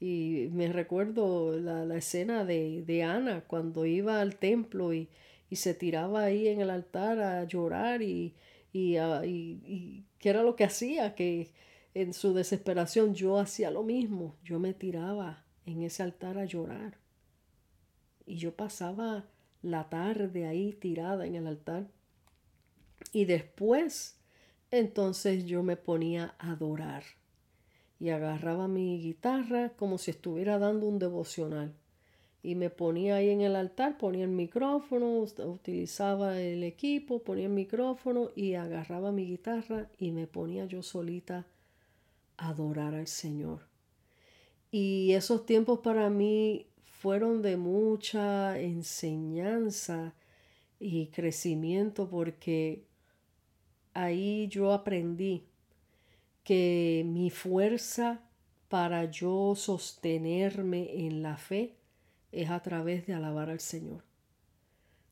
Y 0.00 0.48
me 0.52 0.70
recuerdo 0.72 1.58
la, 1.58 1.84
la 1.84 1.96
escena 1.96 2.44
de, 2.44 2.82
de 2.82 3.02
Ana 3.02 3.42
cuando 3.46 3.86
iba 3.86 4.20
al 4.20 4.36
templo 4.36 4.92
y, 4.92 5.08
y 5.48 5.56
se 5.56 5.74
tiraba 5.74 6.24
ahí 6.24 6.48
en 6.48 6.60
el 6.60 6.70
altar 6.70 7.18
a 7.20 7.44
llorar 7.44 8.02
y, 8.02 8.34
y, 8.72 8.98
y, 8.98 10.04
que 10.18 10.28
era 10.28 10.42
lo 10.42 10.56
que 10.56 10.64
hacía, 10.64 11.14
que 11.14 11.50
en 11.94 12.12
su 12.12 12.34
desesperación 12.34 13.14
yo 13.14 13.38
hacía 13.38 13.70
lo 13.70 13.82
mismo, 13.82 14.36
yo 14.44 14.58
me 14.58 14.74
tiraba 14.74 15.44
en 15.64 15.82
ese 15.82 16.02
altar 16.02 16.36
a 16.38 16.44
llorar. 16.44 16.98
Y 18.26 18.36
yo 18.36 18.54
pasaba 18.54 19.24
la 19.62 19.88
tarde 19.88 20.46
ahí 20.46 20.72
tirada 20.72 21.26
en 21.26 21.36
el 21.36 21.46
altar 21.46 21.86
y 23.12 23.24
después 23.24 24.18
entonces 24.70 25.46
yo 25.46 25.62
me 25.62 25.76
ponía 25.76 26.34
a 26.38 26.52
adorar 26.52 27.04
y 27.98 28.10
agarraba 28.10 28.68
mi 28.68 29.00
guitarra 29.00 29.70
como 29.70 29.98
si 29.98 30.10
estuviera 30.10 30.58
dando 30.58 30.86
un 30.86 30.98
devocional 30.98 31.74
y 32.46 32.54
me 32.54 32.70
ponía 32.70 33.16
ahí 33.16 33.30
en 33.30 33.40
el 33.40 33.56
altar, 33.56 33.98
ponía 33.98 34.22
el 34.22 34.30
micrófono, 34.30 35.18
utilizaba 35.18 36.40
el 36.40 36.62
equipo, 36.62 37.18
ponía 37.18 37.46
el 37.46 37.52
micrófono 37.52 38.30
y 38.36 38.54
agarraba 38.54 39.10
mi 39.10 39.26
guitarra 39.26 39.90
y 39.98 40.12
me 40.12 40.28
ponía 40.28 40.64
yo 40.66 40.80
solita 40.84 41.44
a 42.36 42.50
adorar 42.50 42.94
al 42.94 43.08
Señor. 43.08 43.62
Y 44.70 45.10
esos 45.14 45.44
tiempos 45.44 45.80
para 45.80 46.08
mí 46.08 46.66
fueron 46.84 47.42
de 47.42 47.56
mucha 47.56 48.60
enseñanza 48.60 50.14
y 50.78 51.08
crecimiento 51.08 52.08
porque 52.08 52.84
ahí 53.92 54.46
yo 54.46 54.72
aprendí 54.72 55.42
que 56.46 57.02
mi 57.04 57.30
fuerza 57.30 58.20
para 58.68 59.10
yo 59.10 59.56
sostenerme 59.56 61.04
en 61.04 61.20
la 61.20 61.38
fe 61.38 61.74
es 62.30 62.50
a 62.50 62.62
través 62.62 63.04
de 63.04 63.14
alabar 63.14 63.50
al 63.50 63.58
Señor, 63.58 64.04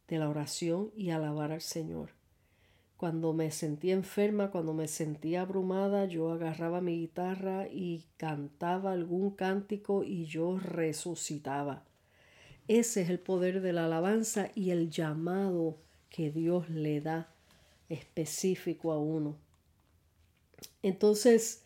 de 0.06 0.18
la 0.20 0.28
oración 0.28 0.92
y 0.94 1.10
alabar 1.10 1.50
al 1.50 1.60
Señor. 1.60 2.10
Cuando 2.96 3.32
me 3.32 3.50
sentía 3.50 3.94
enferma, 3.94 4.52
cuando 4.52 4.74
me 4.74 4.86
sentía 4.86 5.40
abrumada, 5.40 6.04
yo 6.04 6.30
agarraba 6.30 6.80
mi 6.80 7.00
guitarra 7.00 7.66
y 7.66 8.04
cantaba 8.16 8.92
algún 8.92 9.32
cántico 9.32 10.04
y 10.04 10.26
yo 10.26 10.60
resucitaba. 10.60 11.82
Ese 12.68 13.02
es 13.02 13.10
el 13.10 13.18
poder 13.18 13.60
de 13.60 13.72
la 13.72 13.86
alabanza 13.86 14.52
y 14.54 14.70
el 14.70 14.88
llamado 14.88 15.78
que 16.10 16.30
Dios 16.30 16.70
le 16.70 17.00
da 17.00 17.28
específico 17.88 18.92
a 18.92 19.00
uno. 19.00 19.43
Entonces, 20.82 21.62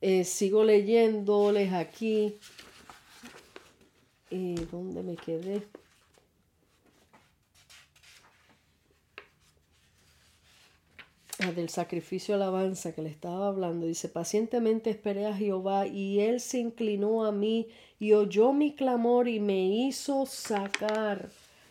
eh, 0.00 0.24
sigo 0.24 0.64
leyéndoles 0.64 1.72
aquí 1.72 2.38
¿Y 4.30 4.54
dónde 4.66 5.02
me 5.02 5.16
quedé? 5.16 5.62
Ah, 11.40 11.52
del 11.52 11.68
sacrificio 11.70 12.34
alabanza 12.34 12.94
que 12.94 13.00
le 13.00 13.08
estaba 13.08 13.48
hablando. 13.48 13.86
Dice, 13.86 14.08
pacientemente 14.08 14.90
esperé 14.90 15.26
a 15.26 15.34
Jehová 15.34 15.86
y 15.86 16.20
él 16.20 16.40
se 16.40 16.58
inclinó 16.58 17.24
a 17.24 17.32
mí 17.32 17.68
y 17.98 18.12
oyó 18.12 18.52
mi 18.52 18.74
clamor 18.74 19.28
y 19.28 19.40
me 19.40 19.66
hizo 19.66 20.26
sacar 20.26 21.30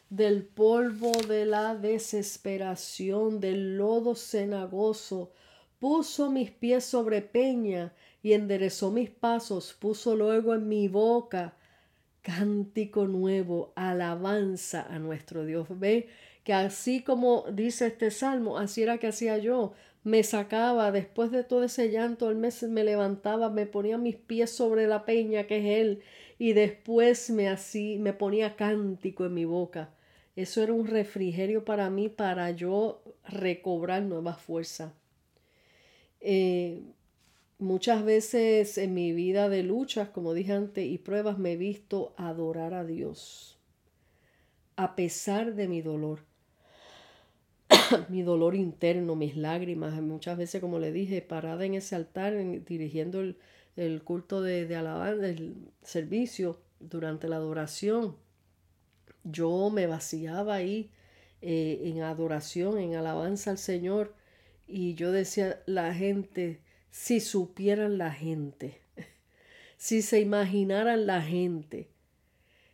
del 0.09 0.43
polvo 0.43 1.11
de 1.28 1.45
la 1.45 1.76
desesperación, 1.76 3.39
del 3.39 3.78
lodo 3.78 4.15
cenagoso. 4.15 5.32
Puso 5.80 6.32
mis 6.32 6.51
pies 6.51 6.86
sobre 6.86 7.21
peña 7.21 7.93
y 8.23 8.34
enderezó 8.34 8.91
mis 8.91 9.09
pasos. 9.09 9.75
Puso 9.80 10.15
luego 10.15 10.55
en 10.55 10.67
mi 10.67 10.88
boca 10.88 11.53
cántico 12.28 13.07
nuevo, 13.07 13.71
alabanza 13.75 14.86
a 14.89 14.99
nuestro 14.99 15.45
Dios. 15.45 15.67
Ve 15.69 16.09
que 16.43 16.51
así 16.51 17.01
como 17.01 17.45
dice 17.53 17.88
este 17.88 18.11
salmo, 18.11 18.57
así 18.57 18.84
era 18.84 18.97
que 18.97 19.07
hacía 19.07 19.38
yo. 19.38 19.73
Me 20.03 20.23
sacaba 20.23 20.91
después 20.91 21.32
de 21.32 21.43
todo 21.43 21.63
ese 21.63 21.89
llanto, 21.89 22.30
el 22.30 22.36
mes 22.36 22.63
me 22.63 22.84
levantaba, 22.84 23.49
me 23.49 23.65
ponía 23.65 23.97
mis 23.97 24.15
pies 24.15 24.49
sobre 24.49 24.88
la 24.88 25.05
peña 25.05 25.47
que 25.47 25.57
es 25.59 25.80
él 25.82 26.01
y 26.39 26.53
después 26.53 27.30
me 27.30 27.47
así 27.49 27.97
me 27.99 28.13
ponía 28.13 28.55
cántico 28.55 29.25
en 29.25 29.34
mi 29.34 29.45
boca. 29.45 29.89
Eso 30.36 30.61
era 30.61 30.73
un 30.73 30.88
refrigerio 30.88 31.65
para 31.65 31.89
mí 31.89 32.09
para 32.09 32.51
yo 32.51 33.01
recobrar 33.28 34.03
nueva 34.03 34.36
fuerza. 34.36 34.93
Eh, 36.22 36.82
muchas 37.59 38.03
veces 38.03 38.78
en 38.78 38.93
mi 38.93 39.13
vida 39.13 39.49
de 39.49 39.63
luchas, 39.63 40.09
como 40.09 40.34
dije 40.34 40.53
antes, 40.53 40.86
y 40.86 40.97
pruebas, 40.97 41.38
me 41.38 41.53
he 41.53 41.57
visto 41.57 42.13
adorar 42.18 42.74
a 42.74 42.84
Dios, 42.84 43.57
a 44.76 44.95
pesar 44.95 45.55
de 45.55 45.68
mi 45.68 45.82
dolor. 45.82 46.20
mi 48.09 48.22
dolor 48.22 48.55
interno, 48.55 49.15
mis 49.15 49.36
lágrimas, 49.36 50.01
muchas 50.01 50.38
veces, 50.38 50.61
como 50.61 50.80
le 50.80 50.91
dije, 50.91 51.22
parada 51.22 51.65
en 51.65 51.76
ese 51.76 51.95
altar, 51.95 52.34
dirigiendo 52.65 53.22
el, 53.22 54.03
culto 54.03 54.41
de, 54.41 54.65
de 54.65 54.76
alabanza, 54.76 55.28
el 55.28 55.55
servicio 55.82 56.59
durante 56.80 57.28
la 57.28 57.38
adoración. 57.38 58.15
Yo 59.24 59.70
me 59.70 59.88
vaciaba 59.88 60.55
ahí 60.55 60.89
eh, 61.41 61.82
en 61.84 62.01
adoración, 62.01 62.80
en 62.80 62.95
alabanza 62.95 63.51
al 63.51 63.57
Señor, 63.57 64.15
y 64.68 64.95
yo 64.95 65.11
decía, 65.11 65.61
la 65.65 65.93
gente, 65.93 66.59
si 66.91 67.20
supieran 67.20 67.97
la 67.97 68.11
gente, 68.11 68.82
si 69.78 70.01
se 70.01 70.20
imaginaran 70.20 71.05
la 71.07 71.22
gente, 71.22 71.88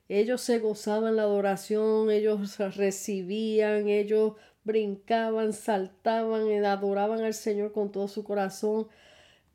ellos 0.10 0.41
se 0.41 0.60
gozaban 0.60 1.16
la 1.16 1.24
adoración, 1.24 2.12
ellos 2.12 2.58
recibían, 2.76 3.88
ellos 3.88 4.34
brincaban, 4.64 5.54
saltaban, 5.54 6.48
y 6.50 6.58
adoraban 6.58 7.22
al 7.22 7.34
Señor 7.34 7.72
con 7.72 7.91
todo 7.91 8.08
su 8.08 8.24
corazón, 8.24 8.88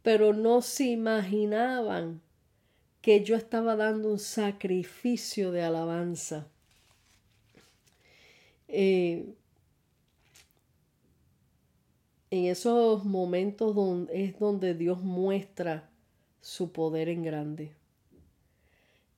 pero 0.03 0.33
no 0.33 0.63
se 0.63 0.85
imaginaban 0.85 2.21
que 3.03 3.23
yo 3.25 3.37
estaba 3.37 3.77
dando 3.77 4.11
un 4.11 4.19
sacrificio 4.19 5.53
de 5.53 5.63
alabanza. 5.63 6.49
Eh, 8.69 9.35
en 12.31 12.45
esos 12.47 13.05
momentos 13.05 13.77
es 14.13 14.39
donde 14.39 14.75
Dios 14.75 15.03
muestra 15.03 15.89
su 16.41 16.73
poder 16.73 17.09
en 17.09 17.23
grande. 17.23 17.73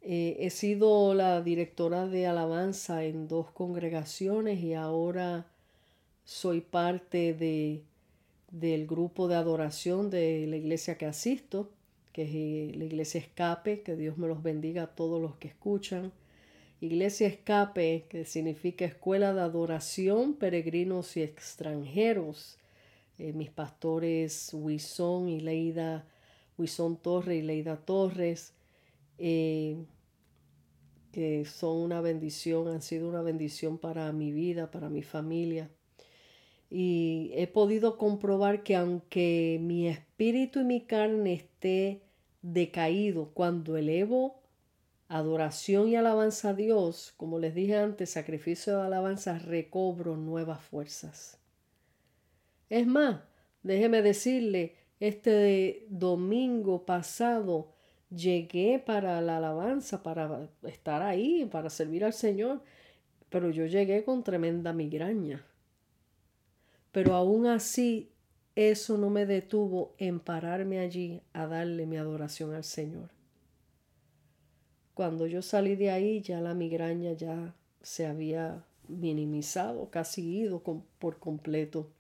Eh, 0.03 0.37
he 0.41 0.51
sido 0.51 1.13
la 1.15 1.43
directora 1.43 2.07
de 2.07 2.27
alabanza 2.27 3.05
en 3.05 3.29
dos 3.29 3.51
congregaciones 3.51 4.61
y 4.61 4.75
ahora 4.75 5.47
soy 6.25 6.61
parte 6.61 7.35
de, 7.35 7.83
del 8.51 8.87
grupo 8.87 9.29
de 9.29 9.35
adoración 9.35 10.09
de 10.09 10.47
la 10.47 10.57
iglesia 10.57 10.97
que 10.97 11.07
asisto, 11.07 11.71
que 12.13 12.23
es 12.23 12.31
eh, 12.33 12.79
la 12.79 12.85
iglesia 12.85 13.21
Escape, 13.21 13.83
que 13.83 13.97
Dios 13.97 14.17
me 14.17 14.29
los 14.29 14.43
bendiga 14.43 14.85
a 14.85 14.95
todos 14.95 15.21
los 15.21 15.37
que 15.37 15.49
escuchan. 15.49 16.13
Iglesia 16.81 17.27
Escape, 17.27 18.07
que 18.09 18.25
significa 18.25 18.87
Escuela 18.87 19.35
de 19.35 19.43
Adoración, 19.43 20.33
Peregrinos 20.35 21.17
y 21.19 21.23
Extranjeros. 21.23 22.60
Eh, 23.21 23.33
mis 23.33 23.51
pastores 23.51 24.51
Huizón 24.55 25.29
y 25.29 25.41
Leida, 25.41 26.07
Huizón 26.59 26.97
Torres 26.97 27.39
y 27.39 27.43
Leida 27.43 27.77
Torres, 27.77 28.55
eh, 29.19 29.77
que 31.13 31.45
son 31.45 31.77
una 31.77 32.01
bendición, 32.01 32.69
han 32.69 32.83
sido 32.83 33.09
una 33.09 33.23
bendición 33.23 33.79
para 33.79 34.13
mi 34.13 34.33
vida, 34.33 34.71
para 34.71 34.89
mi 34.89 35.03
familia 35.03 35.71
y 36.71 37.33
he 37.35 37.49
podido 37.49 37.99
comprobar 37.99 38.63
que 38.63 38.77
aunque 38.77 39.59
mi 39.61 39.89
espíritu 39.89 40.61
y 40.61 40.65
mi 40.65 40.81
carne 40.83 41.35
esté 41.35 42.01
decaído, 42.43 43.31
cuando 43.35 43.77
elevo 43.77 44.41
adoración 45.09 45.89
y 45.89 45.97
alabanza 45.97 46.51
a 46.51 46.55
Dios, 46.55 47.13
como 47.17 47.41
les 47.41 47.57
dije 47.57 47.77
antes, 47.77 48.11
sacrificio 48.11 48.77
de 48.77 48.85
alabanza, 48.85 49.41
recobro 49.41 50.17
nuevas 50.17 50.61
fuerzas. 50.63 51.40
Es 52.71 52.87
más, 52.87 53.21
déjeme 53.63 54.01
decirle, 54.01 54.77
este 54.99 55.85
domingo 55.91 56.87
pasado 56.87 57.75
llegué 58.09 58.79
para 58.79 59.21
la 59.21 59.37
alabanza, 59.37 60.03
para 60.03 60.49
estar 60.63 61.03
ahí, 61.03 61.45
para 61.45 61.69
servir 61.69 62.07
al 62.07 62.15
Señor, 62.15 62.63
pero 63.29 63.51
yo 63.51 63.67
llegué 63.67 64.05
con 64.05 64.25
tremenda 64.25 64.73
migraña 64.73 65.45
pero 66.93 67.15
aún 67.15 67.47
así, 67.47 68.11
eso 68.57 68.99
no 68.99 69.11
me 69.11 69.27
detuvo 69.27 69.95
en 69.99 70.19
pararme 70.21 70.81
allí 70.81 71.23
a 71.33 71.47
darle 71.47 71.87
mi 71.87 71.97
adoración 71.97 72.53
al 72.53 72.65
Señor. 72.65 73.11
Cuando 74.95 75.27
yo 75.27 75.41
salí 75.41 75.77
de 75.77 75.91
ahí, 75.91 76.21
ya 76.21 76.41
la 76.41 76.53
migraña 76.53 77.13
ya 77.13 77.55
se 77.81 78.07
había 78.07 78.65
minimizado, 78.89 79.89
casi 79.91 80.39
ido 80.41 80.63
por 80.99 81.19
completo. 81.19 81.91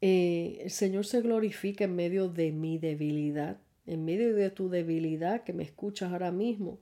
Eh, 0.00 0.60
el 0.62 0.70
Señor 0.70 1.06
se 1.06 1.20
glorifica 1.20 1.84
en 1.84 1.96
medio 1.96 2.28
de 2.28 2.52
mi 2.52 2.78
debilidad, 2.78 3.58
en 3.86 4.04
medio 4.04 4.34
de 4.34 4.50
tu 4.50 4.68
debilidad 4.68 5.44
que 5.44 5.52
me 5.52 5.64
escuchas 5.64 6.12
ahora 6.12 6.30
mismo. 6.30 6.78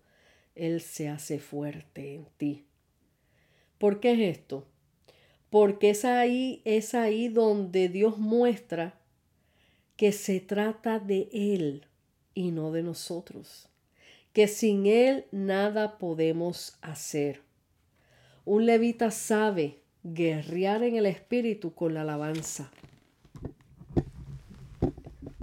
Él 0.55 0.81
se 0.81 1.09
hace 1.09 1.39
fuerte 1.39 2.15
en 2.15 2.27
ti. 2.37 2.65
¿Por 3.79 4.01
qué 4.01 4.13
es 4.13 4.39
esto? 4.39 4.67
porque 5.51 5.91
es 5.91 6.05
ahí, 6.05 6.61
es 6.65 6.95
ahí 6.95 7.29
donde 7.29 7.89
Dios 7.89 8.19
muestra 8.19 8.99
que 9.97 10.13
se 10.13 10.41
trata 10.41 10.99
de 10.99 11.29
Él 11.33 11.87
y 12.35 12.51
no 12.51 12.73
de 12.73 12.83
nosotros, 12.83 13.69
que 14.33 14.49
sin 14.49 14.87
Él 14.87 15.25
nada 15.31 15.99
podemos 15.99 16.77
hacer. 16.83 17.43
Un 18.45 18.67
levita 18.67 19.11
sabe 19.11 19.81
guerrear 20.03 20.83
en 20.83 20.97
el 20.97 21.07
espíritu 21.07 21.75
con 21.75 21.95
la 21.95 22.03
alabanza. 22.03 22.71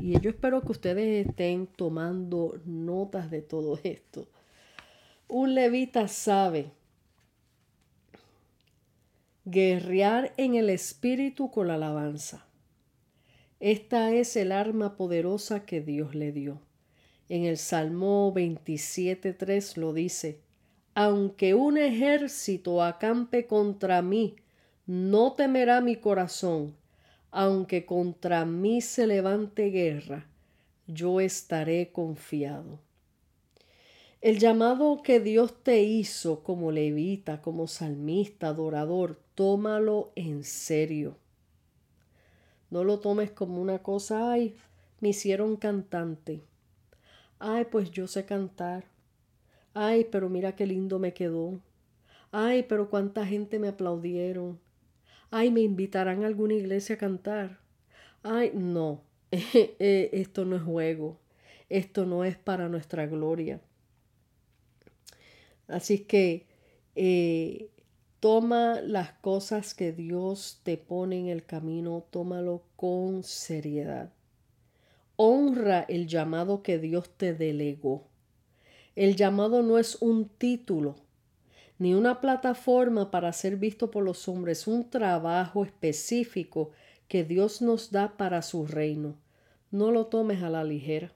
Y 0.04 0.20
yo 0.20 0.32
espero 0.32 0.62
que 0.64 0.74
ustedes 0.74 1.26
estén 1.26 1.66
tomando 1.66 2.60
notas 2.66 3.32
de 3.32 3.42
todo 3.42 3.80
esto. 3.84 4.28
Un 5.30 5.56
levita 5.56 6.10
sabe 6.10 6.72
Guerrear 9.46 10.34
en 10.36 10.56
el 10.56 10.70
espíritu 10.70 11.52
con 11.52 11.70
la 11.70 11.76
alabanza. 11.76 12.46
Esta 13.62 14.12
es 14.12 14.36
el 14.36 14.52
arma 14.52 14.98
poderosa 14.98 15.66
que 15.66 15.80
Dios 15.80 16.16
le 16.16 16.34
dio. 16.34 16.60
En 17.30 17.46
el 17.46 17.58
Salmo 17.58 18.34
27.3 18.36 19.78
lo 19.78 19.94
dice, 19.94 20.42
aunque 20.96 21.54
un 21.54 21.78
ejército 21.78 22.84
acampe 22.84 23.48
contra 23.48 24.02
mí, 24.02 24.36
no 24.86 25.32
temerá 25.32 25.80
mi 25.80 25.96
corazón, 25.96 26.76
aunque 27.36 27.84
contra 27.84 28.46
mí 28.46 28.80
se 28.80 29.08
levante 29.08 29.72
guerra, 29.72 30.28
yo 30.86 31.20
estaré 31.20 31.92
confiado. 31.92 32.80
El 34.22 34.38
llamado 34.38 35.02
que 35.02 35.20
Dios 35.20 35.64
te 35.64 35.82
hizo 35.82 36.44
como 36.44 36.72
levita, 36.72 37.42
como 37.42 37.66
salmista, 37.66 38.50
adorador, 38.50 39.20
tómalo 39.34 40.12
en 40.16 40.44
serio. 40.44 41.18
No 42.70 42.84
lo 42.84 43.00
tomes 43.00 43.32
como 43.32 43.60
una 43.60 43.80
cosa, 43.80 44.32
ay, 44.32 44.56
me 45.02 45.10
hicieron 45.10 45.58
cantante. 45.58 46.44
Ay, 47.40 47.66
pues 47.66 47.90
yo 47.90 48.06
sé 48.06 48.26
cantar. 48.26 48.86
Ay, 49.74 50.06
pero 50.12 50.30
mira 50.30 50.56
qué 50.56 50.68
lindo 50.68 51.00
me 51.00 51.16
quedó. 51.16 51.60
Ay, 52.32 52.62
pero 52.70 52.92
cuánta 52.92 53.26
gente 53.26 53.58
me 53.58 53.70
aplaudieron. 53.70 54.60
Ay, 55.36 55.50
me 55.50 55.62
invitarán 55.62 56.24
a 56.24 56.28
alguna 56.28 56.54
iglesia 56.54 56.94
a 56.94 57.00
cantar. 57.00 57.58
Ay, 58.22 58.52
no, 58.54 59.02
eh, 59.32 60.12
esto 60.14 60.46
no 60.46 60.58
es 60.58 60.62
juego. 60.62 61.18
Esto 61.70 62.06
no 62.06 62.24
es 62.24 62.38
para 62.38 62.70
nuestra 62.70 63.08
gloria. 63.08 63.60
Así 65.68 65.98
que 66.06 66.46
eh, 66.96 67.72
toma 68.20 68.80
las 68.82 69.14
cosas 69.14 69.74
que 69.74 69.92
Dios 69.92 70.62
te 70.62 70.78
pone 70.78 71.22
en 71.22 71.30
el 71.30 71.44
camino, 71.44 72.06
tómalo 72.12 72.62
con 72.76 73.24
seriedad. 73.24 74.14
Honra 75.16 75.82
el 75.90 76.06
llamado 76.06 76.62
que 76.62 76.78
Dios 76.78 77.10
te 77.18 77.34
delegó. 77.34 78.06
El 78.96 79.16
llamado 79.16 79.64
no 79.64 79.80
es 79.80 80.00
un 80.00 80.30
título, 80.30 80.94
ni 81.80 81.94
una 81.94 82.22
plataforma 82.22 83.12
para 83.12 83.34
ser 83.34 83.58
visto 83.58 83.92
por 83.92 84.04
los 84.04 84.28
hombres, 84.28 84.68
un 84.68 84.90
trabajo 84.90 85.66
específico 85.66 86.72
que 87.08 87.24
Dios 87.24 87.62
nos 87.62 87.92
da 87.92 88.18
para 88.18 88.42
su 88.42 88.66
reino. 88.66 89.16
No 89.72 89.92
lo 89.92 90.08
tomes 90.08 90.44
a 90.44 90.50
la 90.50 90.64
ligera. 90.64 91.12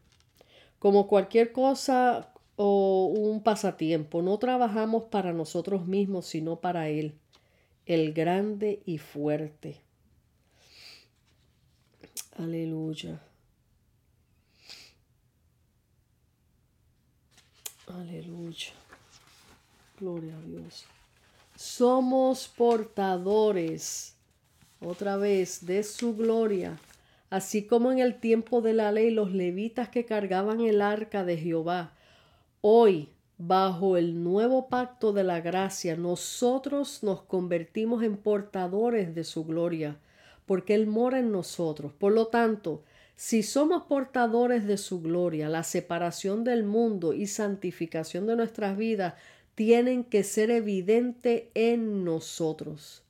Como 0.80 1.08
cualquier 1.08 1.52
cosa 1.52 2.32
o 2.58 3.06
un 3.06 3.42
pasatiempo. 3.42 4.22
No 4.22 4.38
trabajamos 4.40 5.04
para 5.04 5.32
nosotros 5.32 5.88
mismos, 5.88 6.26
sino 6.26 6.60
para 6.60 6.90
Él, 6.90 7.14
el 7.86 8.14
grande 8.14 8.82
y 8.86 8.98
fuerte. 8.98 9.80
Aleluya. 12.38 13.22
Aleluya. 17.88 18.74
Gloria 20.00 20.36
a 20.38 20.42
Dios. 20.42 20.86
Somos 21.56 22.48
portadores, 22.48 24.16
otra 24.80 25.18
vez, 25.18 25.66
de 25.66 25.84
su 25.84 26.16
gloria 26.16 26.80
así 27.30 27.64
como 27.64 27.92
en 27.92 28.00
el 28.00 28.20
tiempo 28.20 28.62
de 28.62 28.74
la 28.74 28.92
ley 28.92 29.12
los 29.12 29.34
levitas 29.34 29.90
que 29.90 30.06
cargaban 30.06 30.62
el 30.62 30.82
arca 30.82 31.24
de 31.24 31.38
Jehová. 31.38 31.94
Hoy, 32.62 33.10
bajo 33.38 33.98
el 33.98 34.24
nuevo 34.24 34.68
pacto 34.70 35.14
de 35.14 35.24
la 35.24 35.42
gracia, 35.42 35.96
nosotros 35.96 37.04
nos 37.04 37.22
convertimos 37.22 38.04
en 38.04 38.18
portadores 38.18 39.14
de 39.14 39.24
su 39.24 39.46
gloria, 39.46 39.98
porque 40.46 40.74
Él 40.74 40.88
mora 40.88 41.20
en 41.20 41.32
nosotros. 41.32 41.92
Por 41.94 42.14
lo 42.14 42.28
tanto, 42.28 42.84
si 43.16 43.44
somos 43.44 43.84
portadores 43.84 44.66
de 44.66 44.78
su 44.78 45.02
gloria, 45.02 45.50
la 45.50 45.64
separación 45.64 46.44
del 46.44 46.64
mundo 46.64 47.14
y 47.14 47.28
santificación 47.28 48.28
de 48.28 48.36
nuestras 48.36 48.78
vidas 48.78 49.16
tienen 49.58 50.04
que 50.04 50.24
ser 50.24 50.52
evidente 50.52 51.50
en 51.56 52.04
nosotros. 52.04 53.02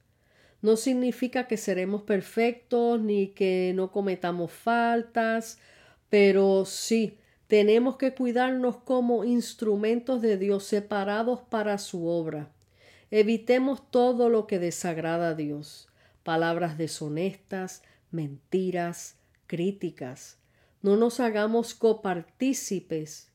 No 0.61 0.77
significa 0.77 1.45
que 1.45 1.57
seremos 1.57 2.03
perfectos 2.03 3.01
ni 3.01 3.27
que 3.27 3.73
no 3.75 3.91
cometamos 3.91 4.53
faltas, 4.53 5.59
pero 6.09 6.63
sí 6.63 7.17
tenemos 7.47 7.97
que 7.97 8.13
cuidarnos 8.13 8.77
como 8.77 9.25
instrumentos 9.25 10.21
de 10.21 10.37
Dios 10.37 10.63
separados 10.63 11.41
para 11.41 11.77
su 11.77 12.07
obra. 12.07 12.49
Evitemos 13.11 13.91
todo 13.91 14.29
lo 14.29 14.47
que 14.47 14.57
desagrada 14.57 15.31
a 15.31 15.35
Dios, 15.35 15.89
palabras 16.23 16.77
deshonestas, 16.77 17.83
mentiras, 18.09 19.17
críticas. 19.47 20.37
No 20.81 20.95
nos 20.95 21.19
hagamos 21.19 21.73
copartícipes 21.73 23.33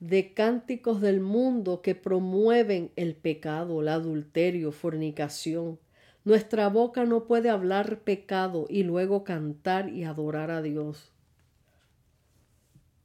de 0.00 0.34
cánticos 0.34 1.00
del 1.00 1.20
mundo 1.20 1.80
que 1.80 1.94
promueven 1.94 2.90
el 2.96 3.14
pecado, 3.14 3.80
el 3.80 3.88
adulterio, 3.88 4.72
fornicación, 4.72 5.78
nuestra 6.24 6.68
boca 6.68 7.04
no 7.04 7.24
puede 7.24 7.50
hablar 7.50 8.00
pecado 8.00 8.66
y 8.68 8.82
luego 8.82 9.22
cantar 9.22 9.88
y 9.88 10.04
adorar 10.04 10.50
a 10.50 10.60
Dios. 10.60 11.12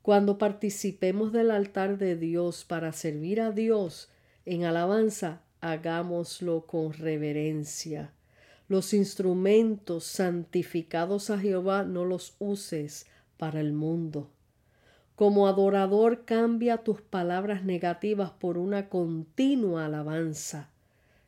Cuando 0.01 0.39
participemos 0.39 1.31
del 1.31 1.51
altar 1.51 1.99
de 1.99 2.15
Dios 2.15 2.65
para 2.65 2.91
servir 2.91 3.39
a 3.39 3.51
Dios 3.51 4.09
en 4.45 4.63
alabanza, 4.63 5.43
hagámoslo 5.61 6.65
con 6.65 6.93
reverencia. 6.93 8.11
Los 8.67 8.93
instrumentos 8.93 10.05
santificados 10.05 11.29
a 11.29 11.37
Jehová 11.37 11.83
no 11.83 12.05
los 12.05 12.35
uses 12.39 13.05
para 13.37 13.59
el 13.59 13.73
mundo. 13.73 14.31
Como 15.21 15.45
adorador 15.45 16.25
cambia 16.25 16.77
tus 16.77 16.99
palabras 16.99 17.63
negativas 17.63 18.31
por 18.31 18.57
una 18.57 18.89
continua 18.89 19.85
alabanza. 19.85 20.71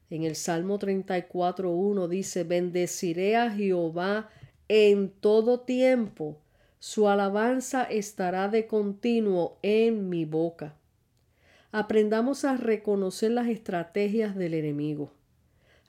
En 0.09 0.23
el 0.23 0.35
Salmo 0.35 0.79
34.1 0.79 2.07
dice, 2.07 2.43
bendeciré 2.43 3.37
a 3.37 3.51
Jehová 3.51 4.31
en 4.67 5.11
todo 5.11 5.59
tiempo, 5.59 6.39
su 6.79 7.07
alabanza 7.07 7.83
estará 7.83 8.47
de 8.47 8.65
continuo 8.65 9.59
en 9.61 10.09
mi 10.09 10.25
boca. 10.25 10.73
Aprendamos 11.71 12.45
a 12.45 12.57
reconocer 12.57 13.29
las 13.29 13.47
estrategias 13.47 14.35
del 14.35 14.55
enemigo. 14.55 15.11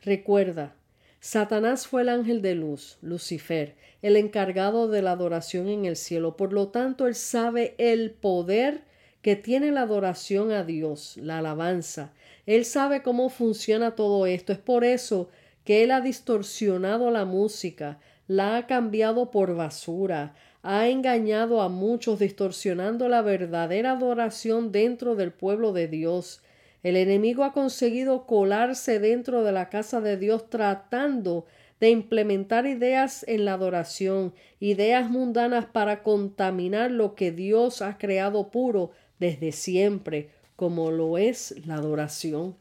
Recuerda, 0.02 0.76
Satanás 1.24 1.86
fue 1.86 2.02
el 2.02 2.10
ángel 2.10 2.42
de 2.42 2.54
luz, 2.54 2.98
Lucifer, 3.00 3.76
el 4.02 4.16
encargado 4.16 4.88
de 4.88 5.00
la 5.00 5.12
adoración 5.12 5.68
en 5.68 5.86
el 5.86 5.96
cielo. 5.96 6.36
Por 6.36 6.52
lo 6.52 6.68
tanto, 6.68 7.06
él 7.06 7.14
sabe 7.14 7.74
el 7.78 8.10
poder 8.10 8.82
que 9.22 9.34
tiene 9.34 9.72
la 9.72 9.82
adoración 9.82 10.52
a 10.52 10.64
Dios, 10.64 11.16
la 11.16 11.38
alabanza, 11.38 12.12
él 12.46 12.64
sabe 12.64 13.02
cómo 13.02 13.30
funciona 13.30 13.94
todo 13.94 14.26
esto. 14.26 14.52
Es 14.52 14.58
por 14.58 14.84
eso 14.84 15.30
que 15.64 15.82
Él 15.82 15.90
ha 15.90 16.00
distorsionado 16.00 17.10
la 17.10 17.24
música, 17.24 17.98
la 18.26 18.56
ha 18.56 18.66
cambiado 18.66 19.30
por 19.30 19.54
basura, 19.54 20.34
ha 20.62 20.88
engañado 20.88 21.62
a 21.62 21.68
muchos 21.68 22.18
distorsionando 22.18 23.08
la 23.08 23.22
verdadera 23.22 23.92
adoración 23.92 24.72
dentro 24.72 25.14
del 25.14 25.32
pueblo 25.32 25.72
de 25.72 25.88
Dios. 25.88 26.42
El 26.84 26.96
enemigo 26.96 27.44
ha 27.44 27.52
conseguido 27.52 28.26
colarse 28.26 29.00
dentro 29.00 29.42
de 29.42 29.52
la 29.52 29.70
casa 29.70 30.02
de 30.02 30.18
Dios 30.18 30.50
tratando 30.50 31.46
de 31.80 31.88
implementar 31.88 32.66
ideas 32.66 33.24
en 33.26 33.46
la 33.46 33.54
adoración, 33.54 34.34
ideas 34.60 35.08
mundanas 35.08 35.64
para 35.64 36.02
contaminar 36.02 36.90
lo 36.90 37.14
que 37.14 37.32
Dios 37.32 37.80
ha 37.80 37.96
creado 37.96 38.50
puro 38.50 38.90
desde 39.18 39.50
siempre, 39.52 40.28
como 40.56 40.90
lo 40.90 41.16
es 41.16 41.54
la 41.66 41.76
adoración, 41.76 42.54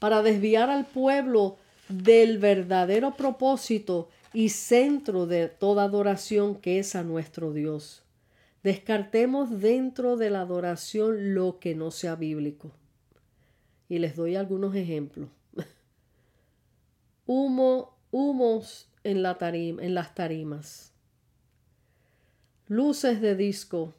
para 0.00 0.20
desviar 0.22 0.70
al 0.70 0.86
pueblo 0.86 1.56
del 1.88 2.38
verdadero 2.38 3.14
propósito 3.14 4.08
y 4.32 4.48
centro 4.48 5.26
de 5.26 5.46
toda 5.48 5.84
adoración 5.84 6.56
que 6.56 6.80
es 6.80 6.96
a 6.96 7.04
nuestro 7.04 7.52
Dios. 7.52 8.02
Descartemos 8.62 9.60
dentro 9.60 10.16
de 10.16 10.30
la 10.30 10.42
adoración 10.42 11.34
lo 11.34 11.58
que 11.58 11.74
no 11.74 11.90
sea 11.90 12.16
bíblico. 12.16 12.72
Y 13.88 13.98
les 13.98 14.16
doy 14.16 14.36
algunos 14.36 14.74
ejemplos. 14.74 15.28
Humo, 17.26 17.96
humos 18.10 18.88
en, 19.04 19.22
la 19.22 19.38
tarima, 19.38 19.82
en 19.82 19.94
las 19.94 20.14
tarimas. 20.14 20.92
Luces 22.68 23.20
de 23.20 23.34
disco 23.34 23.94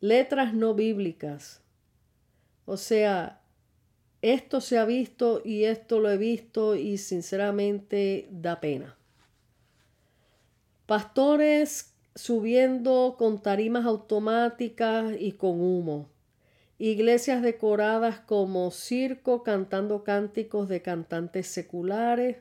letras 0.00 0.54
no 0.54 0.74
bíblicas. 0.74 1.62
O 2.64 2.76
sea, 2.76 3.42
esto 4.22 4.60
se 4.60 4.78
ha 4.78 4.84
visto 4.84 5.42
y 5.44 5.64
esto 5.64 6.00
lo 6.00 6.10
he 6.10 6.16
visto 6.16 6.74
y 6.74 6.98
sinceramente 6.98 8.28
da 8.30 8.60
pena. 8.60 8.96
Pastores 10.86 11.89
subiendo 12.20 13.16
con 13.18 13.40
tarimas 13.40 13.86
automáticas 13.86 15.14
y 15.18 15.32
con 15.32 15.60
humo. 15.60 16.10
Iglesias 16.78 17.40
decoradas 17.42 18.20
como 18.20 18.70
circo 18.70 19.42
cantando 19.42 20.04
cánticos 20.04 20.68
de 20.68 20.82
cantantes 20.82 21.46
seculares 21.46 22.36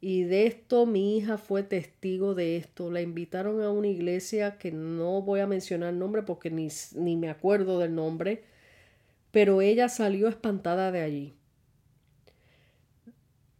y 0.00 0.22
de 0.22 0.46
esto 0.46 0.86
mi 0.86 1.16
hija 1.16 1.36
fue 1.36 1.64
testigo 1.64 2.36
de 2.36 2.56
esto. 2.56 2.92
La 2.92 3.00
invitaron 3.00 3.60
a 3.60 3.70
una 3.70 3.88
iglesia 3.88 4.56
que 4.56 4.70
no 4.70 5.20
voy 5.20 5.40
a 5.40 5.48
mencionar 5.48 5.92
el 5.92 5.98
nombre 5.98 6.22
porque 6.22 6.50
ni, 6.50 6.68
ni 6.94 7.16
me 7.16 7.28
acuerdo 7.28 7.80
del 7.80 7.96
nombre, 7.96 8.44
pero 9.32 9.60
ella 9.62 9.88
salió 9.88 10.28
espantada 10.28 10.92
de 10.92 11.00
allí. 11.00 11.34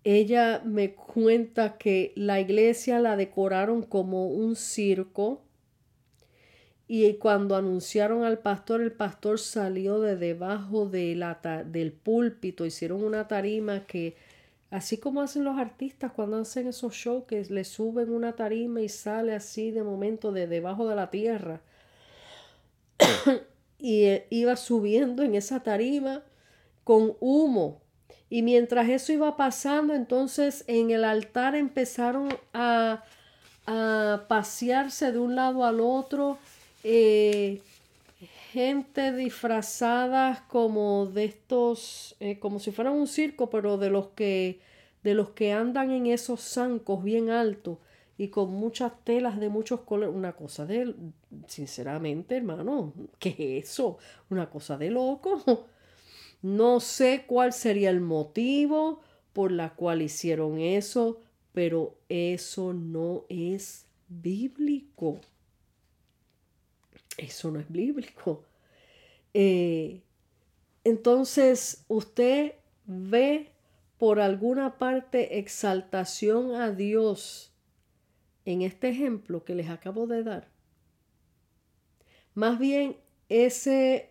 Ella 0.04 0.62
me 0.64 0.94
cuenta 0.94 1.78
que 1.78 2.12
la 2.14 2.38
iglesia 2.38 3.00
la 3.00 3.16
decoraron 3.16 3.82
como 3.82 4.28
un 4.28 4.54
circo 4.54 5.42
y 6.88 7.14
cuando 7.14 7.54
anunciaron 7.54 8.24
al 8.24 8.38
pastor, 8.38 8.80
el 8.80 8.92
pastor 8.92 9.38
salió 9.38 10.00
de 10.00 10.16
debajo 10.16 10.86
de 10.86 11.14
la, 11.14 11.38
del 11.66 11.92
púlpito, 11.92 12.64
hicieron 12.66 13.04
una 13.04 13.28
tarima 13.28 13.86
que 13.86 14.16
Así 14.70 14.98
como 14.98 15.22
hacen 15.22 15.44
los 15.44 15.58
artistas 15.58 16.12
cuando 16.12 16.38
hacen 16.38 16.66
esos 16.66 16.92
shows 16.92 17.24
que 17.24 17.42
le 17.44 17.64
suben 17.64 18.12
una 18.12 18.34
tarima 18.34 18.82
y 18.82 18.88
sale 18.90 19.34
así 19.34 19.70
de 19.70 19.82
momento 19.82 20.30
de 20.30 20.46
debajo 20.46 20.86
de 20.86 20.94
la 20.94 21.10
tierra. 21.10 21.62
y 23.78 24.04
eh, 24.04 24.26
iba 24.28 24.56
subiendo 24.56 25.22
en 25.22 25.34
esa 25.34 25.62
tarima 25.62 26.22
con 26.84 27.16
humo. 27.20 27.80
Y 28.28 28.42
mientras 28.42 28.90
eso 28.90 29.10
iba 29.12 29.38
pasando, 29.38 29.94
entonces 29.94 30.64
en 30.66 30.90
el 30.90 31.04
altar 31.04 31.54
empezaron 31.54 32.28
a, 32.52 33.04
a 33.66 34.26
pasearse 34.28 35.12
de 35.12 35.18
un 35.18 35.34
lado 35.34 35.64
al 35.64 35.80
otro. 35.80 36.36
Eh, 36.84 37.60
gente 38.52 39.12
disfrazada 39.12 40.46
como 40.48 41.06
de 41.06 41.24
estos, 41.24 42.16
eh, 42.20 42.38
como 42.38 42.58
si 42.58 42.70
fueran 42.72 42.94
un 42.94 43.06
circo, 43.06 43.50
pero 43.50 43.78
de 43.78 43.90
los 43.90 44.08
que, 44.08 44.60
de 45.02 45.14
los 45.14 45.30
que 45.30 45.52
andan 45.52 45.90
en 45.90 46.06
esos 46.06 46.40
zancos 46.40 47.02
bien 47.04 47.30
altos 47.30 47.78
y 48.16 48.28
con 48.28 48.50
muchas 48.50 48.92
telas 49.04 49.38
de 49.38 49.48
muchos 49.48 49.80
colores. 49.80 50.14
Una 50.14 50.32
cosa 50.32 50.66
de, 50.66 50.94
sinceramente, 51.46 52.36
hermano, 52.36 52.92
¿qué 53.18 53.58
es 53.58 53.70
eso? 53.70 53.98
Una 54.30 54.50
cosa 54.50 54.76
de 54.76 54.90
loco. 54.90 55.66
No 56.40 56.78
sé 56.78 57.24
cuál 57.26 57.52
sería 57.52 57.90
el 57.90 58.00
motivo 58.00 59.00
por 59.32 59.50
la 59.50 59.74
cual 59.74 60.02
hicieron 60.02 60.60
eso, 60.60 61.20
pero 61.52 61.96
eso 62.08 62.72
no 62.72 63.24
es 63.28 63.86
bíblico. 64.08 65.20
Eso 67.18 67.50
no 67.50 67.60
es 67.60 67.70
bíblico. 67.70 68.44
Eh, 69.34 70.00
entonces, 70.84 71.84
usted 71.88 72.54
ve 72.86 73.50
por 73.98 74.20
alguna 74.20 74.78
parte 74.78 75.38
exaltación 75.38 76.54
a 76.54 76.70
Dios 76.70 77.52
en 78.46 78.62
este 78.62 78.88
ejemplo 78.88 79.44
que 79.44 79.54
les 79.54 79.68
acabo 79.68 80.06
de 80.06 80.22
dar. 80.22 80.48
Más 82.34 82.58
bien, 82.58 82.96
ese, 83.28 84.10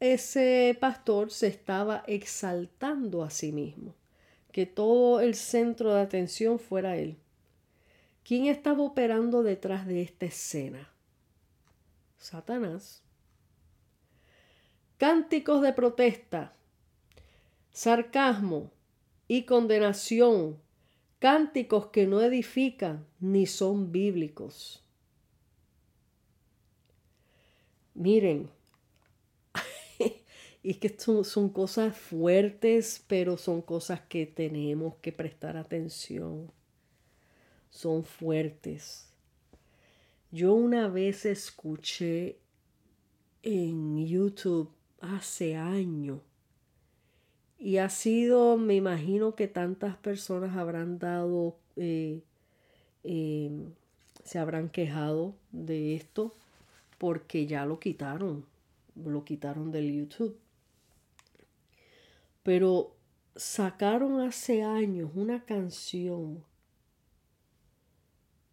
ese 0.00 0.76
pastor 0.78 1.30
se 1.30 1.46
estaba 1.46 2.02
exaltando 2.08 3.22
a 3.22 3.30
sí 3.30 3.52
mismo, 3.52 3.94
que 4.50 4.66
todo 4.66 5.20
el 5.20 5.36
centro 5.36 5.94
de 5.94 6.00
atención 6.00 6.58
fuera 6.58 6.96
él. 6.96 7.16
¿Quién 8.24 8.46
estaba 8.46 8.82
operando 8.82 9.44
detrás 9.44 9.86
de 9.86 10.02
esta 10.02 10.26
escena? 10.26 10.90
Satanás. 12.26 13.04
Cánticos 14.98 15.62
de 15.62 15.72
protesta, 15.72 16.56
sarcasmo 17.70 18.72
y 19.28 19.44
condenación, 19.44 20.58
cánticos 21.20 21.86
que 21.86 22.08
no 22.08 22.20
edifican 22.20 23.06
ni 23.20 23.46
son 23.46 23.92
bíblicos. 23.92 24.82
Miren, 27.94 28.50
y 30.64 30.70
es 30.70 30.78
que 30.78 30.88
son, 30.98 31.24
son, 31.24 31.48
cosas 31.48 31.96
fuertes, 31.96 33.04
pero 33.06 33.36
son 33.36 33.62
cosas 33.62 34.00
que 34.00 34.26
tenemos 34.26 34.96
que 34.96 35.12
prestar 35.12 35.56
atención. 35.56 36.50
Son 37.70 38.02
fuertes. 38.02 39.15
Yo 40.36 40.52
una 40.52 40.88
vez 40.88 41.24
escuché 41.24 42.36
en 43.42 44.06
YouTube 44.06 44.70
hace 45.00 45.56
años 45.56 46.20
y 47.58 47.78
ha 47.78 47.88
sido, 47.88 48.58
me 48.58 48.74
imagino 48.74 49.34
que 49.34 49.48
tantas 49.48 49.96
personas 49.96 50.54
habrán 50.54 50.98
dado, 50.98 51.56
eh, 51.76 52.20
eh, 53.02 53.50
se 54.24 54.38
habrán 54.38 54.68
quejado 54.68 55.34
de 55.52 55.96
esto 55.96 56.34
porque 56.98 57.46
ya 57.46 57.64
lo 57.64 57.80
quitaron, 57.80 58.44
lo 58.94 59.24
quitaron 59.24 59.72
del 59.72 59.90
YouTube. 59.90 60.36
Pero 62.42 62.94
sacaron 63.34 64.20
hace 64.20 64.62
años 64.62 65.12
una 65.14 65.46
canción 65.46 66.44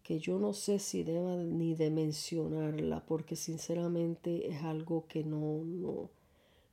que 0.04 0.20
yo 0.20 0.38
no 0.38 0.52
sé 0.52 0.78
si 0.78 1.02
deba 1.02 1.34
ni 1.36 1.74
de 1.74 1.90
mencionarla, 1.90 3.04
porque 3.06 3.36
sinceramente 3.36 4.50
es 4.50 4.62
algo 4.62 5.06
que 5.08 5.24
no, 5.24 5.64
no, 5.64 6.10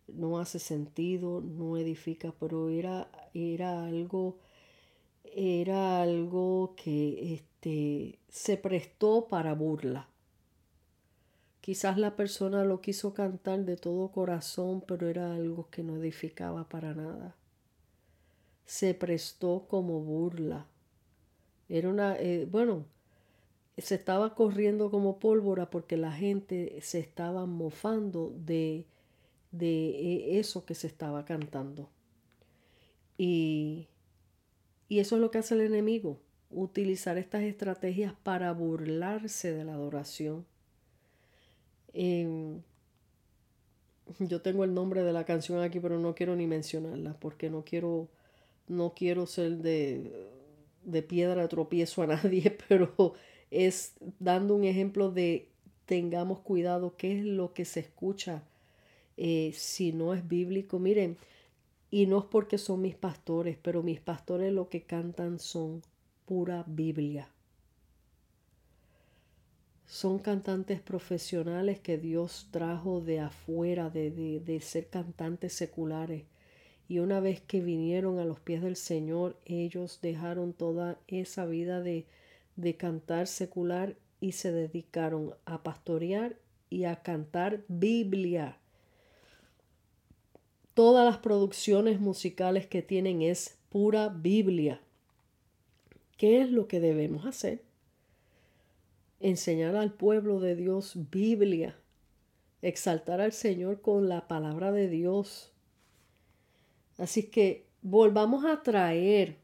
no 0.09 0.39
hace 0.39 0.59
sentido, 0.59 1.39
no 1.39 1.77
edifica, 1.77 2.33
pero 2.37 2.69
era, 2.69 3.09
era 3.33 3.85
algo, 3.85 4.37
era 5.23 6.01
algo 6.01 6.75
que 6.75 7.33
este, 7.33 8.19
se 8.27 8.57
prestó 8.57 9.27
para 9.29 9.53
burla. 9.53 10.09
Quizás 11.61 11.97
la 11.97 12.17
persona 12.17 12.65
lo 12.65 12.81
quiso 12.81 13.13
cantar 13.13 13.63
de 13.63 13.77
todo 13.77 14.11
corazón, 14.11 14.83
pero 14.85 15.07
era 15.07 15.33
algo 15.33 15.69
que 15.69 15.83
no 15.83 15.95
edificaba 15.95 16.67
para 16.67 16.93
nada. 16.93 17.37
Se 18.65 18.93
prestó 18.93 19.67
como 19.69 20.01
burla. 20.01 20.65
Era 21.69 21.87
una, 21.87 22.17
eh, 22.17 22.45
bueno, 22.51 22.85
se 23.77 23.95
estaba 23.95 24.35
corriendo 24.35 24.91
como 24.91 25.19
pólvora 25.19 25.69
porque 25.69 25.97
la 25.97 26.11
gente 26.11 26.79
se 26.81 26.99
estaba 26.99 27.45
mofando 27.45 28.33
de, 28.37 28.85
de 29.51 29.89
eh, 29.89 30.39
eso 30.39 30.65
que 30.65 30.75
se 30.75 30.87
estaba 30.87 31.25
cantando. 31.25 31.89
Y, 33.17 33.87
y 34.89 34.99
eso 34.99 35.15
es 35.15 35.21
lo 35.21 35.31
que 35.31 35.37
hace 35.39 35.55
el 35.55 35.61
enemigo, 35.61 36.19
utilizar 36.49 37.17
estas 37.17 37.43
estrategias 37.43 38.13
para 38.23 38.51
burlarse 38.53 39.53
de 39.53 39.63
la 39.65 39.73
adoración 39.73 40.45
Em, 41.93 42.61
yo 44.19 44.41
tengo 44.41 44.63
el 44.63 44.73
nombre 44.73 45.03
de 45.03 45.13
la 45.13 45.25
canción 45.25 45.61
aquí, 45.61 45.79
pero 45.79 45.99
no 45.99 46.15
quiero 46.15 46.35
ni 46.35 46.47
mencionarla 46.47 47.13
porque 47.19 47.49
no 47.49 47.63
quiero, 47.63 48.09
no 48.67 48.93
quiero 48.93 49.25
ser 49.25 49.57
de, 49.57 50.29
de 50.83 51.03
piedra 51.03 51.47
tropiezo 51.47 52.03
a 52.03 52.07
nadie, 52.07 52.57
pero 52.67 53.15
es 53.51 53.93
dando 54.19 54.55
un 54.55 54.63
ejemplo 54.63 55.11
de 55.11 55.49
tengamos 55.85 56.39
cuidado 56.39 56.95
qué 56.97 57.19
es 57.19 57.25
lo 57.25 57.53
que 57.53 57.65
se 57.65 57.81
escucha 57.81 58.43
eh, 59.17 59.51
si 59.53 59.91
no 59.91 60.13
es 60.13 60.27
bíblico. 60.27 60.79
Miren, 60.79 61.17
y 61.91 62.05
no 62.05 62.19
es 62.19 62.25
porque 62.25 62.57
son 62.57 62.81
mis 62.81 62.95
pastores, 62.95 63.57
pero 63.61 63.83
mis 63.83 63.99
pastores 63.99 64.53
lo 64.53 64.69
que 64.69 64.83
cantan 64.83 65.37
son 65.37 65.81
pura 66.25 66.63
Biblia. 66.65 67.29
Son 69.85 70.19
cantantes 70.19 70.79
profesionales 70.79 71.81
que 71.81 71.97
Dios 71.97 72.47
trajo 72.51 73.01
de 73.01 73.19
afuera, 73.19 73.89
de, 73.89 74.59
ser 74.61 74.87
cantantes 74.87 75.51
seculares. 75.51 76.23
Y 76.87 76.99
una 76.99 77.19
vez 77.19 77.41
que 77.41 77.59
vinieron 77.59 78.17
a 78.19 78.23
los 78.23 78.39
pies 78.39 78.61
del 78.61 78.77
Señor, 78.77 79.37
ellos 79.45 79.99
dejaron 80.01 80.53
toda 80.53 80.97
esa 81.07 81.45
vida 81.45 81.81
de, 81.81 82.05
de 82.61 82.77
cantar 82.77 83.27
secular 83.27 83.95
y 84.19 84.33
se 84.33 84.51
dedicaron 84.51 85.33
a 85.45 85.63
pastorear 85.63 86.35
y 86.69 86.85
a 86.85 87.01
cantar 87.01 87.63
Biblia. 87.67 88.57
Todas 90.73 91.05
las 91.05 91.17
producciones 91.17 91.99
musicales 91.99 92.67
que 92.67 92.81
tienen 92.81 93.21
es 93.21 93.57
pura 93.69 94.09
Biblia. 94.09 94.79
¿Qué 96.17 96.41
es 96.41 96.51
lo 96.51 96.67
que 96.67 96.79
debemos 96.79 97.25
hacer? 97.25 97.61
enseñar 99.21 99.75
al 99.75 99.93
pueblo 99.93 100.39
de 100.39 100.55
Dios 100.55 100.93
Biblia, 101.11 101.75
exaltar 102.61 103.21
al 103.21 103.31
Señor 103.31 103.81
con 103.81 104.09
la 104.09 104.27
palabra 104.27 104.71
de 104.71 104.89
Dios. 104.89 105.51
Así 106.97 107.23
que 107.23 107.65
volvamos 107.81 108.45
a 108.45 108.63
traer 108.63 109.37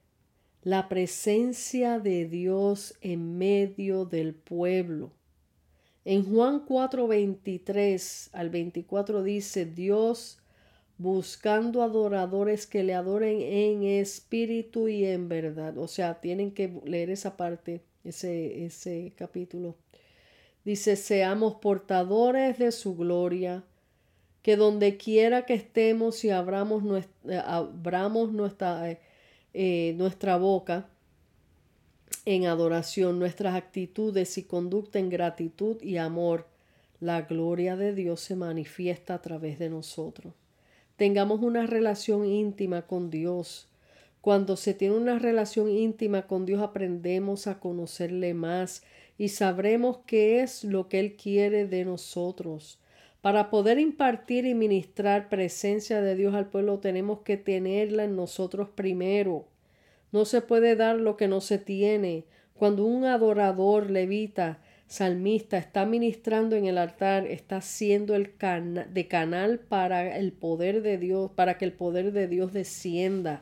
la 0.64 0.90
presencia 0.90 2.00
de 2.00 2.26
Dios 2.26 2.96
en 3.02 3.38
medio 3.38 4.06
del 4.06 4.34
pueblo. 4.34 5.12
En 6.06 6.24
Juan 6.24 6.66
4, 6.66 7.08
23 7.08 8.30
al 8.34 8.50
24 8.50 9.24
dice, 9.24 9.66
Dios 9.66 10.40
buscando 10.98 11.84
adoradores 11.84 12.66
que 12.66 12.84
le 12.84 12.94
adoren 12.94 13.42
en 13.42 13.84
espíritu 13.84 14.88
y 14.88 15.06
en 15.06 15.30
verdad. 15.30 15.78
O 15.78 15.88
sea, 15.88 16.20
tienen 16.22 16.52
que 16.52 16.82
leer 16.86 17.10
esa 17.10 17.38
parte 17.38 17.84
ese, 18.04 18.66
ese 18.66 19.14
capítulo. 19.16 19.76
Dice, 20.66 20.96
seamos 20.96 21.56
portadores 21.56 22.58
de 22.58 22.72
su 22.72 22.96
gloria, 22.96 23.64
que 24.42 24.56
donde 24.56 24.98
quiera 24.98 25.46
que 25.46 25.54
estemos 25.54 26.24
y 26.24 26.30
abramos, 26.30 26.84
nuestra, 26.84 27.42
abramos 27.42 28.32
nuestra, 28.32 28.98
eh, 29.54 29.94
nuestra 29.98 30.38
boca 30.38 30.88
en 32.26 32.46
adoración, 32.46 33.20
nuestras 33.20 33.56
actitudes 33.56 34.38
y 34.38 34.44
conducta 34.44 35.00
en 35.00 35.10
gratitud 35.10 35.82
y 35.82 35.98
amor, 35.98 36.48
la 37.00 37.22
gloria 37.22 37.76
de 37.76 37.94
Dios 37.94 38.22
se 38.22 38.36
manifiesta 38.36 39.14
a 39.14 39.22
través 39.22 39.60
de 39.60 39.70
nosotros. 39.70 40.34
Tengamos 40.96 41.42
una 41.42 41.68
relación 41.68 42.26
íntima 42.26 42.82
con 42.82 43.10
Dios, 43.10 43.68
cuando 44.28 44.58
se 44.58 44.74
tiene 44.74 44.98
una 44.98 45.20
relación 45.20 45.70
íntima 45.70 46.24
con 46.24 46.46
Dios 46.46 46.62
aprendemos 46.62 47.48
a 47.48 47.60
conocerle 47.62 48.34
más 48.34 48.84
y 49.18 49.30
sabremos 49.30 50.00
qué 50.06 50.42
es 50.42 50.66
lo 50.66 50.90
que 50.90 51.00
Él 51.00 51.16
quiere 51.16 51.66
de 51.66 51.86
nosotros. 51.86 52.78
Para 53.28 53.50
poder 53.50 53.78
impartir 53.78 54.46
y 54.46 54.54
ministrar 54.54 55.28
presencia 55.28 56.02
de 56.02 56.16
Dios 56.16 56.34
al 56.34 56.48
pueblo 56.48 56.80
tenemos 56.80 57.24
que 57.24 57.36
tenerla 57.36 58.06
en 58.06 58.16
nosotros 58.16 58.70
primero. 58.70 59.50
No 60.14 60.24
se 60.24 60.40
puede 60.40 60.78
dar 60.78 60.96
lo 60.96 61.18
que 61.18 61.28
no 61.28 61.42
se 61.42 61.58
tiene. 61.58 62.24
Cuando 62.54 62.86
un 62.86 63.04
adorador 63.04 63.92
levita, 63.92 64.60
salmista 64.88 65.58
está 65.58 65.86
ministrando 65.86 66.56
en 66.56 66.68
el 66.68 66.78
altar, 66.78 67.28
está 67.28 67.60
siendo 67.60 68.16
el 68.16 68.32
de 68.94 69.08
canal 69.10 69.60
para 69.60 70.16
el 70.16 70.32
poder 70.32 70.82
de 70.82 70.98
Dios, 70.98 71.30
para 71.30 71.58
que 71.58 71.66
el 71.66 71.74
poder 71.74 72.14
de 72.14 72.30
Dios 72.30 72.54
descienda. 72.54 73.42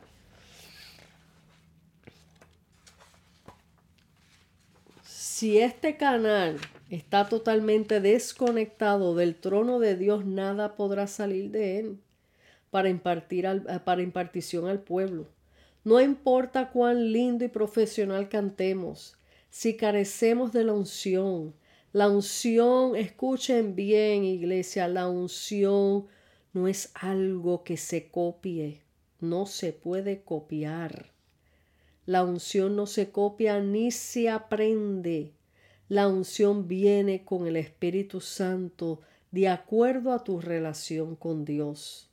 Si 5.04 5.60
este 5.60 5.96
canal 5.96 6.58
está 6.90 7.28
totalmente 7.28 8.00
desconectado 8.02 9.16
del 9.16 9.36
trono 9.36 9.80
de 9.80 9.96
Dios, 9.96 10.26
nada 10.26 10.76
podrá 10.76 11.08
salir 11.08 11.52
de 11.52 11.80
él 11.80 12.00
para, 12.72 12.90
impartir 12.90 13.48
al, 13.48 13.66
eh, 13.70 13.80
para 13.84 14.02
impartición 14.02 14.68
al 14.68 14.80
pueblo. 14.80 15.28
No 15.84 16.02
importa 16.02 16.72
cuán 16.72 17.12
lindo 17.12 17.46
y 17.46 17.48
profesional 17.48 18.30
cantemos, 18.30 19.18
si 19.50 19.78
carecemos 19.78 20.52
de 20.52 20.64
la 20.64 20.74
unción, 20.74 21.54
la 21.96 22.10
unción, 22.10 22.98
escuchen 22.98 23.74
bien 23.74 24.26
iglesia, 24.26 24.90
la 24.90 25.08
unción 25.08 26.08
no 26.52 26.68
es 26.68 26.92
algo 26.94 27.64
que 27.64 27.78
se 27.78 28.10
copie, 28.10 28.82
no 29.22 29.46
se 29.46 29.72
puede 29.72 30.22
copiar. 30.22 31.14
La 32.06 32.26
unción 32.26 32.76
no 32.76 32.86
se 32.86 33.12
copia 33.12 33.62
ni 33.62 33.92
se 33.92 34.28
aprende. 34.30 35.35
La 35.88 36.08
unción 36.08 36.68
viene 36.68 37.24
con 37.24 37.48
el 37.48 37.56
Espíritu 37.58 38.22
Santo 38.22 39.02
de 39.32 39.50
acuerdo 39.50 40.14
a 40.14 40.24
tu 40.24 40.42
relación 40.42 41.16
con 41.16 41.46
Dios. 41.46 42.10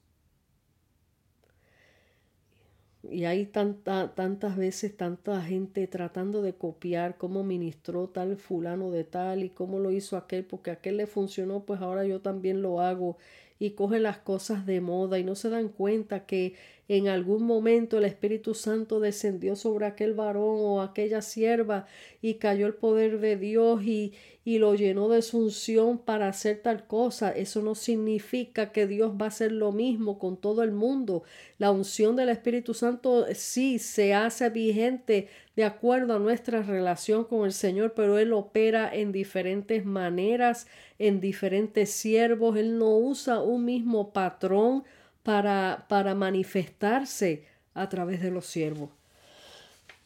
y 3.10 3.24
hay 3.24 3.46
tanta, 3.46 4.14
tantas 4.14 4.56
veces 4.56 4.96
tanta 4.96 5.40
gente 5.42 5.86
tratando 5.86 6.42
de 6.42 6.54
copiar 6.54 7.18
cómo 7.18 7.42
ministró 7.42 8.08
tal 8.08 8.36
fulano 8.36 8.90
de 8.90 9.04
tal 9.04 9.42
y 9.42 9.50
cómo 9.50 9.78
lo 9.80 9.90
hizo 9.90 10.16
aquel, 10.16 10.44
porque 10.44 10.70
aquel 10.70 10.98
le 10.98 11.06
funcionó, 11.06 11.64
pues 11.64 11.80
ahora 11.80 12.04
yo 12.04 12.20
también 12.20 12.62
lo 12.62 12.80
hago 12.80 13.16
y 13.58 13.70
cogen 13.70 14.04
las 14.04 14.18
cosas 14.18 14.66
de 14.66 14.80
moda 14.80 15.18
y 15.18 15.24
no 15.24 15.34
se 15.34 15.50
dan 15.50 15.68
cuenta 15.68 16.26
que 16.26 16.54
en 16.96 17.08
algún 17.08 17.44
momento 17.44 17.96
el 17.96 18.04
Espíritu 18.04 18.52
Santo 18.52 19.00
descendió 19.00 19.56
sobre 19.56 19.86
aquel 19.86 20.12
varón 20.12 20.58
o 20.60 20.82
aquella 20.82 21.22
sierva 21.22 21.86
y 22.20 22.34
cayó 22.34 22.66
el 22.66 22.74
poder 22.74 23.18
de 23.18 23.38
Dios 23.38 23.82
y, 23.82 24.12
y 24.44 24.58
lo 24.58 24.74
llenó 24.74 25.08
de 25.08 25.22
su 25.22 25.38
unción 25.38 25.96
para 25.96 26.28
hacer 26.28 26.60
tal 26.60 26.86
cosa. 26.86 27.30
Eso 27.30 27.62
no 27.62 27.74
significa 27.74 28.72
que 28.72 28.86
Dios 28.86 29.12
va 29.12 29.24
a 29.24 29.28
hacer 29.28 29.52
lo 29.52 29.72
mismo 29.72 30.18
con 30.18 30.36
todo 30.36 30.62
el 30.62 30.72
mundo. 30.72 31.22
La 31.56 31.70
unción 31.70 32.14
del 32.14 32.28
Espíritu 32.28 32.74
Santo 32.74 33.24
sí 33.32 33.78
se 33.78 34.12
hace 34.12 34.50
vigente 34.50 35.28
de 35.56 35.64
acuerdo 35.64 36.16
a 36.16 36.18
nuestra 36.18 36.62
relación 36.62 37.24
con 37.24 37.46
el 37.46 37.52
Señor, 37.54 37.94
pero 37.96 38.18
Él 38.18 38.34
opera 38.34 38.94
en 38.94 39.12
diferentes 39.12 39.86
maneras, 39.86 40.66
en 40.98 41.20
diferentes 41.20 41.90
siervos. 41.90 42.58
Él 42.58 42.76
no 42.78 42.98
usa 42.98 43.40
un 43.40 43.64
mismo 43.64 44.12
patrón 44.12 44.84
para, 45.22 45.86
para 45.88 46.14
manifestarse 46.14 47.46
a 47.74 47.88
través 47.88 48.20
de 48.20 48.30
los 48.30 48.46
siervos. 48.46 48.90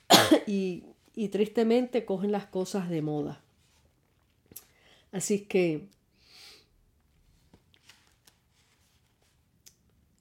y, 0.47 0.84
y 1.14 1.28
tristemente 1.28 2.05
cogen 2.05 2.32
las 2.32 2.47
cosas 2.47 2.88
de 2.88 3.02
moda. 3.02 3.40
Así 5.12 5.40
que, 5.47 5.88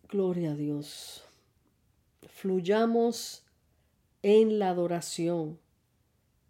gloria 0.10 0.52
a 0.52 0.56
Dios, 0.56 1.24
fluyamos 2.30 3.44
en 4.24 4.60
la 4.60 4.70
adoración. 4.70 5.60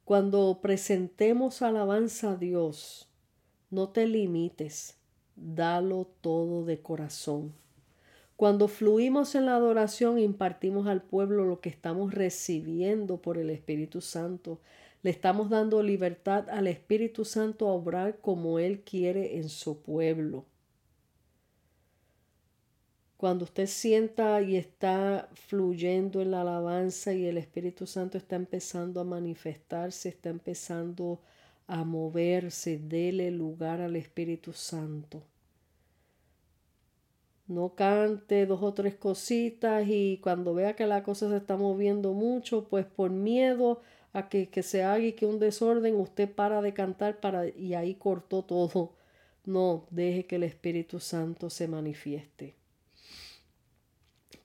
Cuando 0.03 0.59
presentemos 0.61 1.63
alabanza 1.63 2.33
a 2.33 2.35
Dios, 2.35 3.09
no 3.71 3.89
te 3.89 4.05
limites, 4.05 4.97
dalo 5.35 6.07
todo 6.21 6.63
de 6.63 6.79
corazón. 6.81 7.64
Cuando 8.35 8.67
fluimos 8.67 9.33
en 9.35 9.45
la 9.45 9.55
adoración, 9.55 10.19
impartimos 10.19 10.87
al 10.87 11.01
pueblo 11.01 11.45
lo 11.45 11.61
que 11.61 11.69
estamos 11.69 12.13
recibiendo 12.13 13.21
por 13.21 13.37
el 13.37 13.49
Espíritu 13.49 14.01
Santo. 14.01 14.59
Le 15.03 15.09
estamos 15.09 15.49
dando 15.49 15.81
libertad 15.81 16.49
al 16.49 16.67
Espíritu 16.67 17.23
Santo 17.23 17.69
a 17.69 17.73
obrar 17.73 18.19
como 18.19 18.59
Él 18.59 18.81
quiere 18.81 19.37
en 19.37 19.47
su 19.47 19.81
pueblo. 19.81 20.45
Cuando 23.15 23.45
usted 23.45 23.67
sienta 23.67 24.41
y 24.41 24.57
está 24.57 25.29
fluyendo 25.33 26.21
en 26.21 26.31
la 26.31 26.41
alabanza 26.41 27.13
y 27.13 27.25
el 27.25 27.37
Espíritu 27.37 27.87
Santo 27.87 28.17
está 28.17 28.35
empezando 28.35 28.99
a 28.99 29.05
manifestarse, 29.05 30.09
está 30.09 30.29
empezando 30.29 31.21
a 31.67 31.85
moverse, 31.85 32.77
dele 32.79 33.31
lugar 33.31 33.79
al 33.79 33.95
Espíritu 33.95 34.51
Santo. 34.51 35.23
No 37.47 37.75
cante 37.75 38.45
dos 38.45 38.61
o 38.63 38.73
tres 38.73 38.95
cositas 38.95 39.85
y 39.87 40.19
cuando 40.23 40.53
vea 40.53 40.75
que 40.75 40.87
la 40.87 41.03
cosa 41.03 41.29
se 41.29 41.37
está 41.37 41.57
moviendo 41.57 42.13
mucho, 42.13 42.67
pues 42.67 42.85
por 42.85 43.11
miedo 43.11 43.81
a 44.13 44.29
que, 44.29 44.49
que 44.49 44.63
se 44.63 44.83
haga 44.83 44.99
y 44.99 45.13
que 45.13 45.25
un 45.25 45.39
desorden, 45.39 45.95
usted 45.95 46.31
para 46.31 46.61
de 46.61 46.73
cantar 46.73 47.19
para, 47.19 47.47
y 47.47 47.75
ahí 47.75 47.95
cortó 47.95 48.43
todo. 48.43 48.93
No, 49.45 49.85
deje 49.91 50.25
que 50.25 50.37
el 50.37 50.43
Espíritu 50.43 50.99
Santo 50.99 51.49
se 51.49 51.67
manifieste. 51.67 52.55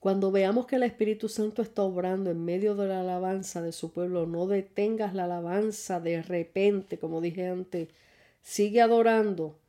Cuando 0.01 0.32
veamos 0.32 0.66
que 0.66 0.77
el 0.77 0.82
Espíritu 0.82 1.28
Santo 1.28 1.60
está 1.60 1.82
obrando 1.82 2.31
en 2.31 2.43
medio 2.43 2.74
de 2.74 2.89
la 2.89 3.01
alabanza 3.01 3.60
de 3.60 3.72
su 3.72 3.93
pueblo, 3.93 4.27
no 4.27 4.47
detengas 4.47 5.14
la 5.14 5.24
alabanza 5.24 6.01
de 6.01 6.22
repente, 6.22 6.98
como 6.98 7.20
dije 7.20 7.48
antes, 7.48 7.89
sigue 8.40 8.81
adorando, 8.81 9.60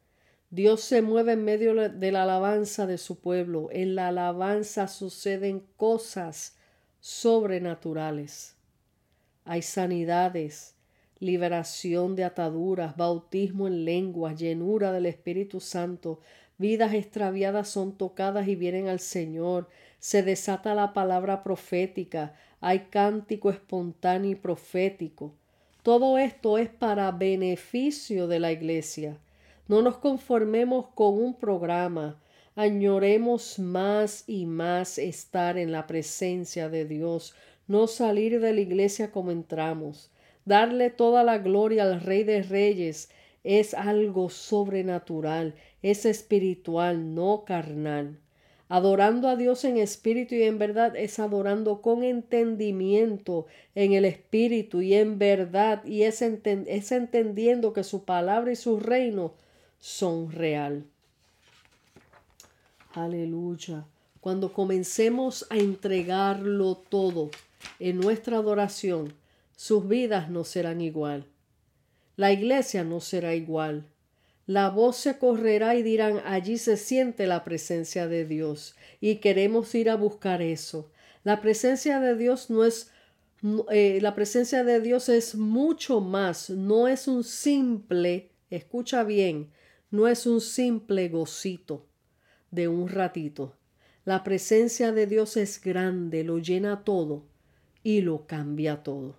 Dios 0.54 0.82
se 0.82 1.02
mueve 1.02 1.32
en 1.32 1.46
medio 1.46 1.74
de 1.74 2.12
la 2.12 2.24
alabanza 2.24 2.86
de 2.86 2.98
su 2.98 3.22
pueblo. 3.22 3.70
En 3.72 3.96
la 3.96 4.10
alabanza 4.10 4.90
suceden 4.90 5.64
cosas 5.78 6.58
sobrenaturales. 7.00 8.58
Hay 9.46 9.62
sanidades, 9.62 10.76
liberación 11.20 12.18
de 12.18 12.26
ataduras, 12.26 12.98
bautismo 12.98 13.66
en 13.66 13.86
lengua, 13.86 14.34
llenura 14.34 14.92
del 14.92 15.06
Espíritu 15.06 15.62
Santo. 15.62 16.20
Vidas 16.58 16.94
extraviadas 16.94 17.70
son 17.70 17.98
tocadas 17.98 18.50
y 18.50 18.56
vienen 18.56 18.90
al 18.90 19.00
Señor. 19.00 19.70
Se 20.00 20.22
desata 20.22 20.76
la 20.76 20.92
palabra 20.92 21.44
profética. 21.44 22.36
Hay 22.60 22.88
cántico 22.90 23.52
espontáneo 23.52 24.32
y 24.32 24.36
profético. 24.36 25.34
Todo 25.82 26.18
esto 26.18 26.58
es 26.58 26.68
para 26.68 27.10
beneficio 27.12 28.28
de 28.28 28.40
la 28.42 28.52
iglesia. 28.52 29.18
No 29.72 29.82
nos 29.82 30.00
conformemos 30.00 30.88
con 30.88 31.14
un 31.18 31.34
programa, 31.34 32.22
añoremos 32.58 33.58
más 33.58 34.26
y 34.28 34.46
más 34.46 34.98
estar 34.98 35.58
en 35.58 35.72
la 35.72 35.88
presencia 35.88 36.68
de 36.68 36.84
Dios, 36.84 37.34
no 37.70 37.88
salir 37.88 38.42
de 38.42 38.52
la 38.52 38.60
iglesia 38.60 39.12
como 39.12 39.32
entramos. 39.32 40.12
Darle 40.44 40.90
toda 40.90 41.24
la 41.24 41.38
gloria 41.38 41.84
al 41.84 42.02
Rey 42.02 42.26
de 42.26 42.44
Reyes 42.44 43.12
es 43.46 43.74
algo 43.74 44.30
sobrenatural, 44.30 45.56
es 45.82 46.06
espiritual, 46.06 47.16
no 47.16 47.46
carnal. 47.46 48.20
Adorando 48.68 49.30
a 49.30 49.38
Dios 49.38 49.64
en 49.64 49.78
espíritu 49.78 50.36
y 50.36 50.44
en 50.44 50.60
verdad 50.60 50.98
es 50.98 51.18
adorando 51.18 51.82
con 51.82 52.04
entendimiento 52.04 53.46
en 53.74 53.94
el 53.94 54.04
espíritu 54.04 54.82
y 54.82 54.96
en 54.96 55.18
verdad 55.18 55.82
y 55.86 56.02
es, 56.02 56.22
es 56.22 56.92
entendiendo 56.92 57.72
que 57.72 57.86
su 57.86 58.04
palabra 58.04 58.52
y 58.52 58.58
su 58.58 58.78
reino 58.78 59.40
son 59.82 60.32
real. 60.32 60.86
Aleluya. 62.94 63.86
Cuando 64.22 64.54
comencemos 64.54 65.46
a 65.50 65.58
entregarlo 65.58 66.76
todo 66.76 67.32
en 67.80 68.00
nuestra 68.00 68.38
adoración, 68.38 69.14
sus 69.58 69.88
vidas 69.88 70.30
no 70.30 70.44
serán 70.44 70.80
igual. 70.80 71.26
La 72.16 72.32
iglesia 72.32 72.84
no 72.84 73.00
será 73.00 73.34
igual. 73.34 73.86
La 74.46 74.70
voz 74.70 74.98
se 74.98 75.18
correrá 75.18 75.76
y 75.76 75.82
dirán 75.84 76.22
allí 76.26 76.58
se 76.58 76.78
siente 76.78 77.26
la 77.26 77.44
presencia 77.44 78.08
de 78.08 78.26
Dios 78.26 78.76
y 79.00 79.16
queremos 79.16 79.74
ir 79.76 79.90
a 79.90 79.96
buscar 79.96 80.42
eso. 80.42 80.92
La 81.24 81.42
presencia 81.42 82.00
de 82.00 82.16
Dios 82.16 82.50
no 82.50 82.64
es 82.64 82.92
eh, 83.72 84.00
la 84.02 84.14
presencia 84.14 84.64
de 84.64 84.82
Dios 84.82 85.10
es 85.10 85.34
mucho 85.34 86.00
más, 86.00 86.52
no 86.52 86.88
es 86.88 87.08
un 87.08 87.24
simple, 87.24 88.30
escucha 88.52 89.04
bien, 89.04 89.50
no 89.92 90.08
es 90.08 90.26
un 90.26 90.40
simple 90.40 91.10
gocito 91.10 91.86
de 92.50 92.70
un 92.70 92.88
ratito. 92.88 93.56
La 94.06 94.24
presencia 94.24 94.92
de 94.92 95.06
Dios 95.06 95.38
es 95.38 95.62
grande, 95.62 96.24
lo 96.24 96.40
llena 96.40 96.84
todo 96.84 97.26
y 97.84 98.02
lo 98.02 98.26
cambia 98.26 98.84
todo. 98.84 99.16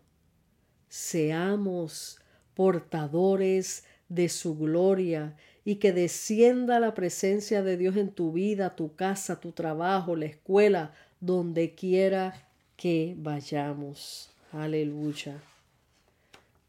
Seamos 0.88 2.18
portadores 2.54 3.84
de 4.08 4.28
su 4.28 4.56
gloria 4.56 5.36
y 5.64 5.76
que 5.76 5.92
descienda 5.92 6.80
la 6.80 6.94
presencia 6.94 7.62
de 7.62 7.76
Dios 7.76 7.96
en 7.96 8.10
tu 8.10 8.32
vida, 8.32 8.74
tu 8.74 8.94
casa, 8.94 9.40
tu 9.40 9.52
trabajo, 9.52 10.16
la 10.16 10.26
escuela, 10.26 10.94
donde 11.20 11.74
quiera 11.74 12.48
que 12.76 13.14
vayamos. 13.16 14.30
Aleluya. 14.50 15.40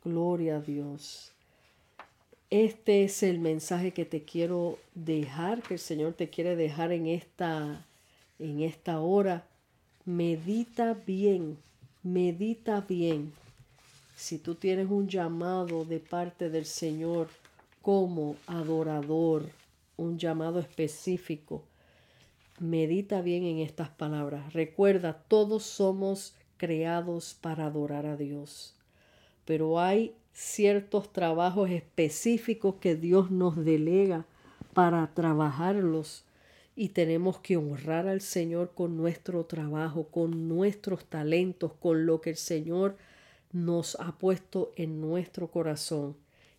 Gloria 0.04 0.58
a 0.58 0.62
Dios. 0.62 1.32
Este 2.54 3.04
es 3.04 3.24
el 3.24 3.40
mensaje 3.40 3.94
que 3.94 4.06
te 4.06 4.26
quiero 4.26 4.78
dejar, 4.94 5.64
que 5.64 5.74
el 5.74 5.80
Señor 5.80 6.14
te 6.14 6.30
quiere 6.30 6.56
dejar 6.56 6.92
en 6.92 7.08
esta, 7.08 7.84
en 8.38 8.62
esta 8.62 9.00
hora. 9.00 9.48
Medita 10.06 10.94
bien, 10.94 11.58
medita 12.04 12.82
bien. 12.82 13.34
Si 14.16 14.38
tú 14.38 14.54
tienes 14.54 14.86
un 14.92 15.08
llamado 15.08 15.84
de 15.84 16.00
parte 16.00 16.52
del 16.52 16.66
Señor 16.66 17.28
como 17.82 18.36
adorador, 18.46 19.50
un 19.98 20.20
llamado 20.20 20.60
específico, 20.60 21.64
medita 22.60 23.24
bien 23.24 23.46
en 23.46 23.58
estas 23.62 23.90
palabras. 23.90 24.54
Recuerda, 24.54 25.24
todos 25.28 25.64
somos 25.64 26.36
creados 26.58 27.34
para 27.34 27.66
adorar 27.66 28.06
a 28.06 28.16
Dios, 28.16 28.76
pero 29.44 29.80
hay 29.80 30.14
ciertos 30.34 31.14
trabajos 31.14 31.69
específicos 31.69 32.76
que 32.81 32.95
Dios 32.95 33.31
nos 33.31 33.64
delega 33.64 34.26
para 34.73 35.14
trabajarlos 35.14 36.26
y 36.76 36.89
tenemos 36.89 37.39
que 37.39 37.57
honrar 37.57 38.07
al 38.07 38.22
Señor 38.22 38.72
con 38.73 38.97
nuestro 38.97 39.45
trabajo, 39.45 40.07
con 40.07 40.49
nuestros 40.49 41.05
talentos, 41.05 41.73
con 41.73 42.05
lo 42.07 42.19
que 42.19 42.31
el 42.31 42.38
Señor 42.38 42.97
nos 43.51 43.95
ha 43.99 44.18
puesto 44.18 44.72
en 44.76 44.99
nuestro 44.99 45.51
corazón. 45.51 46.15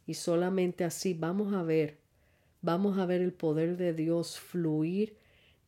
Y 0.06 0.14
solamente 0.14 0.84
así 0.84 1.14
vamos 1.14 1.52
a 1.52 1.62
ver, 1.62 1.98
vamos 2.62 2.98
a 2.98 3.06
ver 3.06 3.22
el 3.22 3.32
poder 3.32 3.76
de 3.76 3.92
Dios 3.92 4.38
fluir 4.38 5.16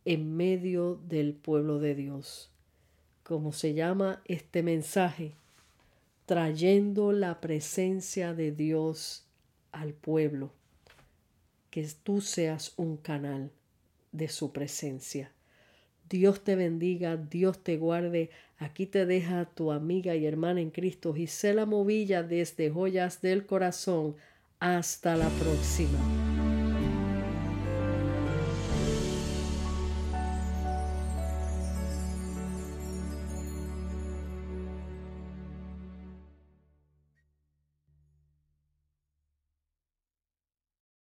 en 0.04 0.36
medio 0.36 1.00
del 1.08 1.34
pueblo 1.34 1.80
de 1.80 1.94
Dios. 1.94 2.50
como 3.24 3.50
se 3.50 3.74
llama 3.74 4.22
este 4.26 4.62
mensaje, 4.62 5.32
trayendo 6.26 7.12
la 7.12 7.40
presencia 7.40 8.34
de 8.34 8.52
Dios 8.52 9.24
al 9.72 9.94
pueblo, 9.94 10.52
que 11.70 11.88
tú 12.02 12.20
seas 12.20 12.72
un 12.76 12.96
canal 12.96 13.50
de 14.12 14.28
su 14.28 14.52
presencia. 14.52 15.32
Dios 16.08 16.42
te 16.42 16.54
bendiga, 16.56 17.16
Dios 17.16 17.62
te 17.62 17.76
guarde. 17.76 18.30
Aquí 18.58 18.86
te 18.86 19.06
deja 19.06 19.44
tu 19.44 19.72
amiga 19.72 20.14
y 20.14 20.26
hermana 20.26 20.60
en 20.60 20.70
Cristo, 20.70 21.14
Gisela 21.14 21.66
Movilla, 21.66 22.22
desde 22.22 22.70
Joyas 22.70 23.20
del 23.20 23.46
Corazón. 23.46 24.16
Hasta 24.58 25.16
la 25.16 25.28
próxima. 25.28 26.25